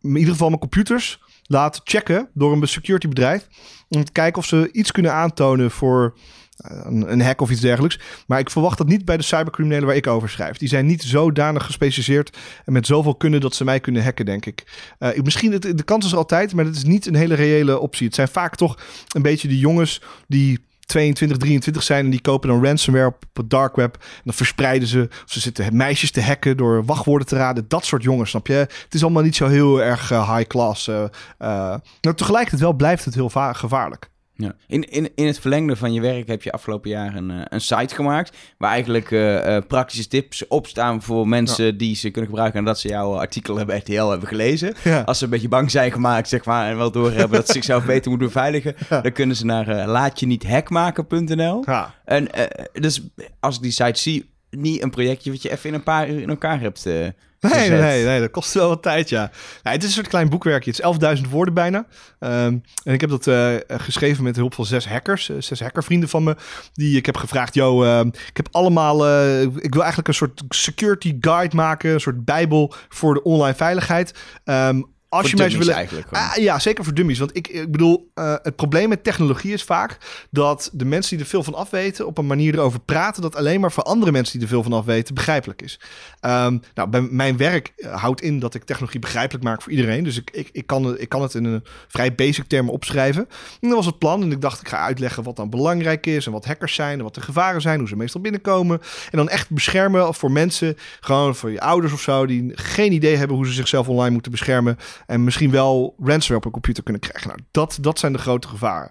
in 0.00 0.16
ieder 0.16 0.32
geval 0.32 0.48
mijn 0.48 0.60
computers 0.60 1.20
laten 1.42 1.81
checken 1.85 2.28
door 2.35 2.52
een 2.52 2.68
security 2.68 3.09
bedrijf. 3.09 3.48
Om 3.88 4.05
te 4.05 4.12
kijken 4.12 4.38
of 4.38 4.46
ze 4.46 4.68
iets 4.72 4.92
kunnen 4.92 5.12
aantonen 5.12 5.70
voor 5.70 6.14
eh, 6.57 6.81
een, 6.85 7.20
hack 7.20 7.40
of 7.40 7.50
iets 7.50 7.61
dergelijks. 7.61 7.98
Maar 8.26 8.38
ik 8.38 8.50
verwacht 8.50 8.78
dat 8.78 8.87
niet 8.87 9.05
bij 9.05 9.16
de 9.16 9.22
cybercriminelen 9.22 9.87
waar 9.87 9.96
ik 9.96 10.07
over 10.07 10.28
schrijf. 10.28 10.57
Die 10.57 10.68
zijn 10.68 10.87
niet 10.87 11.02
zodanig 11.02 11.66
gespecialiseerd 11.66 12.37
en 12.64 12.72
met 12.72 12.87
zoveel 12.87 13.14
kunnen 13.14 13.40
dat 13.40 13.55
ze 13.55 13.64
mij 13.64 13.81
kunnen 13.81 14.05
hacken, 14.05 14.24
denk 14.24 14.46
ik. 14.46 14.64
Eh, 14.98 15.22
misschien, 15.22 15.52
het, 15.52 15.62
de 15.62 15.83
kans 15.85 16.05
is 16.05 16.12
er 16.12 16.18
altijd, 16.18 16.55
maar 16.55 16.64
het 16.64 16.76
is 16.76 16.85
niet 16.85 17.07
een 17.07 17.14
hele 17.14 17.35
reële 17.35 17.78
optie. 17.78 18.07
Het 18.07 18.14
zijn 18.14 18.28
vaak 18.28 18.57
toch 18.57 18.78
een 19.09 19.22
beetje 19.22 19.48
de 19.48 19.59
jongens 19.59 20.02
die 20.26 20.61
22, 20.86 21.36
23 21.38 21.82
zijn 21.82 22.04
en 22.04 22.10
die 22.10 22.20
kopen 22.20 22.48
dan 22.48 22.64
ransomware 22.64 23.06
op 23.06 23.24
het 23.32 23.50
dark 23.50 23.76
web. 23.76 23.94
En 23.94 24.20
dan 24.24 24.34
verspreiden 24.34 24.88
ze, 24.88 25.08
of 25.10 25.32
ze 25.32 25.40
zitten 25.40 25.76
meisjes 25.76 26.10
te 26.10 26.22
hacken 26.22 26.56
door 26.56 26.84
wachtwoorden 26.84 27.26
te 27.26 27.36
raden. 27.36 27.64
Dat 27.68 27.84
soort 27.84 28.02
jongens, 28.02 28.30
snap 28.30 28.46
je? 28.46 28.52
Het 28.54 28.86
is 28.90 29.02
allemaal 29.02 29.22
niet 29.22 29.36
zo 29.36 29.46
heel 29.46 29.82
erg 29.82 30.10
eh, 30.10 30.34
high 30.36 30.48
class. 30.48 30.88
eh 30.88 31.02
eh. 31.38 31.74
Nou, 32.00 32.16
tegelijkertijd 32.16 32.60
wel 32.62 32.72
blijft 32.72 33.04
het 33.04 33.14
heel 33.14 33.30
va- 33.30 33.52
gevaarlijk. 33.52 34.10
Ja. 34.34 34.54
In, 34.66 34.82
in, 34.90 35.10
in 35.14 35.26
het 35.26 35.38
verlengde 35.38 35.76
van 35.76 35.92
je 35.92 36.00
werk 36.00 36.28
heb 36.28 36.42
je 36.42 36.52
afgelopen 36.52 36.90
jaar 36.90 37.14
een, 37.16 37.30
eh, 37.30 37.40
een 37.44 37.60
site 37.60 37.94
gemaakt. 37.94 38.36
Waar 38.58 38.70
eigenlijk 38.70 39.10
eh, 39.10 39.56
eh, 39.56 39.64
praktische 39.66 40.08
tips 40.08 40.46
op 40.48 40.66
staan 40.66 41.02
voor 41.02 41.28
mensen 41.28 41.76
die 41.76 41.96
ze 41.96 42.10
kunnen 42.10 42.30
gebruiken. 42.30 42.58
En 42.58 42.64
dat 42.64 42.78
ze 42.78 42.88
jouw 42.88 43.18
artikel 43.18 43.64
bij 43.64 43.78
RTL 43.78 44.08
hebben 44.08 44.28
gelezen. 44.28 44.74
Ja. 44.84 45.00
Als 45.00 45.18
ze 45.18 45.24
een 45.24 45.30
beetje 45.30 45.48
bang 45.48 45.70
zijn 45.70 45.92
gemaakt, 45.92 46.28
zeg 46.28 46.44
maar. 46.44 46.70
En 46.70 46.76
wel 46.76 46.90
doorhebben 46.90 47.38
dat 47.38 47.46
ze 47.46 47.52
zichzelf 47.52 47.84
beter 47.92 48.10
moeten 48.10 48.28
beveiligen. 48.28 48.74
Dan 48.88 49.12
kunnen 49.12 49.36
ze 49.36 49.44
naar 49.44 49.68
eh 49.68 49.86
laatje-niet-hackmaken.nl. 49.86 51.64
En 52.04 52.32
eh, 52.32 52.64
dus 52.72 53.02
als 53.40 53.56
ik 53.56 53.62
die 53.62 53.70
site 53.70 54.00
zie, 54.00 54.30
niet 54.50 54.82
een 54.82 54.90
projectje 54.90 55.30
wat 55.30 55.42
je 55.42 55.50
even 55.50 55.68
in 55.68 55.74
een 55.74 55.82
paar 55.82 56.10
uur 56.10 56.20
in 56.20 56.28
elkaar 56.28 56.60
hebt 56.60 56.86
Nee, 57.50 57.52
gezet. 57.52 57.81
nee, 57.81 58.05
nee, 58.05 58.20
dat 58.20 58.31
kost 58.31 58.55
wel 58.55 58.68
wat 58.68 58.83
tijd, 58.83 59.09
ja. 59.09 59.31
ja 59.62 59.70
het 59.70 59.83
is 59.83 59.88
een 59.88 59.94
soort 59.94 60.09
klein 60.09 60.28
boekwerkje. 60.28 60.70
Het 60.70 61.02
is 61.02 61.20
11.000 61.24 61.28
woorden 61.31 61.55
bijna. 61.55 61.87
Ehm, 62.18 62.57
en 62.85 62.92
ik 62.92 63.00
heb 63.00 63.11
dat 63.11 63.26
eh, 63.26 63.55
geschreven 63.68 64.24
met 64.24 64.35
de 64.35 64.40
hulp 64.40 64.55
van 64.55 64.66
zes 64.66 64.88
hackers. 64.88 65.28
eh, 65.28 65.37
zes 65.38 65.61
hackervrienden 65.61 66.09
van 66.09 66.22
me. 66.22 66.37
Die 66.72 66.96
ik 66.96 67.07
heb 67.07 67.16
gevraagd, 67.16 67.55
yo, 67.55 67.85
ehm, 67.85 68.07
ik 68.07 68.37
heb 68.37 68.48
allemaal... 68.50 69.07
eh, 69.07 69.42
ik 69.42 69.72
wil 69.72 69.81
eigenlijk 69.81 70.09
een 70.09 70.14
soort 70.14 70.42
security 70.48 71.16
guide 71.20 71.57
maken. 71.57 71.90
Een 71.92 72.00
soort 72.00 72.24
bijbel 72.24 72.74
voor 72.88 73.14
de 73.14 73.22
online 73.22 73.55
veiligheid. 73.57 74.14
Ehm, 74.44 74.81
als 75.12 75.31
je 75.31 75.37
dummies 75.37 75.66
willen... 75.66 75.75
Ah, 76.37 76.37
ja, 76.37 76.59
zeker 76.59 76.85
voor 76.85 76.94
dummies. 76.94 77.18
Want 77.18 77.37
ik, 77.37 77.48
ik 77.48 77.70
bedoel, 77.72 78.11
eh, 78.14 78.35
het 78.42 78.57
probleem 78.57 78.88
met 78.88 79.05
technologie 79.05 79.53
is 79.53 79.62
vaak 79.62 79.98
dat 80.31 80.70
de 80.72 80.85
mensen 80.85 81.11
die 81.16 81.25
er 81.25 81.31
veel 81.31 81.42
van 81.42 81.55
afweten 81.55 82.07
op 82.07 82.18
een 82.18 82.27
manier 82.27 82.55
erover 82.55 82.81
praten 82.81 83.22
dat 83.22 83.37
alleen 83.37 83.61
maar 83.61 83.72
voor 83.72 83.83
andere 83.83 84.12
mensen 84.12 84.33
die 84.33 84.42
er 84.42 84.48
veel 84.55 84.62
van 84.62 84.72
afweten 84.72 85.14
begrijpelijk 85.14 85.62
is. 85.62 85.81
Ehm, 86.20 86.59
nou, 86.75 86.88
bij 86.88 87.01
mijn 87.01 87.37
werk 87.37 87.72
eh, 87.77 88.01
houdt 88.01 88.20
in 88.22 88.38
dat 88.38 88.55
ik 88.55 88.64
technologie 88.64 89.01
begrijpelijk 89.01 89.44
maak 89.44 89.62
voor 89.62 89.72
iedereen. 89.72 90.05
Dus 90.05 90.16
ik, 90.16 90.31
ik, 90.31 90.48
ik, 90.53 90.66
kan, 90.66 90.85
het- 90.85 91.01
ik 91.01 91.09
kan 91.09 91.22
het 91.22 91.35
in 91.35 91.44
een 91.44 91.64
vrij 91.88 92.14
basic 92.14 92.44
termen 92.46 92.72
opschrijven. 92.72 93.29
En 93.61 93.68
dat 93.68 93.77
was 93.77 93.87
het 93.87 93.98
plan. 93.98 94.22
En 94.22 94.33
ik 94.33 94.40
dacht, 94.40 94.61
ik 94.61 94.68
ga 94.68 94.79
uitleggen 94.79 95.22
wat 95.22 95.37
dan 95.37 95.51
belangrijk 95.51 96.07
is 96.07 96.27
en 96.27 96.33
wat 96.33 96.44
hackers 96.44 96.75
zijn 96.75 96.98
en 96.98 97.05
wat 97.05 97.14
de 97.14 97.20
gevaren 97.20 97.61
zijn, 97.61 97.79
hoe 97.79 97.88
ze 97.88 97.96
meestal 97.96 98.20
binnenkomen. 98.20 98.81
En 99.11 99.18
dan 99.18 99.29
echt 99.29 99.51
beschermen 99.51 100.14
voor 100.14 100.31
mensen, 100.33 100.77
gewoon 101.01 101.35
voor 101.35 101.51
je 101.51 101.61
ouders 101.61 101.92
of 101.92 102.01
zo, 102.01 102.27
die 102.27 102.51
geen 102.55 102.92
idee 102.92 103.16
hebben 103.16 103.37
hoe 103.37 103.46
ze 103.46 103.53
zichzelf 103.53 103.88
online 103.88 104.11
moeten 104.12 104.31
beschermen. 104.31 104.79
En 105.06 105.24
misschien 105.24 105.50
wel 105.50 105.94
ransomware 105.98 106.36
op 106.36 106.44
een 106.44 106.50
computer 106.50 106.82
kunnen 106.82 107.02
krijgen. 107.02 107.28
Nou, 107.28 107.40
dat, 107.50 107.78
dat 107.80 107.98
zijn 107.98 108.12
de 108.12 108.18
grote 108.18 108.48
gevaren. 108.48 108.90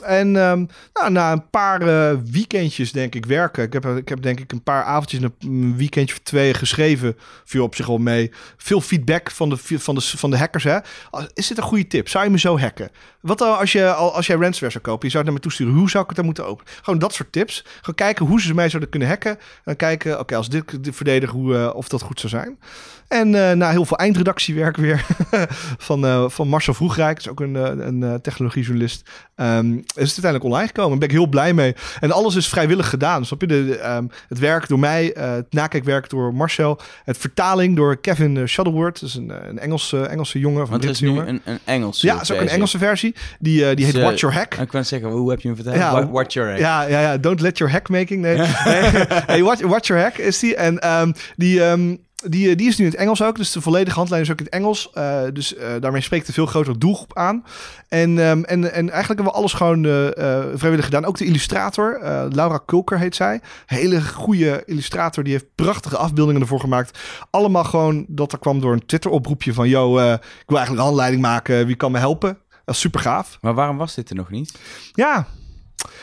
En 0.00 0.36
ehm, 0.36 0.64
nou, 0.92 1.10
na 1.10 1.32
een 1.32 1.50
paar 1.50 1.82
uh, 1.82 2.20
weekendjes, 2.30 2.92
denk 2.92 3.14
ik, 3.14 3.26
werken. 3.26 3.64
Ik 3.64 3.72
heb, 3.72 3.86
ik 3.86 4.08
heb 4.08 4.22
denk 4.22 4.40
ik 4.40 4.52
een 4.52 4.62
paar 4.62 4.82
avondjes 4.82 5.20
en 5.22 5.34
een 5.38 5.76
weekendje 5.76 6.14
of 6.14 6.20
twee 6.22 6.54
geschreven. 6.54 7.16
Viel 7.44 7.62
op 7.62 7.74
zich 7.74 7.86
wel 7.86 7.98
mee. 7.98 8.30
Veel 8.56 8.80
feedback 8.80 9.30
van 9.30 9.48
de, 9.48 9.56
van 9.56 9.94
de, 9.94 10.00
van 10.00 10.30
de 10.30 10.38
hackers. 10.38 10.64
Hè? 10.64 10.78
Is 11.34 11.46
dit 11.46 11.56
een 11.56 11.62
goede 11.62 11.86
tip? 11.86 12.08
Zou 12.08 12.24
je 12.24 12.30
me 12.30 12.38
zo 12.38 12.58
hacken? 12.58 12.90
Wat 13.20 13.38
dan 13.38 13.58
als, 13.58 13.72
je, 13.72 13.92
als 13.92 14.26
jij 14.26 14.36
ransomware 14.36 14.72
zou 14.72 14.84
kopen? 14.84 15.06
Je 15.06 15.12
zou 15.12 15.24
het 15.24 15.32
naar 15.32 15.42
me 15.42 15.48
toesturen. 15.48 15.74
Hoe 15.74 15.90
zou 15.90 16.02
ik 16.02 16.08
het 16.08 16.16
dan 16.16 16.26
moeten 16.26 16.46
openen? 16.46 16.72
Gewoon 16.82 16.98
dat 16.98 17.14
soort 17.14 17.32
tips. 17.32 17.64
Gewoon 17.76 17.94
kijken 17.94 18.26
hoe 18.26 18.40
ze 18.40 18.54
mij 18.54 18.68
zouden 18.68 18.90
kunnen 18.90 19.08
hacken. 19.08 19.30
En 19.30 19.62
dan 19.64 19.76
kijken, 19.76 20.18
oké, 20.18 20.36
als 20.36 20.48
dit, 20.48 20.84
dit 20.84 20.96
verdedigen, 20.96 21.38
hoe, 21.38 21.54
uh, 21.54 21.70
of 21.74 21.88
dat 21.88 22.02
goed 22.02 22.20
zou 22.20 22.32
zijn. 22.32 22.58
En 23.08 23.30
na 23.30 23.70
heel 23.70 23.84
veel 23.84 23.96
eindredactiewerk 23.96 24.76
weer 24.76 25.06
van, 25.88 26.30
van 26.30 26.48
Marcel 26.48 26.74
Vroegrijk, 26.74 27.16
dat 27.16 27.24
is 27.24 27.30
ook 27.30 27.40
een, 27.40 27.54
een, 27.54 28.20
technologiejournalist, 28.20 29.10
um, 29.36 29.84
het 29.88 29.98
uiteindelijk 29.98 30.44
online 30.44 30.66
gekomen. 30.66 30.90
Daar 30.90 30.98
ben 30.98 31.08
ik 31.08 31.14
heel 31.14 31.26
blij 31.26 31.54
mee. 31.54 31.74
En 32.00 32.12
alles 32.12 32.34
is 32.34 32.48
vrijwillig 32.48 32.88
gedaan. 32.88 33.24
Snap 33.26 33.40
je? 33.40 33.46
De, 33.46 33.88
um, 33.96 34.10
het 34.28 34.38
werk 34.38 34.68
door 34.68 34.78
mij, 34.78 35.16
uh, 35.16 35.32
het 35.32 35.52
nakijkwerk 35.52 36.10
door 36.10 36.34
Marcel, 36.34 36.80
het 37.04 37.18
vertaling 37.18 37.76
door 37.76 37.96
Kevin 37.96 38.48
Shuttleworth, 38.48 39.00
dat 39.00 39.08
is 39.08 39.14
een, 39.14 39.32
een 39.48 39.58
Engelse, 39.58 40.06
Engelse 40.06 40.38
jongen. 40.38 40.62
Of 40.62 40.68
Want 40.68 40.82
een 40.82 40.88
er 40.88 40.94
is 40.94 41.00
nu 41.00 41.08
jongen. 41.08 41.28
een, 41.28 41.40
een 41.44 41.58
Engelse 41.64 42.06
Ja, 42.06 42.12
het 42.12 42.22
is 42.22 42.32
ook 42.32 42.40
een 42.40 42.48
Engelse 42.48 42.78
versie. 42.78 43.14
Die, 43.38 43.74
die 43.74 43.84
heet 43.84 43.96
Watch 43.96 44.20
Your 44.20 44.36
Hack. 44.36 44.54
Ik 44.54 44.68
kan 44.68 44.84
zeggen, 44.84 45.10
hoe 45.10 45.30
heb 45.30 45.40
je 45.40 45.46
hem 45.46 45.56
verteld? 45.56 45.76
Ja, 45.76 45.92
Wa- 45.92 46.08
Watch 46.08 46.34
Your 46.34 46.50
Hack. 46.50 46.58
Ja, 46.60 46.82
ja, 46.82 47.00
ja. 47.00 47.16
Don't 47.16 47.40
let 47.40 47.58
your 47.58 47.72
hack 47.72 47.88
making. 47.88 48.20
Nee. 48.20 48.36
nee. 48.38 48.46
hey, 49.26 49.42
watch, 49.42 49.60
watch 49.60 49.86
your 49.86 50.02
hack 50.02 50.16
is 50.16 50.38
die. 50.38 50.56
En 50.56 50.90
um, 51.00 51.12
die. 51.36 51.64
Um, 51.64 52.06
die, 52.26 52.56
die 52.56 52.68
is 52.68 52.76
nu 52.76 52.84
in 52.84 52.90
het 52.90 53.00
Engels 53.00 53.22
ook, 53.22 53.36
dus 53.36 53.52
de 53.52 53.60
volledige 53.60 53.96
handleiding 53.96 54.32
is 54.32 54.40
ook 54.40 54.46
in 54.46 54.52
het 54.52 54.62
Engels. 54.62 54.90
Uh, 54.94 55.20
dus 55.32 55.54
uh, 55.54 55.62
daarmee 55.80 56.00
spreekt 56.00 56.28
een 56.28 56.34
veel 56.34 56.46
grotere 56.46 56.78
doelgroep 56.78 57.16
aan. 57.16 57.44
En, 57.88 58.18
um, 58.18 58.44
en, 58.44 58.72
en 58.72 58.90
eigenlijk 58.90 59.06
hebben 59.06 59.24
we 59.24 59.30
alles 59.30 59.52
gewoon 59.52 59.84
uh, 59.84 60.08
vrijwillig 60.54 60.84
gedaan. 60.84 61.04
Ook 61.04 61.18
de 61.18 61.24
illustrator, 61.24 61.98
Laura 62.30 62.58
Kulker 62.66 62.98
heet 62.98 63.14
zij. 63.14 63.40
Hele 63.66 64.02
goede 64.02 64.62
illustrator, 64.66 65.24
die 65.24 65.32
heeft 65.32 65.54
prachtige 65.54 65.96
afbeeldingen 65.96 66.40
ervoor 66.40 66.60
gemaakt. 66.60 66.98
Allemaal 67.30 67.64
gewoon, 67.64 68.04
dat 68.08 68.32
er 68.32 68.38
kwam 68.38 68.60
door 68.60 68.72
een 68.72 68.86
Twitter-oproepje 68.86 69.52
van... 69.52 69.68
yo, 69.68 69.92
ik 69.98 70.20
wil 70.46 70.56
eigenlijk 70.56 70.70
een 70.70 70.78
handleiding 70.78 71.22
maken, 71.22 71.66
wie 71.66 71.76
kan 71.76 71.92
me 71.92 71.98
helpen? 71.98 72.38
Dat 72.64 72.74
is 72.74 72.80
super 72.80 73.00
gaaf. 73.00 73.38
Maar 73.40 73.54
waarom 73.54 73.76
was 73.76 73.94
dit 73.94 74.10
er 74.10 74.16
nog 74.16 74.30
niet? 74.30 74.58
Ja, 74.92 75.26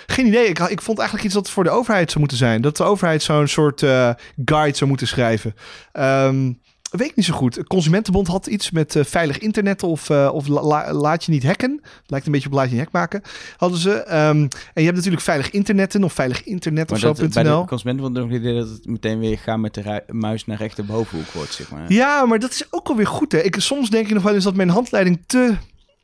geen 0.06 0.26
idee. 0.26 0.48
Ik, 0.48 0.60
ik 0.60 0.82
vond 0.82 0.98
eigenlijk 0.98 1.28
iets 1.28 1.36
dat 1.36 1.50
voor 1.50 1.64
de 1.64 1.70
overheid 1.70 2.08
zou 2.08 2.20
moeten 2.20 2.38
zijn. 2.38 2.62
Dat 2.62 2.78
de 2.78 2.84
overheid 2.84 3.24
zo'n 3.24 3.48
soort 3.48 3.82
uh, 3.82 4.10
guide 4.46 4.78
zou 4.78 4.90
moeten 4.90 5.08
schrijven. 5.08 5.56
Um, 5.94 6.60
weet 6.98 7.10
ik 7.10 7.16
niet 7.16 7.26
zo 7.26 7.34
goed. 7.34 7.64
Consumentenbond 7.64 8.28
had 8.28 8.48
iets 8.48 8.72
met 8.72 8.96
uh, 8.96 9.04
veilig 9.04 9.38
internet 9.38 9.84
of, 9.84 10.10
uh, 10.10 10.30
of 10.34 10.48
la, 10.48 10.94
laat 10.94 11.24
je 11.24 11.32
niet 11.32 11.44
hacken. 11.44 11.82
Lijkt 12.06 12.26
een 12.26 12.32
beetje 12.32 12.48
op 12.48 12.54
laat 12.54 12.66
je 12.66 12.72
niet 12.72 12.84
hack 12.84 12.92
maken. 12.92 13.22
Hadden 13.58 13.80
ze. 13.80 13.92
Um, 13.92 14.08
en 14.14 14.50
je 14.74 14.84
hebt 14.84 14.96
natuurlijk 14.96 15.24
veilig 15.24 15.52
internetten 15.52 16.04
of 16.04 16.14
veilig 16.14 16.44
internet 16.44 16.92
of 16.92 17.00
zo.nl. 17.00 17.30
Bij 17.30 17.44
de 17.44 17.64
Consumentenbond 17.66 18.18
nog 18.18 18.30
niet 18.30 18.40
idee 18.40 18.60
dat 18.60 18.70
het 18.70 18.86
meteen 18.86 19.20
weer 19.20 19.38
gaan 19.38 19.62
met 19.62 19.74
de 19.74 20.04
muis 20.08 20.46
naar 20.46 20.58
rechterbovenhoek 20.58 21.32
wordt, 21.32 21.54
zeg 21.54 21.72
maar. 21.72 21.92
Ja, 21.92 22.26
maar 22.26 22.40
dat 22.40 22.52
is 22.52 22.66
ook 22.70 22.88
alweer 22.88 23.08
goed. 23.08 23.32
Hè? 23.32 23.40
Ik, 23.40 23.56
soms 23.58 23.90
denk 23.90 24.08
ik 24.08 24.14
nog 24.14 24.24
wel 24.24 24.34
eens 24.34 24.44
dat 24.44 24.56
mijn 24.56 24.70
handleiding 24.70 25.24
te 25.26 25.56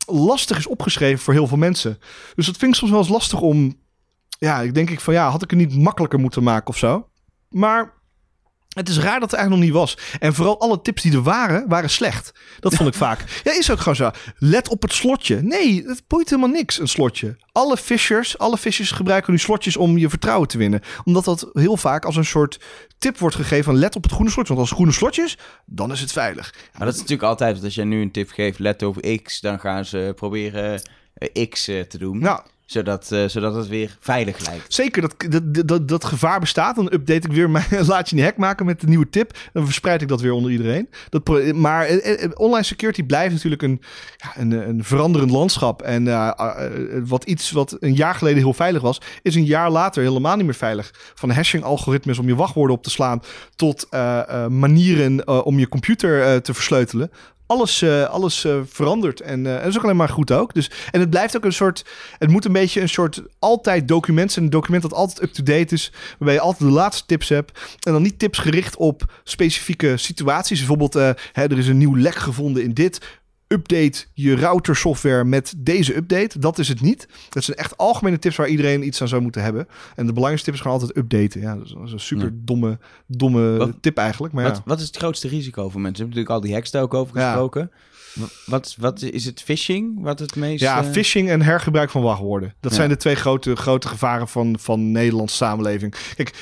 lastig 0.06 0.58
is 0.58 0.66
opgeschreven 0.66 1.18
voor 1.24 1.34
heel 1.34 1.46
veel 1.46 1.56
mensen. 1.56 1.98
Dus 2.34 2.46
dat 2.46 2.56
vind 2.56 2.72
ik 2.72 2.78
soms 2.78 2.90
wel 2.90 3.00
eens 3.00 3.08
lastig 3.08 3.40
om 3.40 3.80
ja, 4.38 4.60
ik 4.60 4.74
denk 4.74 4.90
ik 4.90 5.00
van 5.00 5.14
ja, 5.14 5.30
had 5.30 5.42
ik 5.42 5.50
het 5.50 5.58
niet 5.58 5.76
makkelijker 5.76 6.18
moeten 6.18 6.42
maken 6.42 6.68
of 6.68 6.76
zo. 6.76 7.08
Maar 7.48 7.92
het 8.72 8.88
is 8.88 8.98
raar 8.98 9.20
dat 9.20 9.30
het 9.30 9.40
eigenlijk 9.40 9.50
nog 9.50 9.60
niet 9.60 9.96
was. 9.96 10.18
En 10.20 10.34
vooral 10.34 10.60
alle 10.60 10.82
tips 10.82 11.02
die 11.02 11.12
er 11.12 11.22
waren, 11.22 11.68
waren 11.68 11.90
slecht. 11.90 12.32
Dat 12.60 12.74
vond 12.74 12.88
ik 12.88 12.94
vaak. 12.94 13.24
Ja, 13.44 13.58
is 13.58 13.70
ook 13.70 13.78
gewoon 13.78 13.96
zo. 13.96 14.10
Let 14.38 14.68
op 14.68 14.82
het 14.82 14.92
slotje. 14.92 15.42
Nee, 15.42 15.84
het 15.86 16.02
boeit 16.06 16.30
helemaal 16.30 16.50
niks, 16.50 16.78
een 16.78 16.88
slotje. 16.88 17.36
Alle 17.52 17.76
fishers, 17.76 18.38
alle 18.38 18.56
fishers 18.56 18.90
gebruiken 18.90 19.32
nu 19.32 19.38
slotjes 19.38 19.76
om 19.76 19.98
je 19.98 20.08
vertrouwen 20.08 20.48
te 20.48 20.58
winnen. 20.58 20.80
Omdat 21.04 21.24
dat 21.24 21.50
heel 21.52 21.76
vaak 21.76 22.04
als 22.04 22.16
een 22.16 22.24
soort 22.24 22.60
tip 22.98 23.18
wordt 23.18 23.36
gegeven 23.36 23.64
van 23.64 23.76
let 23.76 23.96
op 23.96 24.02
het 24.02 24.12
groene 24.12 24.30
slotje. 24.30 24.54
Want 24.54 24.66
als 24.66 24.76
groene 24.76 24.92
slotjes, 24.92 25.38
dan 25.66 25.92
is 25.92 26.00
het 26.00 26.12
veilig. 26.12 26.54
Maar 26.72 26.86
dat 26.86 26.94
is 26.94 27.00
natuurlijk 27.00 27.28
altijd, 27.28 27.64
als 27.64 27.74
jij 27.74 27.84
nu 27.84 28.02
een 28.02 28.10
tip 28.10 28.30
geeft, 28.30 28.58
let 28.58 28.82
over 28.82 29.22
X, 29.22 29.40
dan 29.40 29.60
gaan 29.60 29.84
ze 29.84 30.12
proberen 30.16 30.82
uh, 31.34 31.48
X 31.48 31.68
uh, 31.68 31.80
te 31.80 31.98
doen. 31.98 32.18
Nou, 32.18 32.40
zodat, 32.72 33.10
uh, 33.12 33.28
zodat 33.28 33.54
het 33.54 33.68
weer 33.68 33.96
veilig 34.00 34.46
lijkt. 34.46 34.74
Zeker, 34.74 35.02
dat, 35.02 35.14
dat, 35.28 35.68
dat, 35.68 35.88
dat 35.88 36.04
gevaar 36.04 36.40
bestaat. 36.40 36.76
Dan 36.76 36.92
update 36.92 37.26
ik 37.28 37.32
weer 37.32 37.50
mijn 37.50 37.64
laat 37.86 38.08
je 38.08 38.16
niet 38.16 38.24
hack 38.24 38.36
maken 38.36 38.66
met 38.66 38.80
de 38.80 38.86
nieuwe 38.86 39.08
tip. 39.10 39.38
Dan 39.52 39.64
verspreid 39.64 40.02
ik 40.02 40.08
dat 40.08 40.20
weer 40.20 40.32
onder 40.32 40.50
iedereen. 40.50 40.88
Dat, 41.08 41.52
maar 41.54 41.90
uh, 41.90 42.30
online 42.34 42.64
security 42.64 43.02
blijft 43.02 43.32
natuurlijk 43.32 43.62
een, 43.62 43.80
een, 44.34 44.50
een 44.50 44.84
veranderend 44.84 45.30
landschap. 45.30 45.82
En 45.82 46.04
wat 47.06 47.24
iets 47.24 47.50
wat 47.50 47.76
een 47.80 47.94
jaar 47.94 48.14
geleden 48.14 48.38
heel 48.38 48.54
veilig 48.54 48.82
was, 48.82 49.00
is 49.22 49.34
een 49.34 49.44
jaar 49.44 49.70
later 49.70 50.02
helemaal 50.02 50.36
niet 50.36 50.44
meer 50.44 50.54
veilig. 50.54 50.90
Van 51.14 51.30
hashing-algoritmes 51.30 52.18
om 52.18 52.26
je 52.26 52.34
wachtwoorden 52.34 52.76
op 52.76 52.82
te 52.82 52.90
slaan 52.90 53.20
tot 53.56 53.86
manieren 54.48 55.44
om 55.44 55.58
je 55.58 55.68
computer 55.68 56.42
te 56.42 56.54
versleutelen 56.54 57.10
alles, 57.52 57.82
uh, 57.82 58.04
alles 58.04 58.44
uh, 58.44 58.60
verandert. 58.66 59.20
En 59.20 59.44
uh, 59.44 59.54
dat 59.54 59.66
is 59.66 59.76
ook 59.76 59.84
alleen 59.84 59.96
maar 59.96 60.08
goed 60.08 60.32
ook. 60.32 60.54
Dus, 60.54 60.70
en 60.90 61.00
het 61.00 61.10
blijft 61.10 61.36
ook 61.36 61.44
een 61.44 61.52
soort... 61.52 61.84
Het 62.18 62.30
moet 62.30 62.44
een 62.44 62.52
beetje 62.52 62.80
een 62.80 62.88
soort 62.88 63.22
altijd 63.38 63.88
document 63.88 64.32
zijn. 64.32 64.44
Een 64.44 64.50
document 64.50 64.82
dat 64.82 64.92
altijd 64.92 65.22
up-to-date 65.22 65.74
is. 65.74 65.92
Waarbij 66.18 66.34
je 66.34 66.40
altijd 66.40 66.70
de 66.70 66.76
laatste 66.76 67.06
tips 67.06 67.28
hebt. 67.28 67.58
En 67.80 67.92
dan 67.92 68.02
niet 68.02 68.18
tips 68.18 68.38
gericht 68.38 68.76
op 68.76 69.20
specifieke 69.24 69.96
situaties. 69.96 70.58
Bijvoorbeeld, 70.58 70.94
hè, 70.94 71.12
er 71.32 71.58
is 71.58 71.68
een 71.68 71.78
nieuw 71.78 71.96
lek 71.96 72.14
gevonden 72.14 72.62
in 72.62 72.72
dit 72.72 73.20
update 73.52 74.04
je 74.12 74.36
routersoftware 74.36 75.24
met 75.24 75.54
deze 75.56 75.96
update. 75.96 76.38
Dat 76.38 76.58
is 76.58 76.68
het 76.68 76.80
niet. 76.80 77.08
Dat 77.28 77.44
zijn 77.44 77.56
echt 77.56 77.76
algemene 77.76 78.18
tips 78.18 78.36
waar 78.36 78.48
iedereen 78.48 78.86
iets 78.86 79.00
aan 79.00 79.08
zou 79.08 79.22
moeten 79.22 79.42
hebben. 79.42 79.68
En 79.96 80.06
de 80.06 80.12
belangrijkste 80.12 80.44
tip 80.44 80.54
is 80.54 80.60
gewoon 80.60 80.80
altijd 80.80 80.96
updaten. 80.96 81.40
Ja, 81.40 81.56
dat 81.56 81.66
is 81.66 81.92
een 81.92 82.00
super 82.00 82.30
domme, 82.34 82.78
domme 83.06 83.56
wat, 83.56 83.72
tip 83.80 83.96
eigenlijk. 83.96 84.34
Maar 84.34 84.44
wat, 84.44 84.56
ja. 84.56 84.62
wat 84.64 84.80
is 84.80 84.86
het 84.86 84.96
grootste 84.96 85.28
risico 85.28 85.68
voor 85.68 85.80
mensen? 85.80 86.06
We 86.06 86.14
hebben 86.14 86.16
natuurlijk 86.16 86.34
al 86.34 86.40
die 86.40 86.52
hacks 86.52 86.70
daar 86.70 86.82
ook 86.82 86.94
over 86.94 87.20
gesproken. 87.20 87.70
Ja. 87.70 87.78
Wat, 88.46 88.76
wat 88.78 89.02
is 89.02 89.24
het 89.24 89.42
phishing? 89.42 90.02
Wat 90.02 90.18
het 90.18 90.36
meest... 90.36 90.60
Ja, 90.60 90.84
phishing 90.84 91.28
en 91.28 91.42
hergebruik 91.42 91.90
van 91.90 92.02
wachtwoorden. 92.02 92.54
Dat 92.60 92.74
zijn 92.74 92.88
de 92.88 92.96
twee 92.96 93.14
grote, 93.14 93.56
grote 93.56 93.88
gevaren 93.88 94.28
van, 94.28 94.56
van 94.58 94.90
Nederlandse 94.90 95.36
samenleving. 95.36 95.94
Kijk, 96.16 96.34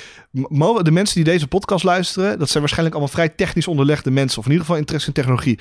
de 0.83 0.90
mensen 0.90 1.14
die 1.14 1.25
deze 1.25 1.46
podcast 1.46 1.85
luisteren... 1.85 2.38
dat 2.38 2.49
zijn 2.49 2.59
waarschijnlijk 2.59 2.96
allemaal 2.96 3.14
vrij 3.14 3.29
technisch 3.29 3.68
onderlegde 3.68 4.11
mensen... 4.11 4.38
of 4.38 4.44
in 4.44 4.51
ieder 4.51 4.66
geval 4.66 4.81
interesse 4.81 5.09
in 5.09 5.14
technologie 5.14 5.59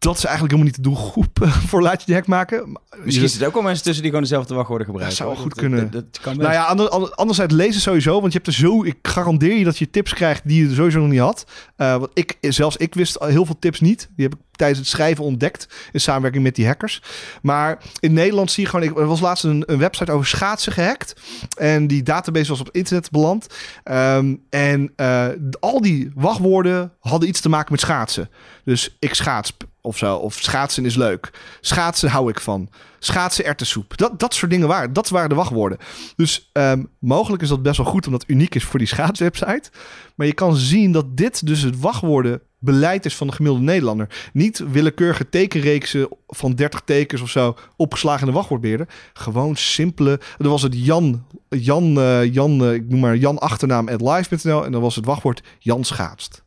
dat 0.00 0.16
is 0.16 0.24
eigenlijk 0.24 0.54
helemaal 0.54 0.72
niet 0.72 0.84
de 0.84 0.90
doelgroep 0.90 1.46
voor 1.68 1.82
laat 1.82 2.00
je 2.00 2.06
die 2.06 2.14
hack 2.14 2.26
maken. 2.26 2.78
Misschien 3.04 3.28
zitten 3.28 3.40
er 3.40 3.46
ook 3.46 3.54
wel 3.54 3.62
mensen 3.62 3.84
tussen 3.84 4.02
die 4.02 4.10
gewoon 4.10 4.26
dezelfde 4.26 4.54
wachtwoorden 4.54 4.86
gebruiken. 4.86 5.18
Dat 5.18 5.26
zou 5.26 5.38
goed 5.38 5.50
dat, 5.50 5.58
kunnen. 5.58 5.90
Dat, 5.90 5.92
dat 6.12 6.22
kan 6.22 6.36
nou 6.36 6.52
ja, 6.52 6.64
ander, 6.64 6.88
anderzijds 7.14 7.54
lezen 7.54 7.80
sowieso, 7.80 8.20
want 8.20 8.32
je 8.32 8.38
hebt 8.38 8.46
er 8.46 8.52
zo, 8.52 8.84
ik 8.84 8.96
garandeer 9.02 9.56
je 9.56 9.64
dat 9.64 9.78
je 9.78 9.90
tips 9.90 10.14
krijgt 10.14 10.48
die 10.48 10.68
je 10.68 10.74
sowieso 10.74 11.00
nog 11.00 11.08
niet 11.08 11.20
had. 11.20 11.44
Uh, 11.76 11.96
want 11.96 12.10
ik, 12.14 12.36
zelfs 12.40 12.76
ik 12.76 12.94
wist 12.94 13.16
heel 13.18 13.46
veel 13.46 13.58
tips 13.58 13.80
niet. 13.80 14.08
Die 14.16 14.28
heb 14.28 14.34
ik 14.34 14.40
tijdens 14.60 14.80
het 14.80 14.88
schrijven 14.88 15.24
ontdekt 15.24 15.66
in 15.92 16.00
samenwerking 16.00 16.42
met 16.42 16.54
die 16.54 16.66
hackers. 16.66 17.02
Maar 17.42 17.78
in 18.00 18.12
Nederland 18.12 18.50
zie 18.50 18.62
je 18.62 18.70
gewoon, 18.70 18.86
ik 18.86 18.98
er 18.98 19.06
was 19.06 19.20
laatst 19.20 19.44
een, 19.44 19.62
een 19.66 19.78
website 19.78 20.12
over 20.12 20.26
schaatsen 20.26 20.72
gehackt 20.72 21.14
en 21.58 21.86
die 21.86 22.02
database 22.02 22.50
was 22.50 22.60
op 22.60 22.68
internet 22.72 23.10
beland. 23.10 23.46
Um, 23.84 24.42
en 24.50 24.92
uh, 24.96 25.26
al 25.60 25.80
die 25.80 26.10
wachtwoorden 26.14 26.92
hadden 27.00 27.28
iets 27.28 27.40
te 27.40 27.48
maken 27.48 27.72
met 27.72 27.80
schaatsen. 27.80 28.30
Dus 28.64 28.96
ik 28.98 29.14
schaats 29.14 29.56
of 29.80 29.98
zo. 29.98 30.16
Of 30.16 30.34
schaatsen 30.34 30.84
is 30.84 30.96
leuk. 30.96 31.30
Schaatsen 31.60 32.10
hou 32.10 32.30
ik 32.30 32.40
van. 32.40 32.68
Schaatsen 33.02 33.44
ertessoep. 33.44 33.96
Dat, 33.96 34.18
dat 34.18 34.34
soort 34.34 34.50
dingen 34.50 34.68
waren. 34.68 34.92
Dat 34.92 35.08
waren 35.08 35.28
de 35.28 35.34
wachtwoorden. 35.34 35.78
Dus 36.16 36.50
um, 36.52 36.88
mogelijk 36.98 37.42
is 37.42 37.48
dat 37.48 37.62
best 37.62 37.76
wel 37.76 37.86
goed 37.86 38.06
omdat 38.06 38.20
het 38.20 38.30
uniek 38.30 38.54
is 38.54 38.64
voor 38.64 38.78
die 38.78 38.88
schaatswebsite. 38.88 39.70
Maar 40.14 40.26
je 40.26 40.32
kan 40.32 40.56
zien 40.56 40.92
dat 40.92 41.16
dit 41.16 41.46
dus 41.46 41.62
het 41.62 41.78
wachtwoordenbeleid 41.78 43.04
is 43.04 43.16
van 43.16 43.26
de 43.26 43.32
gemiddelde 43.32 43.66
Nederlander. 43.66 44.30
Niet 44.32 44.64
willekeurige 44.70 45.28
tekenreeksen 45.28 46.08
van 46.26 46.54
30 46.54 46.80
tekens 46.84 47.20
of 47.20 47.30
zo 47.30 47.56
opgeslagen 47.76 48.20
in 48.20 48.26
de 48.26 48.32
wachtwoordbeheerder. 48.32 48.88
Gewoon 49.12 49.56
simpele. 49.56 50.20
Er 50.38 50.48
was 50.48 50.62
het 50.62 50.84
Jan, 50.84 51.26
Jan, 51.48 51.98
uh, 51.98 52.32
Jan 52.32 52.62
uh, 52.62 52.72
ik 52.72 52.88
noem 52.88 53.00
maar 53.00 53.16
Jan 53.16 53.38
achternaam 53.38 53.88
at 53.88 54.00
live.nl 54.00 54.64
en 54.64 54.72
dan 54.72 54.80
was 54.80 54.96
het 54.96 55.04
wachtwoord 55.04 55.42
Jan 55.58 55.84
schaatst. 55.84 56.42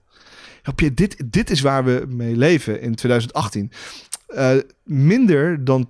Je, 0.75 0.93
dit, 0.93 1.23
dit 1.25 1.49
is 1.49 1.61
waar 1.61 1.83
we 1.85 2.05
mee 2.07 2.35
leven 2.35 2.81
in 2.81 2.95
2018. 2.95 3.71
Uh, 4.35 4.51
minder 4.83 5.63
dan 5.63 5.89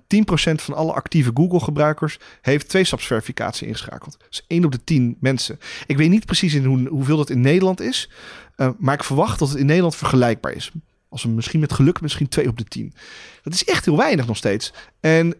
van 0.54 0.74
alle 0.74 0.92
actieve 0.92 1.30
Google-gebruikers 1.34 2.18
heeft 2.40 2.68
tweestapsverificatie 2.68 3.66
ingeschakeld. 3.66 4.16
Dus 4.28 4.44
1 4.46 4.64
op 4.64 4.72
de 4.72 4.84
10 4.84 5.16
mensen. 5.20 5.58
Ik 5.86 5.96
weet 5.96 6.10
niet 6.10 6.26
precies 6.26 6.54
in 6.54 6.64
hoe, 6.64 6.88
hoeveel 6.88 7.16
dat 7.16 7.30
in 7.30 7.40
Nederland 7.40 7.80
is, 7.80 8.10
uh, 8.56 8.68
maar 8.78 8.94
ik 8.94 9.04
verwacht 9.04 9.38
dat 9.38 9.48
het 9.48 9.58
in 9.58 9.66
Nederland 9.66 9.96
vergelijkbaar 9.96 10.52
is. 10.52 10.70
Als 11.08 11.22
we 11.22 11.28
misschien 11.28 11.60
met 11.60 11.72
geluk 11.72 12.00
misschien 12.00 12.28
2 12.28 12.48
op 12.48 12.58
de 12.58 12.64
10. 12.64 12.94
Dat 13.42 13.54
is 13.54 13.64
echt 13.64 13.84
heel 13.84 13.96
weinig 13.96 14.26
nog 14.26 14.36
steeds. 14.36 14.72
En 15.00 15.34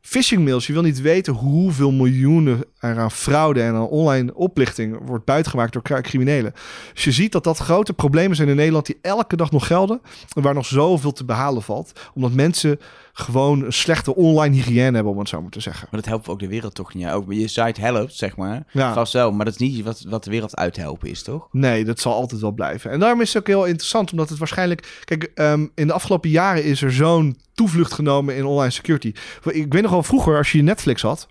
phishing 0.00 0.44
mails. 0.44 0.66
Je 0.66 0.72
wil 0.72 0.82
niet 0.82 1.00
weten 1.00 1.32
hoeveel 1.32 1.92
miljoenen 1.92 2.64
er 2.78 2.98
aan 2.98 3.10
fraude 3.10 3.62
en 3.62 3.74
aan 3.74 3.88
online 3.88 4.34
oplichting 4.34 4.98
wordt 5.06 5.24
buitgemaakt 5.24 5.72
door 5.72 5.82
cri- 5.82 6.00
criminelen. 6.00 6.52
Dus 6.94 7.04
je 7.04 7.12
ziet 7.12 7.32
dat 7.32 7.44
dat 7.44 7.58
grote 7.58 7.92
problemen 7.92 8.36
zijn 8.36 8.48
in 8.48 8.56
Nederland 8.56 8.86
die 8.86 8.98
elke 9.02 9.36
dag 9.36 9.50
nog 9.50 9.66
gelden. 9.66 10.00
En 10.36 10.42
waar 10.42 10.54
nog 10.54 10.66
zoveel 10.66 11.12
te 11.12 11.24
behalen 11.24 11.62
valt. 11.62 11.92
Omdat 12.14 12.32
mensen 12.32 12.78
gewoon 13.18 13.64
een 13.64 13.72
slechte 13.72 14.14
online 14.14 14.54
hygiëne 14.54 14.94
hebben, 14.94 15.12
om 15.12 15.18
het 15.18 15.28
zo 15.28 15.40
maar 15.42 15.50
te 15.50 15.60
zeggen. 15.60 15.88
Maar 15.90 16.00
dat 16.00 16.08
helpt 16.08 16.28
ook 16.28 16.38
de 16.38 16.48
wereld 16.48 16.74
toch 16.74 16.94
niet. 16.94 17.02
Ja, 17.02 17.12
ook 17.12 17.32
je 17.32 17.48
site 17.48 17.80
helpt, 17.80 18.14
zeg 18.14 18.36
maar. 18.36 18.64
Ja. 18.72 18.92
Vast 18.92 19.12
wel, 19.12 19.32
maar 19.32 19.44
dat 19.44 19.54
is 19.54 19.60
niet 19.60 19.84
wat, 19.84 20.04
wat 20.08 20.24
de 20.24 20.30
wereld 20.30 20.56
uithelpen 20.56 21.08
is, 21.08 21.22
toch? 21.22 21.48
Nee, 21.52 21.84
dat 21.84 22.00
zal 22.00 22.12
altijd 22.14 22.40
wel 22.40 22.52
blijven. 22.52 22.90
En 22.90 23.00
daarom 23.00 23.20
is 23.20 23.28
het 23.32 23.42
ook 23.42 23.48
heel 23.48 23.64
interessant, 23.64 24.10
omdat 24.10 24.28
het 24.28 24.38
waarschijnlijk... 24.38 25.02
Kijk, 25.04 25.30
ehm, 25.34 25.66
in 25.74 25.86
de 25.86 25.92
afgelopen 25.92 26.30
jaren 26.30 26.64
is 26.64 26.82
er 26.82 26.92
zo'n 26.92 27.38
toevlucht 27.54 27.92
genomen 27.92 28.36
in 28.36 28.44
online 28.44 28.70
security. 28.70 29.12
Ik 29.44 29.72
weet 29.72 29.82
nog 29.82 29.90
wel 29.90 30.02
vroeger, 30.02 30.36
als 30.36 30.52
je 30.52 30.62
Netflix 30.62 31.02
had... 31.02 31.28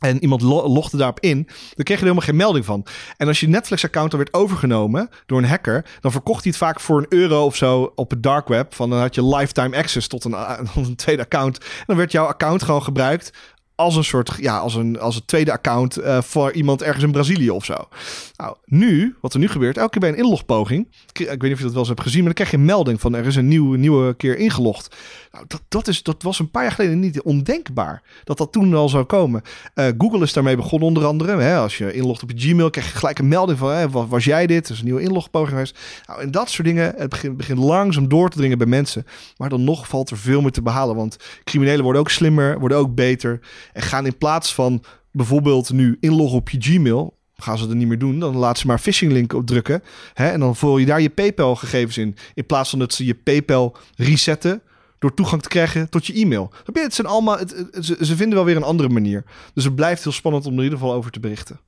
En 0.00 0.22
iemand 0.22 0.42
lo- 0.42 0.68
logde 0.68 0.96
daarop 0.96 1.20
in, 1.20 1.42
dan 1.46 1.84
kreeg 1.84 1.86
je 1.86 1.92
er 1.92 2.00
helemaal 2.00 2.20
geen 2.22 2.36
melding 2.36 2.64
van. 2.64 2.86
En 3.16 3.26
als 3.26 3.40
je 3.40 3.48
Netflix-account 3.48 4.10
dan 4.10 4.20
werd 4.20 4.34
overgenomen 4.34 5.08
door 5.26 5.38
een 5.38 5.48
hacker, 5.48 5.84
dan 6.00 6.12
verkocht 6.12 6.42
hij 6.42 6.50
het 6.50 6.60
vaak 6.60 6.80
voor 6.80 6.98
een 6.98 7.06
euro 7.08 7.44
of 7.44 7.56
zo 7.56 7.92
op 7.94 8.10
het 8.10 8.22
dark 8.22 8.48
web. 8.48 8.74
Van 8.74 8.90
dan 8.90 8.98
had 8.98 9.14
je 9.14 9.24
lifetime 9.26 9.76
access 9.76 10.08
tot 10.08 10.24
een, 10.24 10.36
een 10.76 10.96
tweede 10.96 11.22
account. 11.22 11.58
En 11.58 11.84
dan 11.86 11.96
werd 11.96 12.12
jouw 12.12 12.26
account 12.26 12.62
gewoon 12.62 12.82
gebruikt 12.82 13.32
als 13.74 13.96
een 13.96 14.04
soort, 14.04 14.32
ja, 14.40 14.58
als 14.58 14.74
een, 14.74 15.00
als 15.00 15.16
een 15.16 15.24
tweede 15.24 15.52
account 15.52 15.96
eh, 15.96 16.22
voor 16.22 16.52
iemand 16.52 16.82
ergens 16.82 17.04
in 17.04 17.12
Brazilië 17.12 17.50
of 17.50 17.64
zo. 17.64 17.88
Nou, 18.36 18.56
nu, 18.64 19.16
wat 19.20 19.32
er 19.32 19.38
nu 19.38 19.48
gebeurt, 19.48 19.76
elke 19.76 19.90
keer 19.90 20.00
bij 20.00 20.10
een 20.10 20.24
inlogpoging, 20.24 20.88
ik, 21.12 21.26
weet 21.26 21.42
niet 21.42 21.52
of 21.52 21.58
je 21.58 21.64
dat 21.64 21.70
wel 21.70 21.78
eens 21.78 21.88
hebt 21.88 22.00
gezien, 22.00 22.24
maar 22.24 22.34
dan 22.34 22.34
krijg 22.34 22.50
je 22.50 22.56
een 22.56 22.64
melding 22.64 23.00
van 23.00 23.14
er 23.14 23.26
is 23.26 23.36
een 23.36 23.48
nieuwe, 23.48 23.76
nieuwe 23.76 24.14
keer 24.14 24.38
ingelogd. 24.38 24.96
Nou, 25.32 25.44
dat, 25.48 25.62
dat, 25.68 25.88
is, 25.88 26.02
dat 26.02 26.22
was 26.22 26.38
een 26.38 26.50
paar 26.50 26.62
jaar 26.62 26.72
geleden 26.72 27.00
niet 27.00 27.22
ondenkbaar 27.22 28.02
dat 28.24 28.38
dat 28.38 28.52
toen 28.52 28.74
al 28.74 28.88
zou 28.88 29.04
komen. 29.04 29.42
Eh, 29.74 29.86
Google 29.98 30.22
is 30.22 30.32
daarmee 30.32 30.56
begonnen 30.56 30.88
onder 30.88 31.04
andere. 31.04 31.36
Hè, 31.36 31.56
als 31.56 31.78
je 31.78 31.92
inlogt 31.92 32.22
op 32.22 32.30
je 32.30 32.48
Gmail, 32.48 32.70
krijg 32.70 32.92
je 32.92 32.98
gelijk 32.98 33.18
een 33.18 33.28
melding 33.28 33.58
van, 33.58 33.70
hè, 33.70 33.90
was, 33.90 34.24
jij 34.24 34.46
dit? 34.46 34.62
Dat 34.62 34.70
is 34.70 34.78
een 34.78 34.84
nieuwe 34.84 35.02
inlogpoging 35.02 35.50
geweest. 35.50 35.78
Nou, 36.06 36.20
en 36.20 36.30
dat 36.30 36.50
soort 36.50 36.66
dingen, 36.66 36.94
het 36.96 37.08
begint, 37.08 37.36
begint 37.36 37.58
langzaam 37.58 38.08
door 38.08 38.30
te 38.30 38.36
dringen 38.36 38.58
bij 38.58 38.66
mensen. 38.66 39.06
Maar 39.36 39.48
dan 39.48 39.64
nog 39.64 39.88
valt 39.88 40.10
er 40.10 40.18
veel 40.18 40.40
meer 40.40 40.50
te 40.50 40.62
behalen, 40.62 40.96
want 40.96 41.16
criminelen 41.44 41.82
worden 41.82 42.00
ook 42.00 42.10
slimmer, 42.10 42.58
worden 42.58 42.78
ook 42.78 42.94
beter. 42.94 43.40
En 43.74 43.82
gaan 43.82 44.06
in 44.06 44.18
plaats 44.18 44.54
van 44.54 44.84
bijvoorbeeld 45.12 45.72
nu 45.72 45.96
inloggen 46.00 46.38
op 46.38 46.50
je 46.50 46.60
Gmail, 46.60 47.16
gaan 47.36 47.58
ze 47.58 47.66
dat 47.66 47.76
niet 47.76 47.88
meer 47.88 47.98
doen. 47.98 48.18
Dan 48.18 48.36
laten 48.36 48.60
ze 48.60 48.66
maar 48.66 48.78
phishing 48.78 49.12
link 49.12 49.32
op 49.32 49.46
drukken. 49.46 49.82
Hè, 50.14 50.28
en 50.28 50.40
dan 50.40 50.56
vul 50.56 50.78
je 50.78 50.86
daar 50.86 51.00
je 51.00 51.10
PayPal 51.10 51.56
gegevens 51.56 51.98
in. 51.98 52.16
In 52.34 52.46
plaats 52.46 52.70
van 52.70 52.78
dat 52.78 52.92
ze 52.92 53.04
je 53.04 53.14
PayPal 53.14 53.76
resetten 53.96 54.62
door 54.98 55.14
toegang 55.14 55.42
te 55.42 55.48
krijgen 55.48 55.90
tot 55.90 56.06
je 56.06 56.12
e-mail. 56.12 56.52
Het 56.72 56.94
zijn 56.94 57.06
allemaal, 57.06 57.38
ze, 57.80 57.96
ze 58.00 58.16
vinden 58.16 58.34
wel 58.34 58.44
weer 58.44 58.56
een 58.56 58.62
andere 58.62 58.88
manier. 58.88 59.24
Dus 59.54 59.64
het 59.64 59.74
blijft 59.74 60.02
heel 60.04 60.12
spannend 60.12 60.46
om 60.46 60.52
er 60.52 60.58
in 60.58 60.64
ieder 60.64 60.78
geval 60.78 60.94
over 60.94 61.10
te 61.10 61.20
berichten. 61.20 61.60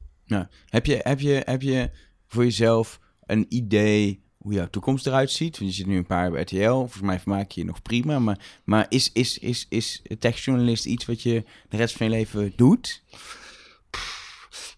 Heb, 0.67 0.87
je, 0.87 1.01
heb, 1.03 1.21
je, 1.21 1.43
heb 1.45 1.63
je 1.63 1.91
voor 2.27 2.45
jezelf 2.45 2.99
een 3.27 3.47
idee 3.49 4.25
hoe 4.47 4.55
jouw 4.55 4.71
toekomst 4.71 5.07
eruit 5.07 5.31
ziet? 5.31 5.59
Want 5.59 5.71
je 5.71 5.77
zit 5.77 5.87
nu 5.87 5.97
een 5.97 6.07
paar 6.07 6.23
jaar 6.23 6.31
bij 6.31 6.41
RTL. 6.43 6.71
Volgens 6.73 7.01
mij 7.03 7.21
vermaak 7.21 7.51
je 7.51 7.61
je 7.61 7.67
nog 7.67 7.83
prima. 7.83 8.19
Maar, 8.19 8.39
maar 8.65 8.87
is, 8.89 9.13
is, 9.13 9.39
is, 9.39 9.67
is 9.69 10.03
techjournalist 10.19 10.85
iets 10.85 11.05
wat 11.07 11.23
je 11.23 11.45
de 11.69 11.77
rest 11.77 11.97
van 11.97 12.07
je 12.07 12.13
leven 12.13 12.53
doet? 12.57 13.03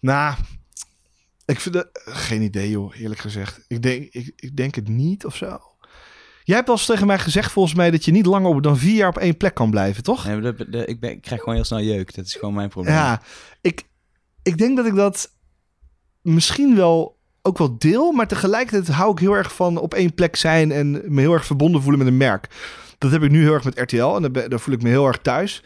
Nou, 0.01 0.35
ik 1.45 1.59
vind 1.59 1.75
het 1.75 1.89
geen 1.93 2.41
idee 2.41 2.69
joh, 2.69 2.95
eerlijk 2.95 3.19
gezegd. 3.19 3.65
Ik 3.67 3.81
denk, 3.81 4.13
ik, 4.13 4.31
ik 4.35 4.55
denk 4.55 4.75
het 4.75 4.87
niet 4.87 5.25
of 5.25 5.35
zo. 5.35 5.59
Jij 6.43 6.55
hebt 6.55 6.67
wel 6.67 6.77
eens 6.77 6.85
tegen 6.85 7.07
mij 7.07 7.19
gezegd 7.19 7.51
volgens 7.51 7.75
mij 7.75 7.91
dat 7.91 8.05
je 8.05 8.11
niet 8.11 8.25
langer 8.25 8.49
op 8.49 8.63
dan 8.63 8.77
vier 8.77 8.95
jaar 8.95 9.09
op 9.09 9.17
één 9.17 9.37
plek 9.37 9.53
kan 9.53 9.69
blijven, 9.69 10.03
toch? 10.03 10.25
Nee, 10.25 10.33
maar 10.41 10.55
dat, 10.55 10.71
dat- 10.71 10.89
ik, 10.89 10.99
ben, 10.99 11.11
ik 11.11 11.21
krijg 11.21 11.39
gewoon 11.39 11.55
heel 11.55 11.63
snel 11.63 11.81
jeuk. 11.81 12.15
Dat 12.15 12.25
is 12.25 12.33
gewoon 12.35 12.53
mijn 12.53 12.69
probleem. 12.69 12.93
Ja, 12.93 13.21
ik, 13.61 13.83
ik 14.43 14.57
denk 14.57 14.77
dat 14.77 14.85
ik 14.85 14.95
dat 14.95 15.35
misschien 16.21 16.75
wel 16.75 17.18
ook 17.41 17.57
wel 17.57 17.75
deel, 17.77 18.11
maar 18.11 18.27
tegelijkertijd 18.27 18.87
hou 18.95 19.11
ik 19.11 19.19
heel 19.19 19.35
erg 19.35 19.55
van 19.55 19.77
op 19.77 19.93
één 19.93 20.13
plek 20.13 20.35
zijn 20.35 20.71
en 20.71 21.01
me 21.05 21.21
heel 21.21 21.33
erg 21.33 21.45
verbonden 21.45 21.81
voelen 21.81 21.99
met 21.99 22.07
een 22.07 22.17
merk. 22.17 22.47
Dat 22.97 23.11
heb 23.11 23.23
ik 23.23 23.31
nu 23.31 23.41
heel 23.41 23.53
erg 23.53 23.63
met 23.63 23.79
RTL 23.79 24.15
en 24.15 24.31
daar, 24.31 24.59
voel 24.59 24.73
ik 24.73 24.81
me 24.81 24.89
heel 24.89 25.07
erg 25.07 25.17
thuis. 25.17 25.63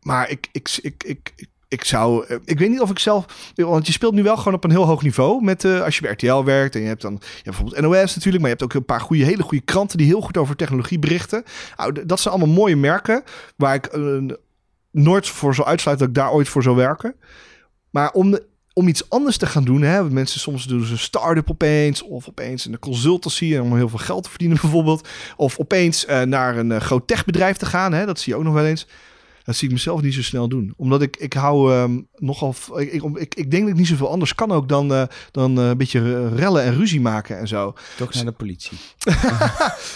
Maar 0.00 0.30
ik, 0.30 0.48
ik, 0.52 0.78
ik, 0.82 1.02
ik, 1.04 1.48
ik, 1.68 1.84
zou, 1.84 2.26
eh, 2.26 2.36
ik 2.44 2.58
weet 2.58 2.70
niet 2.70 2.80
of 2.80 2.90
ik 2.90 2.98
zelf, 2.98 3.52
want 3.54 3.86
je 3.86 3.92
speelt 3.92 4.14
nu 4.14 4.22
wel 4.22 4.36
gewoon 4.36 4.54
op 4.54 4.64
een 4.64 4.70
heel 4.70 4.86
hoog 4.86 5.02
niveau 5.02 5.44
met 5.44 5.64
eh, 5.64 5.82
als 5.82 5.96
je 5.96 6.02
bij 6.02 6.10
RTL 6.10 6.42
werkt 6.42 6.74
en 6.74 6.80
je 6.80 6.86
hebt 6.86 7.02
dan, 7.02 7.20
je 7.36 7.42
bijvoorbeeld 7.44 7.80
NOS 7.80 8.14
natuurlijk, 8.14 8.42
maar 8.42 8.50
je 8.50 8.56
hebt 8.58 8.62
ook 8.62 8.74
een 8.74 8.84
paar 8.84 9.00
goede, 9.00 9.24
hele 9.24 9.42
goede 9.42 9.64
kranten 9.64 9.98
die 9.98 10.06
heel 10.06 10.20
goed 10.20 10.36
over 10.36 10.56
technologie 10.56 10.98
berichten. 10.98 11.44
Nou, 11.76 12.06
dat 12.06 12.20
zijn 12.20 12.34
allemaal 12.34 12.54
mooie 12.54 12.76
merken 12.76 13.22
waar 13.56 13.74
ik 13.74 13.86
eh, 13.86 14.18
nooit 14.90 15.28
voor 15.28 15.54
zou 15.54 15.68
uitsluiten 15.68 16.06
dat 16.06 16.16
ik 16.16 16.22
daar 16.22 16.32
ooit 16.32 16.48
voor 16.48 16.62
zou 16.62 16.76
werken. 16.76 17.14
Maar 17.90 18.10
om, 18.10 18.38
om 18.74 18.88
iets 18.88 19.10
anders 19.10 19.36
te 19.36 19.46
gaan 19.46 19.64
doen, 19.64 19.82
hè, 19.82 20.10
mensen 20.10 20.40
soms 20.40 20.66
doen 20.66 20.84
ze 20.84 20.92
een 20.92 20.98
start-up 20.98 21.50
opeens, 21.50 22.02
of 22.02 22.28
opeens 22.28 22.64
een 22.64 22.78
consultancy 22.78 23.56
om 23.56 23.76
heel 23.76 23.88
veel 23.88 23.98
geld 23.98 24.22
te 24.22 24.28
verdienen 24.28 24.58
bijvoorbeeld, 24.60 25.08
of 25.36 25.58
opeens 25.58 26.06
eh, 26.06 26.20
naar 26.22 26.56
een 26.56 26.72
eh, 26.72 26.80
groot 26.80 27.06
techbedrijf 27.06 27.56
te 27.56 27.66
gaan, 27.66 27.92
hè, 27.92 28.06
dat 28.06 28.20
zie 28.20 28.32
je 28.32 28.38
ook 28.38 28.44
nog 28.44 28.54
wel 28.54 28.66
eens. 28.66 28.86
Dat 29.44 29.56
zie 29.56 29.68
ik 29.68 29.74
mezelf 29.74 30.02
niet 30.02 30.14
zo 30.14 30.22
snel 30.22 30.48
doen. 30.48 30.74
Omdat 30.76 31.02
ik, 31.02 31.16
ik 31.16 31.32
hou 31.32 31.72
ehm, 31.72 32.00
nogal. 32.16 32.54
Ik, 32.76 32.92
ik, 32.92 33.02
ik, 33.14 33.34
ik 33.34 33.50
denk 33.50 33.62
dat 33.62 33.72
ik 33.72 33.78
niet 33.78 33.86
zoveel 33.86 34.10
anders 34.10 34.34
kan 34.34 34.52
ook 34.52 34.68
dan, 34.68 34.94
eh, 34.94 35.02
dan 35.30 35.58
eh, 35.58 35.68
een 35.68 35.76
beetje 35.76 36.28
rellen 36.34 36.62
en 36.62 36.74
ruzie 36.74 37.00
maken 37.00 37.38
en 37.38 37.48
zo. 37.48 37.74
Toch 37.96 38.14
naar 38.14 38.24
de 38.24 38.32
politie. 38.32 38.78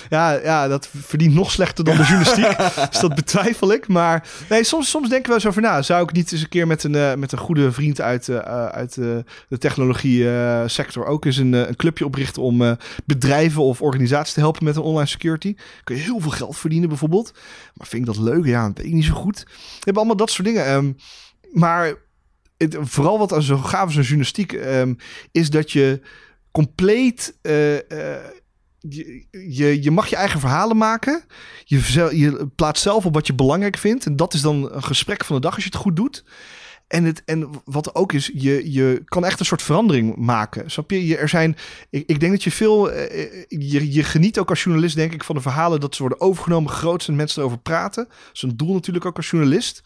Ja, 0.09 0.33
ja, 0.33 0.69
dat 0.69 0.89
verdient 0.93 1.35
nog 1.35 1.51
slechter 1.51 1.85
dan 1.85 1.97
de 1.97 2.03
journalistiek. 2.09 2.57
dus 2.91 3.01
dat 3.01 3.15
betwijfel 3.15 3.73
ik. 3.73 3.89
Maar 3.89 4.29
nee, 4.49 4.65
soms, 4.65 4.91
soms 4.91 5.09
denken 5.09 5.29
we 5.29 5.35
eens 5.35 5.47
over 5.47 5.63
na. 5.63 5.83
Zou 5.83 6.03
ik 6.03 6.13
niet 6.13 6.33
eens 6.33 6.43
een 6.43 6.49
keer 6.49 6.67
met 6.67 6.85
een, 6.85 6.95
eh, 6.95 7.15
met 7.15 7.33
een 7.33 7.39
goede 7.39 7.73
vriend 7.73 8.01
uit, 8.01 8.31
uit 8.71 8.95
de 8.95 9.59
technologie 9.59 10.29
sector 10.67 11.07
ook 11.07 11.25
eens 11.25 11.37
een, 11.37 11.53
een 11.53 11.77
clubje 11.77 12.05
oprichten 12.05 12.43
om 12.43 12.77
bedrijven 13.05 13.63
of 13.63 13.83
organisaties 13.83 14.35
te 14.35 14.41
helpen 14.41 14.65
met 14.65 14.77
een 14.77 14.83
online 14.83 15.07
security? 15.09 15.55
Kun 15.85 15.97
je 15.97 16.03
heel 16.03 16.21
veel 16.21 16.31
geld 16.31 16.57
verdienen 16.57 16.89
bijvoorbeeld. 16.89 17.33
Maar 17.75 17.87
vind 17.87 18.09
ik 18.09 18.15
dat 18.15 18.25
leuk? 18.25 18.45
Ja, 18.45 18.67
dat 18.67 18.77
weet 18.77 18.87
ik 18.87 18.93
niet 18.93 19.05
zo 19.05 19.15
goed. 19.15 19.36
We 19.45 19.75
hebben 19.75 19.97
allemaal 19.97 20.17
dat 20.17 20.31
soort 20.31 20.47
dingen. 20.47 20.65
ehm, 20.65 20.93
maar 21.53 21.95
vooral 22.71 23.19
wat 23.19 23.45
zo 23.45 23.57
gaaf 23.57 23.89
is 23.89 23.97
aan 23.97 24.03
journalistiek 24.03 24.53
ehm, 24.53 24.95
is 25.33 25.51
dat 25.51 25.73
je 25.73 26.01
compleet 26.53 27.39
eh, 27.43 27.77
eh, 27.77 28.25
je, 28.89 29.27
je, 29.31 29.83
je 29.83 29.91
mag 29.91 30.07
je 30.07 30.17
eigen 30.17 30.41
verhalen 30.41 30.77
maken. 30.77 31.25
Je, 31.65 32.09
je 32.13 32.47
plaatst 32.55 32.83
zelf 32.83 33.07
op 33.07 33.15
wat 33.15 33.27
je 33.27 33.35
belangrijk 33.35 33.77
vindt. 33.77 34.07
En 34.07 34.17
dat 34.17 34.35
is 34.35 34.41
dan 34.41 34.75
een 34.75 34.83
gesprek 34.83 35.25
van 35.25 35.37
de 35.37 35.43
dag 35.43 35.55
als 35.55 35.65
je 35.65 35.71
het 35.71 35.79
goed 35.79 35.97
doet. 35.97 36.25
En, 36.87 37.05
het, 37.05 37.23
en 37.25 37.51
wat 37.65 37.95
ook 37.95 38.13
is, 38.13 38.31
je, 38.35 38.73
je 38.73 39.03
kan 39.05 39.25
echt 39.25 39.41
een 39.41 39.47
soort 39.47 39.63
verandering 39.63 40.17
maken. 40.17 40.71
Snap 40.71 40.91
je? 40.91 41.17
er 41.17 41.29
zijn, 41.29 41.57
ik, 41.91 42.03
ik 42.07 42.21
denk 42.21 42.33
dat 42.33 42.43
je 42.43 42.51
veel. 42.51 42.91
eh, 42.91 43.23
eh, 43.23 43.45
je, 43.49 43.93
je 43.93 44.03
geniet 44.03 44.39
ook 44.39 44.51
als 44.51 44.63
journalist, 44.63 44.97
denk 44.97 45.13
ik, 45.13 45.25
van 45.25 45.35
de 45.35 45.41
verhalen 45.41 45.81
dat 45.81 45.95
ze 45.95 46.01
worden 46.01 46.21
overgenomen, 46.21 46.71
groot 46.71 47.03
zijn, 47.03 47.17
mensen 47.17 47.41
erover 47.41 47.59
praten. 47.59 48.05
Dat 48.05 48.31
is 48.33 48.43
een 48.43 48.57
doel 48.57 48.73
natuurlijk 48.73 49.05
ook 49.05 49.17
als 49.17 49.31
journalist. 49.31 49.83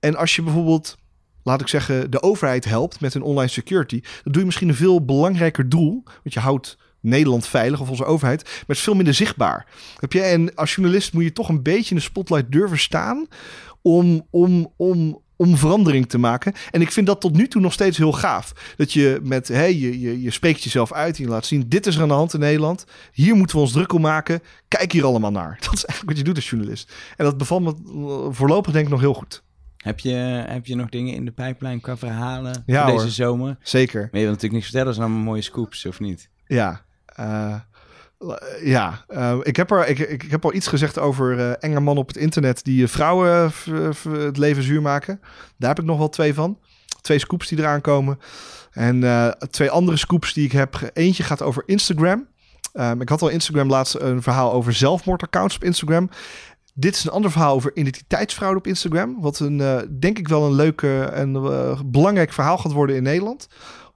En 0.00 0.16
als 0.16 0.36
je 0.36 0.42
bijvoorbeeld, 0.42 0.96
laat 1.42 1.60
ik 1.60 1.68
zeggen, 1.68 2.10
de 2.10 2.22
overheid 2.22 2.64
helpt 2.64 3.00
met 3.00 3.14
een 3.14 3.22
online 3.22 3.50
security, 3.50 4.00
dan 4.00 4.32
doe 4.32 4.38
je 4.40 4.46
misschien 4.46 4.68
een 4.68 4.74
veel 4.74 5.04
belangrijker 5.04 5.68
doel. 5.68 6.02
Want 6.04 6.34
je 6.34 6.40
houdt 6.40 6.78
Nederland 7.00 7.46
veilig 7.46 7.80
of 7.80 7.90
onze 7.90 8.04
overheid, 8.04 8.62
is 8.66 8.80
veel 8.80 8.94
minder 8.94 9.14
zichtbaar. 9.14 9.66
Heb 9.98 10.12
je? 10.12 10.20
En 10.20 10.54
als 10.54 10.74
journalist 10.74 11.12
moet 11.12 11.22
je 11.22 11.32
toch 11.32 11.48
een 11.48 11.62
beetje 11.62 11.90
in 11.90 11.96
de 11.96 12.02
spotlight 12.02 12.52
durven 12.52 12.78
staan 12.78 13.26
om, 13.82 14.26
om, 14.30 14.72
om, 14.76 15.22
om 15.38 15.56
verandering 15.56 16.08
te 16.08 16.18
maken. 16.18 16.52
En 16.70 16.80
ik 16.80 16.92
vind 16.92 17.06
dat 17.06 17.20
tot 17.20 17.36
nu 17.36 17.48
toe 17.48 17.60
nog 17.60 17.72
steeds 17.72 17.96
heel 17.98 18.12
gaaf. 18.12 18.52
Dat 18.76 18.92
je 18.92 19.20
met, 19.22 19.48
hé, 19.48 19.64
je, 19.64 20.00
je, 20.00 20.22
je 20.22 20.30
spreekt 20.30 20.62
jezelf 20.62 20.92
uit 20.92 21.16
en 21.18 21.22
je 21.24 21.28
laat 21.30 21.46
zien, 21.46 21.68
dit 21.68 21.86
is 21.86 21.96
er 21.96 22.02
aan 22.02 22.08
de 22.08 22.14
hand 22.14 22.34
in 22.34 22.40
Nederland. 22.40 22.84
Hier 23.12 23.34
moeten 23.34 23.56
we 23.56 23.62
ons 23.62 23.72
druk 23.72 23.92
om 23.92 24.00
maken. 24.00 24.40
Kijk 24.68 24.92
hier 24.92 25.04
allemaal 25.04 25.30
naar. 25.30 25.56
Dat 25.64 25.74
is 25.74 25.84
eigenlijk 25.84 26.08
wat 26.08 26.16
je 26.18 26.24
doet 26.24 26.36
als 26.36 26.50
journalist. 26.50 26.92
En 27.16 27.24
dat 27.24 27.38
bevalt 27.38 27.62
me 27.62 27.70
eh, 27.70 28.34
voorlopig 28.34 28.72
denk 28.72 28.84
ik 28.84 28.90
nog 28.90 29.00
heel 29.00 29.14
goed. 29.14 29.42
Heb 29.76 29.98
je, 29.98 30.14
heb 30.48 30.66
je 30.66 30.74
nog 30.74 30.88
dingen 30.88 31.14
in 31.14 31.24
de 31.24 31.30
pijplijn 31.30 31.80
qua 31.80 31.96
verhalen 31.96 32.62
Ja, 32.66 32.82
voor 32.82 32.90
deze 32.92 33.02
hoor. 33.04 33.12
zomer? 33.12 33.56
Zeker. 33.62 34.00
Maar 34.00 34.08
je 34.12 34.26
wil 34.26 34.26
natuurlijk 34.34 34.52
niks 34.52 34.64
vertellen, 34.64 34.86
dat 34.86 34.94
zijn 34.96 35.06
allemaal 35.08 35.24
mooie 35.26 35.42
scoops, 35.42 35.86
of 35.86 36.00
niet? 36.00 36.28
Ja. 36.46 36.84
eh, 37.06 37.54
ja, 38.62 39.04
eh, 39.08 39.38
ik, 39.42 39.56
heb 39.56 39.70
er, 39.70 39.88
ik, 39.88 39.98
ik, 39.98 40.22
heb 40.22 40.44
al 40.44 40.54
iets 40.54 40.66
gezegd 40.66 40.98
over 40.98 41.38
eh, 41.38 41.52
enge 41.58 41.80
mannen 41.80 42.02
op 42.02 42.08
het 42.08 42.16
internet 42.16 42.64
die 42.64 42.82
eh, 42.82 42.88
vrouwen 42.88 43.52
eh, 43.66 44.12
het 44.12 44.36
leven 44.36 44.62
zuur 44.62 44.82
maken. 44.82 45.20
Daar 45.56 45.68
heb 45.68 45.78
ik 45.78 45.84
nog 45.84 45.98
wel 45.98 46.08
twee 46.08 46.34
van. 46.34 46.58
Twee 47.00 47.18
scoops 47.18 47.48
die 47.48 47.58
eraan 47.58 47.80
komen. 47.80 48.18
En 48.78 49.04
eh, 49.04 49.28
twee 49.28 49.70
andere 49.70 49.96
scoops 49.96 50.32
die 50.32 50.44
ik 50.44 50.52
heb. 50.52 50.90
Eentje 50.92 51.22
gaat 51.22 51.42
over 51.42 51.62
Instagram. 51.66 52.28
Ehm, 52.72 53.00
ik 53.00 53.08
had 53.08 53.22
al 53.22 53.28
Instagram 53.28 53.68
laatst 53.68 53.94
een 53.94 54.22
verhaal 54.22 54.52
over 54.52 54.72
zelfmoordaccounts 54.72 55.54
op 55.54 55.64
Instagram. 55.64 56.10
Dit 56.74 56.94
is 56.94 57.04
een 57.04 57.10
ander 57.10 57.30
verhaal 57.30 57.54
over 57.54 57.76
identiteitsfraude 57.76 58.58
op 58.58 58.66
Instagram. 58.66 59.20
Wat 59.20 59.38
een, 59.38 59.60
eh, 59.60 59.78
denk 59.98 60.18
ik 60.18 60.28
wel 60.28 60.46
een 60.46 60.54
leuk 60.54 60.82
en 60.82 61.34
eh, 61.34 61.80
belangrijk 61.86 62.32
verhaal 62.32 62.58
gaat 62.58 62.72
worden 62.72 62.96
in 62.96 63.02
Nederland. 63.02 63.48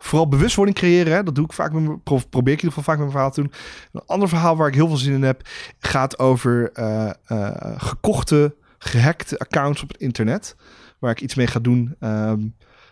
Vooral 0.02 0.28
bewustwording 0.28 0.76
creëren. 0.76 1.12
Hè? 1.12 1.22
Dat 1.22 1.34
doe 1.34 1.44
ik 1.44 1.52
vaak 1.52 1.72
met 1.72 2.04
probeer 2.04 2.52
ik 2.52 2.62
in 2.62 2.68
ieder 2.68 2.68
geval 2.68 2.82
vaak 2.82 2.96
met 2.96 2.98
mijn 2.98 3.10
verhaal 3.10 3.30
te 3.30 3.40
doen. 3.40 3.52
Een 3.92 4.06
ander 4.06 4.28
verhaal 4.28 4.56
waar 4.56 4.68
ik 4.68 4.74
heel 4.74 4.88
veel 4.88 4.96
zin 4.96 5.12
in 5.12 5.22
heb, 5.22 5.48
gaat 5.78 6.18
over 6.18 6.70
eh, 6.72 7.10
eh, 7.26 7.74
gekochte 7.76 8.54
gehackte 8.78 9.38
accounts 9.38 9.82
op 9.82 9.88
het 9.88 10.00
internet. 10.00 10.56
Waar 10.98 11.10
ik 11.10 11.20
iets 11.20 11.34
mee 11.34 11.46
ga 11.46 11.58
doen. 11.58 11.94
Ehm, 12.00 12.40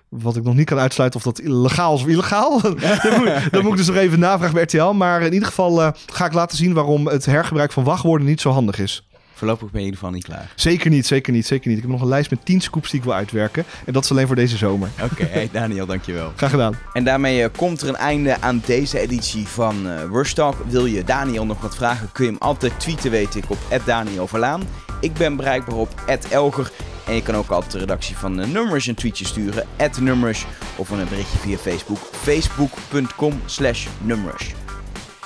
wat 0.09 0.37
ik 0.37 0.43
nog 0.43 0.55
niet 0.55 0.67
kan 0.67 0.79
uitsluiten 0.79 1.19
of 1.19 1.25
dat 1.25 1.47
legaal 1.47 1.95
is 1.95 2.03
of 2.03 2.09
illegaal. 2.09 2.61
dat, 2.63 3.17
moet, 3.17 3.51
dat 3.51 3.63
moet 3.63 3.71
ik 3.73 3.77
dus 3.77 3.87
nog 3.87 3.97
even 3.97 4.19
navragen 4.19 4.55
bij 4.55 4.63
RTL. 4.63 4.93
Maar 4.93 5.23
in 5.23 5.33
ieder 5.33 5.49
geval 5.49 5.83
eh, 5.83 5.93
ga 6.07 6.27
ik 6.27 6.33
laten 6.33 6.57
zien 6.57 6.73
waarom 6.73 7.07
het 7.07 7.27
hergebruik 7.27 7.73
van 7.73 7.85
wachtwoorden 7.85 8.27
niet 8.27 8.41
zo 8.41 8.51
handig 8.51 8.79
is. 8.79 9.09
Voorlopig 9.41 9.71
ben 9.71 9.81
je 9.81 9.87
in 9.87 9.93
ieder 9.93 10.01
geval 10.01 10.15
niet 10.15 10.25
klaar. 10.25 10.53
Zeker 10.55 10.91
niet, 10.91 11.07
zeker 11.07 11.33
niet, 11.33 11.47
zeker 11.47 11.69
niet. 11.69 11.77
Ik 11.77 11.83
heb 11.83 11.93
nog 11.93 12.01
een 12.01 12.09
lijst 12.09 12.31
met 12.31 12.45
10 12.45 12.61
scoops 12.61 12.91
die 12.91 12.99
ik 12.99 13.05
wil 13.05 13.15
uitwerken. 13.15 13.65
En 13.87 13.93
dat 13.93 14.05
is 14.05 14.11
alleen 14.11 14.27
voor 14.27 14.37
deze 14.37 14.57
zomer. 14.57 14.89
Oké, 15.03 15.25
hey 15.25 15.49
Daniel, 15.53 15.87
dankjewel. 15.87 16.33
Graag 16.37 16.51
gedaan. 16.51 16.79
En 16.93 17.05
daarmee 17.05 17.43
uh, 17.43 17.47
komt 17.57 17.81
er 17.81 17.89
een 17.89 17.97
einde 17.97 18.41
aan 18.41 18.63
deze 18.67 18.99
editie 18.99 19.47
van 19.47 19.87
uh, 19.87 20.03
Rush 20.13 20.33
Talk. 20.33 20.55
Wil 20.69 20.87
je 20.87 21.05
Daniel 21.05 21.47
nog 21.47 21.61
wat 21.61 21.77
vragen, 21.77 22.13
kun 22.13 22.25
je 22.25 22.31
hem 22.31 22.41
altijd 22.41 22.81
tweeten, 22.81 23.11
weet 23.11 23.35
ik, 23.35 23.51
op 23.51 23.59
Daniel 23.85 24.27
Verlaan. 24.27 24.63
Ik 25.01 25.15
ben 25.15 25.37
bereikbaar 25.37 25.77
op 25.77 25.95
Elger. 26.31 26.71
En 27.07 27.15
je 27.15 27.23
kan 27.23 27.35
ook 27.35 27.51
altijd 27.51 27.73
de 27.73 27.79
redactie 27.79 28.17
van 28.17 28.41
uh, 28.41 28.47
Numbers 28.47 28.87
een 28.87 28.95
tweetje 28.95 29.25
sturen, 29.25 29.67
Numbers. 30.01 30.47
Of 30.77 30.91
een 30.91 31.09
berichtje 31.09 31.39
via 31.39 31.57
Facebook, 31.57 31.99
facebook.com 31.99 33.41
slash 33.47 33.87
Numbers. 34.03 34.60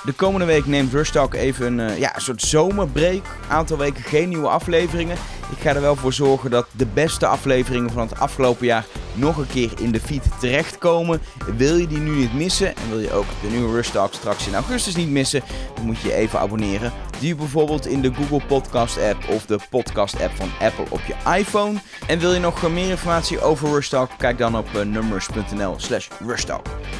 De 0.05 0.13
komende 0.13 0.45
week 0.45 0.65
neemt 0.65 0.93
Rush 0.93 1.15
even 1.31 1.79
een, 1.79 1.89
uh, 1.89 1.99
ja, 1.99 2.15
een 2.15 2.21
soort 2.21 2.41
zomerbreak. 2.41 3.23
Aantal 3.49 3.77
weken 3.77 4.03
geen 4.03 4.29
nieuwe 4.29 4.47
afleveringen. 4.47 5.17
Ik 5.51 5.61
ga 5.61 5.75
er 5.75 5.81
wel 5.81 5.95
voor 5.95 6.13
zorgen 6.13 6.51
dat 6.51 6.67
de 6.71 6.85
beste 6.85 7.27
afleveringen 7.27 7.91
van 7.91 8.07
het 8.07 8.19
afgelopen 8.19 8.65
jaar 8.65 8.85
nog 9.17 9.37
een 9.37 9.47
keer 9.47 9.71
in 9.79 9.91
de 9.91 9.99
feed 9.99 10.23
terechtkomen. 10.39 11.21
Wil 11.57 11.75
je 11.75 11.87
die 11.87 11.97
nu 11.97 12.15
niet 12.15 12.33
missen 12.33 12.75
en 12.75 12.89
wil 12.89 12.99
je 12.99 13.11
ook 13.11 13.25
de 13.41 13.47
nieuwe 13.47 13.73
Rush 13.73 13.87
straks 14.09 14.47
in 14.47 14.53
augustus 14.53 14.95
niet 14.95 15.09
missen, 15.09 15.43
dan 15.75 15.85
moet 15.85 16.01
je 16.01 16.13
even 16.13 16.39
abonneren. 16.39 16.91
Die 17.19 17.35
bijvoorbeeld 17.35 17.87
in 17.87 18.01
de 18.01 18.13
Google 18.13 18.41
Podcast 18.47 18.97
app 18.97 19.29
of 19.29 19.45
de 19.45 19.59
podcast 19.69 20.21
app 20.21 20.35
van 20.35 20.49
Apple 20.59 20.85
op 20.89 21.01
je 21.07 21.37
iPhone. 21.37 21.79
En 22.07 22.19
wil 22.19 22.33
je 22.33 22.39
nog 22.39 22.71
meer 22.71 22.89
informatie 22.89 23.41
over 23.41 23.69
Rush 23.69 23.93
Kijk 24.17 24.37
dan 24.37 24.57
op 24.57 24.67
uh, 24.75 24.81
numbers.nl 24.81 25.75
slash 25.77 26.07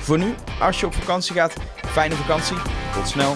Voor 0.01 0.17
nu, 0.17 0.33
als 0.59 0.79
je 0.79 0.85
op 0.85 0.93
vakantie 0.93 1.33
gaat, 1.35 1.53
fijne 1.85 2.15
vakantie. 2.15 2.57
Tot 2.93 3.07
snel. 3.07 3.35